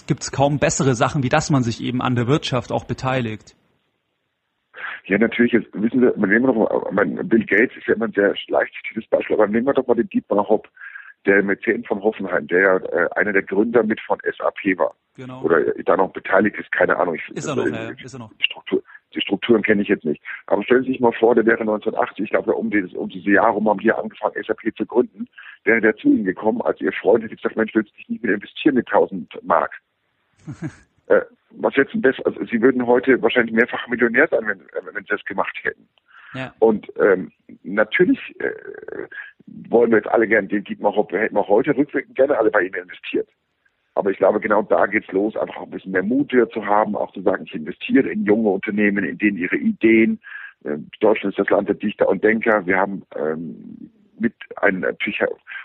gibt 0.06 0.22
es 0.22 0.30
kaum 0.30 0.58
bessere 0.58 0.94
Sachen, 0.94 1.22
wie 1.22 1.30
dass 1.30 1.50
man 1.50 1.62
sich 1.62 1.82
eben 1.82 2.02
an 2.02 2.14
der 2.14 2.26
Wirtschaft 2.26 2.70
auch 2.70 2.84
beteiligt. 2.84 3.56
Ja, 5.04 5.18
natürlich, 5.18 5.52
jetzt 5.52 5.68
wissen 5.72 6.00
wir, 6.00 6.12
nehmen 6.16 6.46
wir 6.46 6.52
doch 6.52 6.92
mal, 6.92 7.06
Bill 7.24 7.44
Gates 7.44 7.76
ist 7.76 7.86
ja 7.86 7.94
immer 7.94 8.06
ein 8.06 8.12
sehr 8.12 8.34
leichtes 8.48 9.06
Beispiel, 9.10 9.34
aber 9.34 9.48
nehmen 9.48 9.66
wir 9.66 9.74
doch 9.74 9.86
mal 9.86 9.94
den 9.94 10.08
Dietmar 10.08 10.48
Hopp, 10.48 10.68
der 11.26 11.42
Mäzen 11.42 11.84
von 11.84 12.02
Hoffenheim, 12.02 12.46
der 12.46 12.60
ja 12.60 12.76
äh, 12.76 13.08
einer 13.14 13.32
der 13.32 13.42
Gründer 13.42 13.82
mit 13.82 14.00
von 14.00 14.18
SAP 14.24 14.78
war. 14.78 14.94
Genau. 15.16 15.42
Oder 15.42 15.62
da 15.84 15.96
noch 15.96 16.12
beteiligt 16.12 16.56
ist, 16.58 16.72
keine 16.72 16.96
Ahnung. 16.96 17.14
Ich, 17.14 17.28
ist 17.36 17.46
er 17.46 17.56
noch, 17.56 17.66
ja, 17.66 17.90
ist 17.90 18.14
er 18.14 18.18
noch. 18.18 18.30
Struktur, 18.40 18.82
die 19.14 19.20
Strukturen 19.20 19.62
kenne 19.62 19.82
ich 19.82 19.88
jetzt 19.88 20.04
nicht. 20.04 20.22
Aber 20.46 20.62
stellen 20.64 20.84
Sie 20.84 20.92
sich 20.92 21.00
mal 21.00 21.12
vor, 21.12 21.34
der 21.34 21.46
wäre 21.46 21.60
1980, 21.60 22.24
ich 22.24 22.30
glaube, 22.30 22.54
um, 22.54 22.70
dieses, 22.70 22.92
um 22.94 23.08
diese 23.08 23.30
Jahre 23.30 23.52
rum 23.52 23.68
haben 23.68 23.80
die 23.80 23.92
angefangen, 23.92 24.42
SAP 24.42 24.74
zu 24.76 24.86
gründen, 24.86 25.28
wäre 25.64 25.80
der 25.80 25.96
zu 25.96 26.08
Ihnen 26.08 26.24
gekommen, 26.24 26.62
als 26.62 26.80
Ihr 26.80 26.92
Freund 26.92 27.24
hätte 27.24 27.36
gesagt, 27.36 27.56
Mensch, 27.56 27.74
willst 27.74 27.92
du 27.92 27.96
dich 27.96 28.08
nicht 28.08 28.22
mehr 28.22 28.34
investieren 28.34 28.76
mit 28.76 28.88
1000 28.88 29.38
Mark? 29.42 29.72
äh, 31.06 31.20
was 31.56 31.76
jetzt 31.76 31.94
ein 31.94 32.02
besser, 32.02 32.24
also 32.26 32.44
Sie 32.44 32.60
würden 32.60 32.86
heute 32.86 33.20
wahrscheinlich 33.22 33.54
mehrfach 33.54 33.86
Millionär 33.88 34.28
sein, 34.28 34.46
wenn, 34.46 34.60
äh, 34.60 34.94
wenn 34.94 35.02
Sie 35.02 35.08
das 35.08 35.24
gemacht 35.24 35.56
hätten. 35.62 35.88
Ja. 36.34 36.52
Und 36.60 36.90
ähm, 36.98 37.30
natürlich 37.62 38.18
äh, 38.40 38.52
wollen 39.46 39.90
wir 39.90 39.98
jetzt 39.98 40.08
alle 40.08 40.26
gerne 40.26 40.48
den 40.48 40.64
Dietmar 40.64 40.94
Hoppe, 40.94 41.18
hätten 41.18 41.36
wir 41.36 41.46
heute 41.46 41.76
rückwirkend 41.76 42.16
gerne 42.16 42.38
alle 42.38 42.50
bei 42.50 42.62
Ihnen 42.62 42.74
investiert. 42.74 43.28
Aber 43.94 44.10
ich 44.10 44.16
glaube, 44.16 44.40
genau 44.40 44.62
da 44.62 44.86
geht's 44.86 45.12
los, 45.12 45.36
einfach 45.36 45.56
auch 45.58 45.64
ein 45.64 45.70
bisschen 45.70 45.92
mehr 45.92 46.02
Mut 46.02 46.32
zu 46.52 46.66
haben, 46.66 46.96
auch 46.96 47.12
zu 47.12 47.20
sagen, 47.20 47.44
ich 47.46 47.54
investiere 47.54 48.08
in 48.08 48.24
junge 48.24 48.48
Unternehmen, 48.48 49.04
in 49.04 49.18
denen 49.18 49.36
ihre 49.36 49.56
Ideen, 49.56 50.18
äh, 50.64 50.78
Deutschland 51.00 51.34
ist 51.34 51.38
das 51.38 51.50
Land 51.50 51.68
der 51.68 51.76
Dichter 51.76 52.08
und 52.08 52.24
Denker, 52.24 52.64
wir 52.66 52.78
haben 52.78 53.02
ähm, 53.16 53.90
mit 54.18 54.34
einem 54.56 54.80
natürlich, 54.80 55.20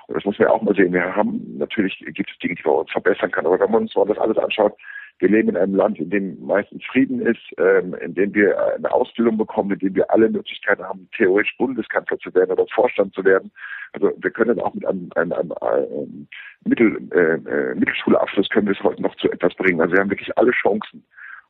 und 0.08 0.15
das 0.15 0.26
muss 0.26 0.38
man 0.39 0.47
ja 0.47 0.54
auch 0.54 0.62
mal 0.62 0.76
sehen, 0.76 0.93
wir 0.93 1.15
haben 1.15 1.58
natürlich 1.58 1.97
gibt 2.00 2.30
es 2.30 2.38
Dinge, 2.39 2.56
die 2.56 2.65
wir 2.65 2.73
uns 2.73 2.91
verbessern 2.91 3.32
können, 3.32 3.47
aber 3.47 3.60
wenn 3.60 3.71
man 3.71 3.84
uns 3.84 3.95
mal 3.95 4.06
das 4.06 4.17
alles 4.17 4.38
anschaut, 4.38 4.73
wir 5.19 5.30
leben 5.30 5.49
in 5.49 5.58
einem 5.58 5.75
Land, 5.75 5.99
in 5.99 6.10
dem 6.10 6.45
meistens 6.45 6.84
Frieden 6.86 7.21
ist, 7.21 7.41
ähm, 7.58 7.95
in 7.95 8.13
dem 8.13 8.34
wir 8.34 8.75
eine 8.75 8.91
Ausbildung 8.91 9.38
bekommen, 9.38 9.71
in 9.71 9.80
dem 9.80 9.95
wir 9.95 10.12
alle 10.12 10.30
Möglichkeiten 10.30 10.84
haben, 10.84 11.10
theoretisch 11.15 11.58
Bundeskanzler 11.58 12.19
zu 12.19 12.34
werden 12.36 12.51
oder 12.51 12.67
Vorstand 12.73 13.13
zu 13.13 13.23
werden. 13.25 13.51
Also 13.93 14.12
wir 14.17 14.32
können 14.32 14.60
auch 14.60 14.73
mit 14.73 14.86
einem, 14.86 15.10
einem, 15.15 15.32
einem, 15.34 15.51
einem 15.53 16.27
Mittel, 16.65 16.97
äh, 17.12 17.36
äh, 17.49 17.75
Mittelschulabschluss 17.75 18.49
können 18.49 18.67
wir 18.67 18.73
es 18.73 18.84
heute 18.84 19.01
noch 19.01 19.15
zu 19.15 19.32
etwas 19.32 19.56
bringen. 19.56 19.82
Also 19.82 19.93
wir 19.93 20.01
haben 20.01 20.10
wirklich 20.10 20.38
alle 20.38 20.51
Chancen. 20.51 21.03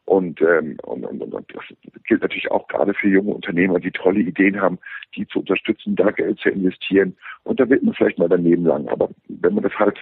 Und, 0.07 0.41
ähm, 0.41 0.77
und, 0.83 1.03
und, 1.03 1.21
und 1.21 1.53
das 1.53 1.63
gilt 2.05 2.21
natürlich 2.21 2.49
auch 2.49 2.65
gerade 2.69 2.93
für 2.93 3.09
junge 3.09 3.33
Unternehmer, 3.33 3.77
die 3.77 3.91
tolle 3.91 4.21
Ideen 4.21 4.61
haben, 4.61 4.79
die 5.17 5.27
zu 5.27 5.39
unterstützen, 5.39 5.97
da 5.97 6.11
Geld 6.11 6.39
zu 6.39 6.49
investieren. 6.49 7.17
Und 7.43 7.59
da 7.59 7.69
wird 7.69 7.83
man 7.83 7.93
vielleicht 7.93 8.17
mal 8.17 8.29
daneben 8.29 8.63
lang. 8.63 8.87
Aber 8.87 9.09
wenn 9.27 9.53
man 9.53 9.65
das 9.65 9.73
halt 9.73 9.99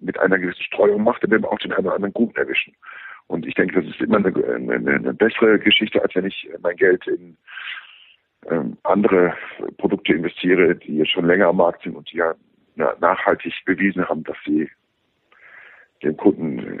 mit 0.00 0.18
einer 0.18 0.40
gewissen 0.40 0.64
Streuung 0.64 1.04
macht, 1.04 1.22
dann 1.22 1.30
werden 1.30 1.44
wir 1.44 1.52
auch 1.52 1.58
den 1.60 1.72
einen 1.72 1.86
oder 1.86 1.94
anderen 1.94 2.12
Guten 2.14 2.36
erwischen. 2.36 2.74
Und 3.28 3.46
ich 3.46 3.54
denke, 3.54 3.80
das 3.80 3.88
ist 3.88 4.00
immer 4.00 4.16
eine, 4.16 4.34
eine, 4.34 4.74
eine 4.74 5.14
bessere 5.14 5.60
Geschichte, 5.60 6.02
als 6.02 6.16
wenn 6.16 6.26
ich 6.26 6.50
mein 6.60 6.74
Geld 6.74 7.06
in 7.06 7.36
ähm, 8.50 8.76
andere 8.82 9.34
Produkte 9.76 10.14
investiere, 10.14 10.74
die 10.74 10.96
jetzt 10.96 11.12
schon 11.12 11.26
länger 11.26 11.46
am 11.46 11.58
Markt 11.58 11.84
sind 11.84 11.94
und 11.94 12.10
die 12.10 12.16
ja 12.16 12.34
nachhaltig 12.74 13.54
bewiesen 13.66 14.08
haben, 14.08 14.24
dass 14.24 14.36
sie 14.44 14.68
dem 16.02 16.16
Kunden 16.16 16.80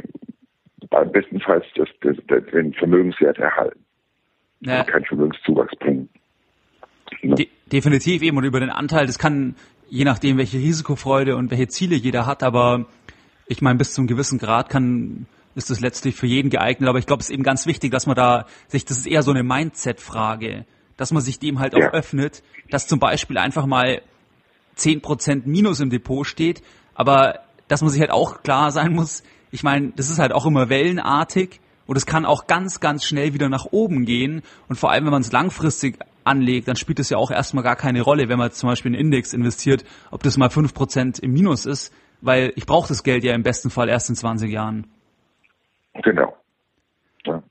bestenfalls 1.12 1.64
das, 1.76 1.88
das, 2.00 2.16
das, 2.28 2.44
den 2.52 2.72
Vermögenswert 2.74 3.38
erhalten. 3.38 3.84
Ja. 4.60 4.84
Keinen 4.84 5.04
Vermögenszuwachs 5.04 5.76
bringen. 5.78 6.08
De 7.22 7.48
definitiv 7.70 8.22
eben 8.22 8.36
und 8.36 8.44
über 8.44 8.60
den 8.60 8.70
Anteil, 8.70 9.06
das 9.06 9.18
kann 9.18 9.54
je 9.88 10.04
nachdem, 10.04 10.38
welche 10.38 10.58
Risikofreude 10.58 11.36
und 11.36 11.50
welche 11.50 11.68
Ziele 11.68 11.96
jeder 11.96 12.26
hat, 12.26 12.42
aber 12.42 12.86
ich 13.46 13.60
meine, 13.60 13.78
bis 13.78 13.94
zu 13.94 14.00
einem 14.00 14.08
gewissen 14.08 14.38
Grad 14.38 14.68
kann, 14.68 15.26
ist 15.54 15.70
das 15.70 15.80
letztlich 15.80 16.14
für 16.14 16.26
jeden 16.26 16.50
geeignet, 16.50 16.88
aber 16.88 16.98
ich 16.98 17.06
glaube, 17.06 17.20
es 17.20 17.28
ist 17.28 17.34
eben 17.34 17.42
ganz 17.42 17.66
wichtig, 17.66 17.90
dass 17.92 18.06
man 18.06 18.16
da 18.16 18.46
sich, 18.68 18.84
das 18.84 18.98
ist 18.98 19.06
eher 19.06 19.22
so 19.22 19.30
eine 19.30 19.42
Mindset-Frage, 19.42 20.64
dass 20.96 21.12
man 21.12 21.22
sich 21.22 21.38
dem 21.38 21.58
halt 21.60 21.76
ja. 21.76 21.88
auch 21.88 21.92
öffnet, 21.92 22.42
dass 22.70 22.86
zum 22.86 22.98
Beispiel 22.98 23.38
einfach 23.38 23.66
mal 23.66 24.02
zehn 24.74 25.00
Prozent 25.00 25.46
Minus 25.46 25.80
im 25.80 25.90
Depot 25.90 26.26
steht, 26.26 26.62
Aber 26.94 27.40
dass 27.68 27.80
man 27.82 27.90
sich 27.90 28.00
halt 28.00 28.10
auch 28.10 28.42
klar 28.42 28.70
sein 28.70 28.92
muss, 28.92 29.22
ich 29.52 29.62
meine, 29.62 29.92
das 29.94 30.10
ist 30.10 30.18
halt 30.18 30.32
auch 30.32 30.46
immer 30.46 30.68
wellenartig 30.68 31.60
und 31.86 31.96
es 31.96 32.06
kann 32.06 32.24
auch 32.24 32.46
ganz, 32.46 32.80
ganz 32.80 33.04
schnell 33.04 33.34
wieder 33.34 33.48
nach 33.48 33.66
oben 33.70 34.06
gehen. 34.06 34.42
Und 34.68 34.76
vor 34.76 34.90
allem, 34.90 35.04
wenn 35.04 35.12
man 35.12 35.20
es 35.20 35.30
langfristig 35.30 35.98
anlegt, 36.24 36.68
dann 36.68 36.76
spielt 36.76 36.98
es 36.98 37.10
ja 37.10 37.18
auch 37.18 37.30
erstmal 37.30 37.62
gar 37.62 37.76
keine 37.76 38.00
Rolle, 38.00 38.28
wenn 38.28 38.38
man 38.38 38.50
zum 38.50 38.70
Beispiel 38.70 38.94
in 38.94 38.98
Index 38.98 39.34
investiert, 39.34 39.84
ob 40.10 40.22
das 40.22 40.38
mal 40.38 40.48
fünf 40.48 40.72
Prozent 40.72 41.18
im 41.18 41.32
Minus 41.32 41.66
ist, 41.66 41.94
weil 42.22 42.52
ich 42.56 42.64
brauche 42.64 42.88
das 42.88 43.02
Geld 43.02 43.24
ja 43.24 43.34
im 43.34 43.42
besten 43.42 43.68
Fall 43.68 43.90
erst 43.90 44.08
in 44.08 44.16
20 44.16 44.50
Jahren. 44.50 44.86
Genau. 46.02 46.34
Ja. 47.26 47.42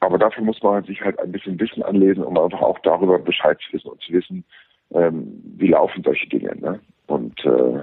Aber 0.00 0.18
dafür 0.18 0.44
muss 0.44 0.62
man 0.62 0.84
sich 0.84 1.00
halt 1.00 1.18
ein 1.18 1.32
bisschen 1.32 1.58
Wissen 1.58 1.82
anlesen, 1.82 2.22
um 2.22 2.36
einfach 2.36 2.60
auch 2.60 2.78
darüber 2.80 3.18
Bescheid 3.18 3.58
zu 3.66 3.72
wissen 3.72 3.88
und 3.88 4.02
zu 4.02 4.12
wissen, 4.12 4.44
ähm, 4.92 5.42
wie 5.56 5.68
laufen 5.68 6.02
solche 6.04 6.28
Dinge. 6.28 6.54
Ne? 6.56 6.80
Und 7.06 7.42
äh, 7.46 7.82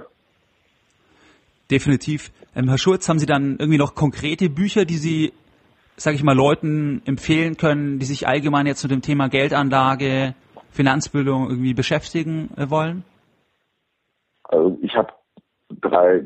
Definitiv. 1.70 2.30
Ähm, 2.54 2.68
Herr 2.68 2.78
Schulz, 2.78 3.08
haben 3.08 3.18
Sie 3.18 3.26
dann 3.26 3.56
irgendwie 3.58 3.78
noch 3.78 3.94
konkrete 3.94 4.50
Bücher, 4.50 4.84
die 4.84 4.96
Sie, 4.96 5.32
sage 5.96 6.16
ich 6.16 6.22
mal, 6.22 6.36
Leuten 6.36 7.02
empfehlen 7.06 7.56
können, 7.56 7.98
die 7.98 8.06
sich 8.06 8.28
allgemein 8.28 8.66
jetzt 8.66 8.82
mit 8.82 8.92
dem 8.92 9.02
Thema 9.02 9.28
Geldanlage, 9.28 10.34
Finanzbildung 10.70 11.48
irgendwie 11.48 11.74
beschäftigen 11.74 12.50
äh, 12.56 12.68
wollen? 12.68 13.04
Also 14.44 14.78
ich 14.82 14.94
habe 14.94 15.12
drei 15.80 16.24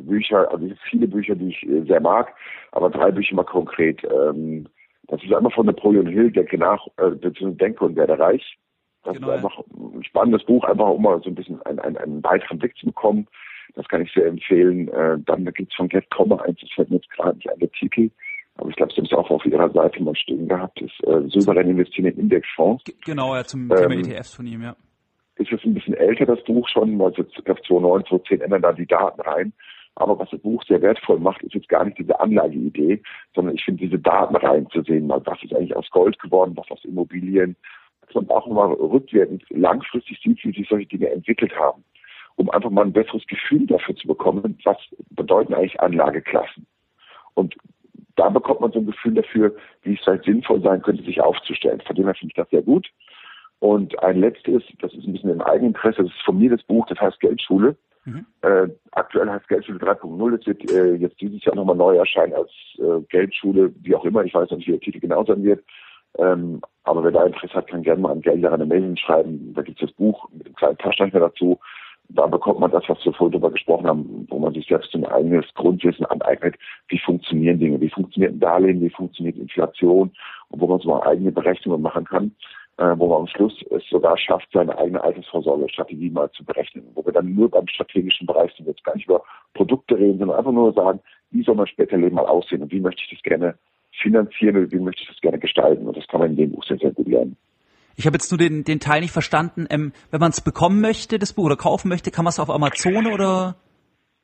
Bücher, 0.00 0.50
also 0.50 0.68
viele 0.90 1.08
Bücher, 1.08 1.34
die 1.34 1.48
ich 1.48 1.62
äh, 1.62 1.82
sehr 1.86 2.00
mag, 2.00 2.34
aber 2.72 2.90
drei 2.90 3.10
Bücher 3.10 3.34
mal 3.36 3.44
konkret. 3.44 4.02
Ähm, 4.04 4.68
das 5.08 5.22
ist 5.22 5.32
einmal 5.32 5.52
von 5.52 5.66
Napoleon 5.66 6.06
Hill, 6.06 6.30
Denke 6.30 6.58
nach, 6.58 6.86
äh, 6.98 7.10
beziehungsweise 7.10 7.56
Denke 7.56 7.84
und 7.84 7.96
werde 7.96 8.18
reich. 8.18 8.58
Das 9.04 9.14
genau, 9.14 9.28
ist 9.28 9.34
einfach 9.36 9.58
ein 9.58 10.04
spannendes 10.04 10.44
Buch, 10.44 10.64
einfach 10.64 10.88
um 10.88 11.02
mal 11.02 11.20
so 11.22 11.30
ein 11.30 11.34
bisschen 11.34 11.62
einen, 11.62 11.78
einen, 11.78 11.96
einen 11.96 12.22
weiteren 12.22 12.58
Blick 12.58 12.76
zu 12.76 12.86
bekommen. 12.86 13.26
Das 13.74 13.86
kann 13.88 14.02
ich 14.02 14.12
sehr 14.12 14.26
empfehlen. 14.26 14.88
Äh, 14.88 15.18
dann 15.24 15.44
gibt 15.44 15.70
es 15.70 15.76
von 15.76 15.88
Get 15.88 16.10
Comma 16.10 16.36
eins, 16.36 16.60
das 16.60 16.70
fällt 16.72 16.90
mir 16.90 16.96
jetzt 16.96 17.10
gerade 17.10 17.36
nicht 17.36 17.50
an 17.50 17.58
der 17.58 17.70
Titel. 17.72 18.10
Aber 18.58 18.70
ich 18.70 18.76
glaube, 18.76 18.92
Sie 18.92 18.98
haben 18.98 19.06
es 19.06 19.12
auch 19.12 19.30
auf 19.30 19.44
Ihrer 19.46 19.70
Seite 19.70 20.02
mal 20.02 20.16
stehen 20.16 20.48
gehabt, 20.48 20.80
ist 20.80 21.00
äh, 21.04 21.28
souverän 21.28 21.70
investieren 21.70 22.06
in 22.06 22.18
Indexfonds. 22.18 22.82
Genau, 23.04 23.34
ja, 23.34 23.44
zum 23.44 23.68
Thema 23.68 23.94
ähm, 23.94 24.00
ETFs 24.00 24.34
von 24.34 24.46
ihm, 24.46 24.62
ja. 24.62 24.76
Ist 25.36 25.52
es 25.52 25.64
ein 25.64 25.74
bisschen 25.74 25.94
älter, 25.94 26.26
das 26.26 26.42
Buch 26.42 26.68
schon, 26.68 26.98
weil 26.98 27.12
jetzt 27.12 27.34
2009, 27.44 28.04
2010 28.06 28.40
ändern 28.40 28.62
da 28.62 28.72
die 28.72 28.86
Daten 28.86 29.20
rein. 29.20 29.52
Aber 29.94 30.18
was 30.18 30.30
das 30.30 30.40
Buch 30.40 30.62
sehr 30.64 30.82
wertvoll 30.82 31.20
macht, 31.20 31.42
ist 31.42 31.54
jetzt 31.54 31.68
gar 31.68 31.84
nicht 31.84 31.98
diese 31.98 32.18
Anlageidee, 32.18 33.00
sondern 33.34 33.54
ich 33.54 33.64
finde 33.64 33.84
diese 33.84 33.98
Daten 33.98 34.34
reinzusehen, 34.34 35.06
mal 35.06 35.24
was 35.24 35.42
ist 35.42 35.54
eigentlich 35.54 35.76
aus 35.76 35.90
Gold 35.90 36.18
geworden, 36.18 36.56
was 36.56 36.70
aus 36.70 36.84
Immobilien, 36.84 37.56
dass 38.06 38.14
man 38.14 38.28
auch 38.30 38.46
mal 38.48 38.72
rückwirkend 38.72 39.44
langfristig 39.50 40.20
sieht, 40.22 40.42
wie 40.44 40.52
sich 40.52 40.68
solche 40.68 40.86
Dinge 40.86 41.10
entwickelt 41.10 41.52
haben 41.56 41.84
um 42.38 42.50
einfach 42.50 42.70
mal 42.70 42.84
ein 42.84 42.92
besseres 42.92 43.26
Gefühl 43.26 43.66
dafür 43.66 43.96
zu 43.96 44.06
bekommen, 44.06 44.58
was 44.64 44.76
bedeuten 45.10 45.54
eigentlich 45.54 45.80
Anlageklassen. 45.80 46.66
Und 47.34 47.56
da 48.14 48.28
bekommt 48.28 48.60
man 48.60 48.72
so 48.72 48.78
ein 48.78 48.86
Gefühl 48.86 49.14
dafür, 49.14 49.54
wie 49.82 49.94
es 49.94 50.06
halt 50.06 50.24
sinnvoll 50.24 50.62
sein 50.62 50.80
könnte, 50.82 51.02
sich 51.02 51.20
aufzustellen. 51.20 51.80
Von 51.84 51.96
dem 51.96 52.04
her 52.04 52.14
finde 52.14 52.32
ich 52.32 52.36
das 52.36 52.48
sehr 52.50 52.62
gut. 52.62 52.88
Und 53.58 54.00
ein 54.02 54.20
letztes, 54.20 54.62
das 54.80 54.94
ist 54.94 55.04
ein 55.04 55.12
bisschen 55.12 55.30
im 55.30 55.42
Eigeninteresse, 55.42 56.04
das 56.04 56.12
ist 56.12 56.24
von 56.24 56.38
mir 56.38 56.50
das 56.50 56.62
Buch, 56.62 56.86
das 56.86 57.00
heißt 57.00 57.18
Geldschule. 57.18 57.76
Mhm. 58.04 58.24
Äh, 58.42 58.68
aktuell 58.92 59.28
heißt 59.28 59.48
Geldschule 59.48 59.78
3.0, 59.80 60.36
das 60.36 60.46
wird 60.46 60.70
äh, 60.70 60.94
jetzt 60.94 61.20
dieses 61.20 61.44
Jahr 61.44 61.56
nochmal 61.56 61.74
neu 61.74 61.96
erscheinen 61.96 62.34
als 62.34 62.50
äh, 62.78 63.00
Geldschule, 63.08 63.74
wie 63.82 63.96
auch 63.96 64.04
immer, 64.04 64.22
ich 64.22 64.34
weiß 64.34 64.48
noch 64.50 64.58
nicht, 64.58 64.68
wie 64.68 64.72
der 64.72 64.80
Titel 64.80 65.00
genau 65.00 65.24
sein 65.24 65.42
wird. 65.42 65.64
Ähm, 66.18 66.60
aber 66.84 67.02
wer 67.02 67.10
da 67.10 67.24
Interesse 67.24 67.54
hat, 67.54 67.66
kann 67.66 67.82
gerne 67.82 68.00
mal 68.00 68.12
an 68.12 68.20
Geldlehrer 68.20 68.54
eine 68.54 68.66
Mail 68.66 68.96
schreiben. 68.96 69.52
Da 69.54 69.62
gibt 69.62 69.82
es 69.82 69.88
das 69.88 69.96
Buch 69.96 70.28
mit 70.32 70.46
einem 70.46 70.54
kleinen 70.54 70.78
Taschenrechner 70.78 71.20
dazu 71.20 71.58
da 72.10 72.26
bekommt 72.26 72.60
man 72.60 72.70
das, 72.70 72.84
was 72.88 73.04
wir 73.04 73.12
vorhin 73.12 73.32
darüber 73.32 73.50
gesprochen 73.50 73.86
haben, 73.86 74.26
wo 74.30 74.38
man 74.38 74.54
sich 74.54 74.66
selbst 74.66 74.94
ein 74.94 75.04
eigenes 75.04 75.44
Grundwissen 75.54 76.06
aneignet, 76.06 76.56
wie 76.88 76.98
funktionieren 76.98 77.58
Dinge, 77.58 77.80
wie 77.80 77.90
funktioniert 77.90 78.32
ein 78.32 78.40
Darlehen, 78.40 78.80
wie 78.80 78.90
funktioniert 78.90 79.36
Inflation? 79.36 80.10
Und 80.48 80.60
wo 80.60 80.66
man 80.66 80.80
so 80.80 81.02
eigene 81.02 81.30
Berechnungen 81.32 81.82
machen 81.82 82.06
kann, 82.06 82.34
äh, 82.78 82.94
wo 82.96 83.08
man 83.08 83.20
am 83.20 83.26
Schluss 83.26 83.62
es 83.70 83.86
sogar 83.90 84.16
schafft, 84.16 84.48
seine 84.52 84.76
eigene 84.78 85.02
Altersvorsorgestrategie 85.02 86.10
mal 86.10 86.30
zu 86.30 86.44
berechnen, 86.44 86.84
wo 86.94 87.04
wir 87.04 87.12
dann 87.12 87.34
nur 87.34 87.50
beim 87.50 87.68
strategischen 87.68 88.26
Bereich 88.26 88.52
sind, 88.56 88.66
jetzt 88.66 88.84
gar 88.84 88.94
nicht 88.94 89.06
über 89.06 89.22
Produkte 89.52 89.98
reden, 89.98 90.18
sondern 90.18 90.38
einfach 90.38 90.52
nur 90.52 90.72
sagen, 90.72 91.00
wie 91.30 91.42
soll 91.42 91.56
mein 91.56 91.66
später 91.66 91.98
Leben 91.98 92.16
mal 92.16 92.26
aussehen 92.26 92.62
und 92.62 92.72
wie 92.72 92.80
möchte 92.80 93.02
ich 93.04 93.10
das 93.10 93.22
gerne 93.22 93.58
finanzieren 94.00 94.56
oder 94.56 94.70
wie 94.70 94.78
möchte 94.78 95.02
ich 95.02 95.08
das 95.08 95.20
gerne 95.20 95.38
gestalten? 95.38 95.86
Und 95.86 95.96
das 95.96 96.06
kann 96.08 96.20
man 96.20 96.30
in 96.30 96.36
dem 96.36 96.52
Buch 96.52 96.64
sehr, 96.64 96.78
sehr 96.78 96.92
gut 96.92 97.08
lernen. 97.08 97.36
Ich 97.98 98.06
habe 98.06 98.14
jetzt 98.14 98.30
nur 98.30 98.38
den, 98.38 98.62
den 98.62 98.78
Teil 98.78 99.00
nicht 99.00 99.12
verstanden. 99.12 99.66
Ähm, 99.70 99.92
wenn 100.12 100.20
man 100.20 100.30
es 100.30 100.40
bekommen 100.40 100.80
möchte, 100.80 101.18
das 101.18 101.32
Buch, 101.32 101.46
oder 101.46 101.56
kaufen 101.56 101.88
möchte, 101.88 102.12
kann 102.12 102.24
man 102.24 102.30
es 102.30 102.38
auf 102.38 102.48
Amazon 102.48 103.08
oder? 103.08 103.56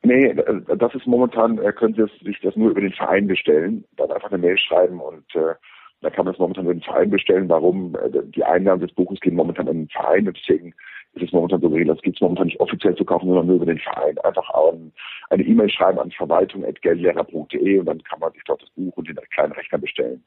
Nee, 0.01 0.33
das 0.33 0.95
ist 0.95 1.05
momentan, 1.05 1.57
äh, 1.57 1.73
können 1.73 1.93
Sie 1.93 2.25
sich 2.25 2.39
das 2.39 2.55
nur 2.55 2.71
über 2.71 2.79
den 2.79 2.93
Verein 2.93 3.27
bestellen. 3.27 3.83
Dann 3.97 4.11
einfach 4.11 4.31
eine 4.31 4.37
Mail 4.37 4.57
schreiben 4.57 5.01
und 5.01 5.25
äh, 5.35 5.55
da 5.99 6.09
kann 6.09 6.23
man 6.23 6.33
es 6.33 6.39
momentan 6.39 6.63
über 6.63 6.73
den 6.73 6.83
Verein 6.83 7.09
bestellen. 7.09 7.49
Warum? 7.49 7.95
Äh, 7.95 8.23
die 8.23 8.45
Einnahmen 8.45 8.79
des 8.79 8.93
Buches 8.93 9.19
gehen 9.19 9.35
momentan 9.35 9.67
an 9.67 9.75
den 9.75 9.89
Verein 9.89 10.25
und 10.25 10.37
deswegen 10.37 10.73
ist 11.15 11.23
es 11.23 11.31
momentan 11.33 11.59
so 11.59 11.69
geregelt, 11.69 11.97
das 11.97 12.03
gibt 12.03 12.15
es 12.15 12.21
momentan 12.21 12.47
nicht 12.47 12.59
offiziell 12.61 12.95
zu 12.95 13.03
kaufen, 13.03 13.27
sondern 13.27 13.47
nur 13.47 13.57
über 13.57 13.65
den 13.65 13.79
Verein. 13.79 14.17
Einfach 14.19 14.49
an, 14.51 14.93
eine 15.31 15.43
E-Mail 15.43 15.69
schreiben 15.69 15.99
an 15.99 16.11
verwaltung.geldlehrer.de 16.11 17.79
und 17.79 17.85
dann 17.85 18.01
kann 18.03 18.19
man 18.19 18.31
sich 18.31 18.43
dort 18.45 18.61
das 18.61 18.69
Buch 18.69 18.95
und 18.95 19.09
den 19.09 19.17
kleinen 19.31 19.51
Rechner 19.51 19.79
bestellen. 19.79 20.23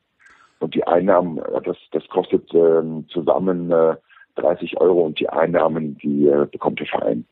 Und 0.60 0.74
die 0.74 0.84
Einnahmen, 0.86 1.38
äh, 1.38 1.62
das, 1.62 1.76
das 1.92 2.06
kostet 2.08 2.52
ähm, 2.54 3.06
zusammen 3.08 3.70
äh, 3.70 3.96
30 4.36 4.80
Euro 4.80 5.04
und 5.04 5.18
die 5.20 5.28
Einnahmen, 5.28 5.98
die 5.98 6.26
äh, 6.26 6.46
bekommt 6.50 6.80
der 6.80 6.86
Verein. 6.86 7.24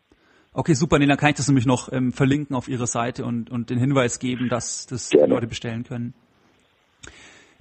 Okay, 0.53 0.75
super. 0.75 0.99
Nee, 0.99 1.07
dann 1.07 1.19
kann 1.19 1.31
ich 1.31 1.37
das 1.37 1.49
nämlich 1.49 1.67
noch 1.67 1.93
ähm, 1.93 2.13
verlinken 2.13 2.57
auf 2.57 2.69
Ihrer 2.69 2.87
Seite 2.87 3.25
und, 3.25 3.51
und 3.51 3.69
den 3.69 3.79
Hinweis 3.79 4.19
geben, 4.19 4.49
dass 4.49 4.87
das 4.87 5.11
Gerne. 5.11 5.35
Leute 5.35 5.47
bestellen 5.47 5.85
können. 5.85 6.15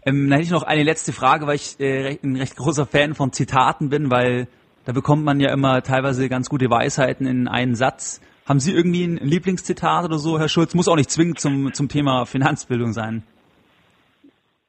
Ähm, 0.05 0.29
dann 0.29 0.33
hätte 0.33 0.43
ich 0.43 0.51
noch 0.51 0.63
eine 0.63 0.83
letzte 0.83 1.11
Frage, 1.11 1.47
weil 1.47 1.55
ich 1.55 1.79
äh, 1.79 2.17
ein 2.23 2.35
recht 2.35 2.55
großer 2.55 2.85
Fan 2.85 3.13
von 3.13 3.33
Zitaten 3.33 3.89
bin, 3.89 4.11
weil 4.11 4.47
da 4.85 4.93
bekommt 4.93 5.25
man 5.25 5.39
ja 5.39 5.51
immer 5.51 5.81
teilweise 5.81 6.29
ganz 6.29 6.47
gute 6.47 6.69
Weisheiten 6.69 7.25
in 7.25 7.47
einen 7.47 7.75
Satz. 7.75 8.21
Haben 8.45 8.59
Sie 8.59 8.71
irgendwie 8.71 9.03
ein 9.03 9.17
Lieblingszitat 9.17 10.05
oder 10.05 10.19
so, 10.19 10.39
Herr 10.39 10.47
Schulz? 10.47 10.75
Muss 10.75 10.87
auch 10.87 10.95
nicht 10.95 11.09
zwingend 11.09 11.39
zum, 11.39 11.73
zum 11.73 11.89
Thema 11.89 12.25
Finanzbildung 12.25 12.93
sein. 12.93 13.23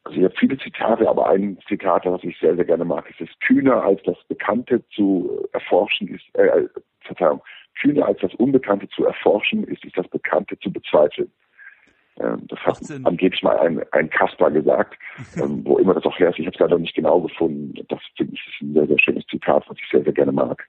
Also 0.06 0.18
ich 0.18 0.24
habe 0.24 0.34
viele 0.38 0.56
Zitate, 0.58 1.08
aber 1.08 1.28
ein 1.28 1.58
Zitat, 1.66 2.06
was 2.06 2.22
ich 2.22 2.38
sehr, 2.38 2.54
sehr 2.54 2.64
gerne 2.64 2.84
mag, 2.84 3.10
ist 3.10 3.20
es 3.20 3.38
kühner 3.40 3.82
als 3.82 4.00
das 4.04 4.16
Bekannte 4.28 4.84
zu 4.94 5.48
erforschen 5.52 6.06
ist, 6.06 6.22
äh, 6.34 6.46
äh, 6.46 6.68
Verzeihung, 7.00 7.42
kühner 7.80 8.06
als 8.06 8.20
das 8.20 8.32
Unbekannte 8.34 8.88
zu 8.90 9.04
erforschen 9.04 9.64
ist, 9.64 9.84
ist 9.84 9.98
das 9.98 10.06
Bekannte 10.06 10.56
zu 10.60 10.72
bezweifeln. 10.72 11.32
Ähm, 12.20 12.46
das 12.46 12.60
hat 12.60 12.78
angeblich 13.02 13.42
mal 13.42 13.58
ein, 13.58 13.82
ein 13.90 14.08
Kasper 14.08 14.52
gesagt, 14.52 14.96
ähm, 15.36 15.64
wo 15.64 15.76
immer 15.78 15.94
das 15.94 16.04
auch 16.04 16.16
her 16.20 16.28
ist. 16.28 16.38
Ich 16.38 16.46
habe 16.46 16.54
es 16.54 16.60
leider 16.60 16.78
nicht 16.78 16.94
genau 16.94 17.20
gefunden. 17.22 17.74
Das 17.88 17.98
finde 18.16 18.34
ich 18.34 18.46
ist 18.46 18.62
ein 18.62 18.74
sehr, 18.74 18.86
sehr 18.86 18.98
schönes 19.00 19.26
Zitat, 19.26 19.64
was 19.68 19.76
ich 19.76 19.90
sehr, 19.90 20.04
sehr 20.04 20.12
gerne 20.12 20.30
mag. 20.30 20.68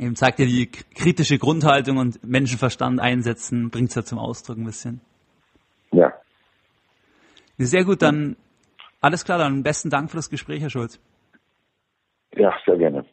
Eben 0.00 0.16
zeigt 0.16 0.40
ja 0.40 0.46
die 0.46 0.66
kritische 0.66 1.38
Grundhaltung 1.38 1.98
und 1.98 2.24
Menschenverstand 2.24 2.98
einsetzen, 2.98 3.70
bringt 3.70 3.90
es 3.90 3.94
ja 3.94 4.02
zum 4.02 4.18
Ausdruck 4.18 4.56
ein 4.56 4.64
bisschen. 4.64 5.00
Ja, 5.92 6.12
sehr 7.66 7.84
gut, 7.84 8.02
dann 8.02 8.36
alles 9.00 9.24
klar, 9.24 9.38
dann 9.38 9.62
besten 9.62 9.88
Dank 9.90 10.10
für 10.10 10.16
das 10.16 10.28
Gespräch, 10.30 10.60
Herr 10.62 10.70
Schulz. 10.70 10.98
Ja, 12.34 12.52
sehr 12.64 12.78
gerne. 12.78 13.04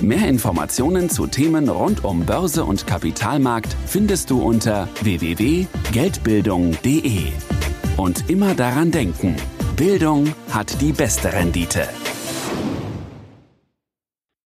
Mehr 0.00 0.28
Informationen 0.28 1.08
zu 1.08 1.26
Themen 1.28 1.68
rund 1.68 2.04
um 2.04 2.26
Börse 2.26 2.64
und 2.64 2.88
Kapitalmarkt 2.88 3.76
findest 3.86 4.30
du 4.30 4.42
unter 4.42 4.88
www.geldbildung.de. 5.00 7.32
Und 7.96 8.28
immer 8.28 8.56
daran 8.56 8.90
denken, 8.90 9.36
Bildung 9.76 10.34
hat 10.50 10.80
die 10.80 10.92
beste 10.92 11.32
Rendite. 11.32 11.86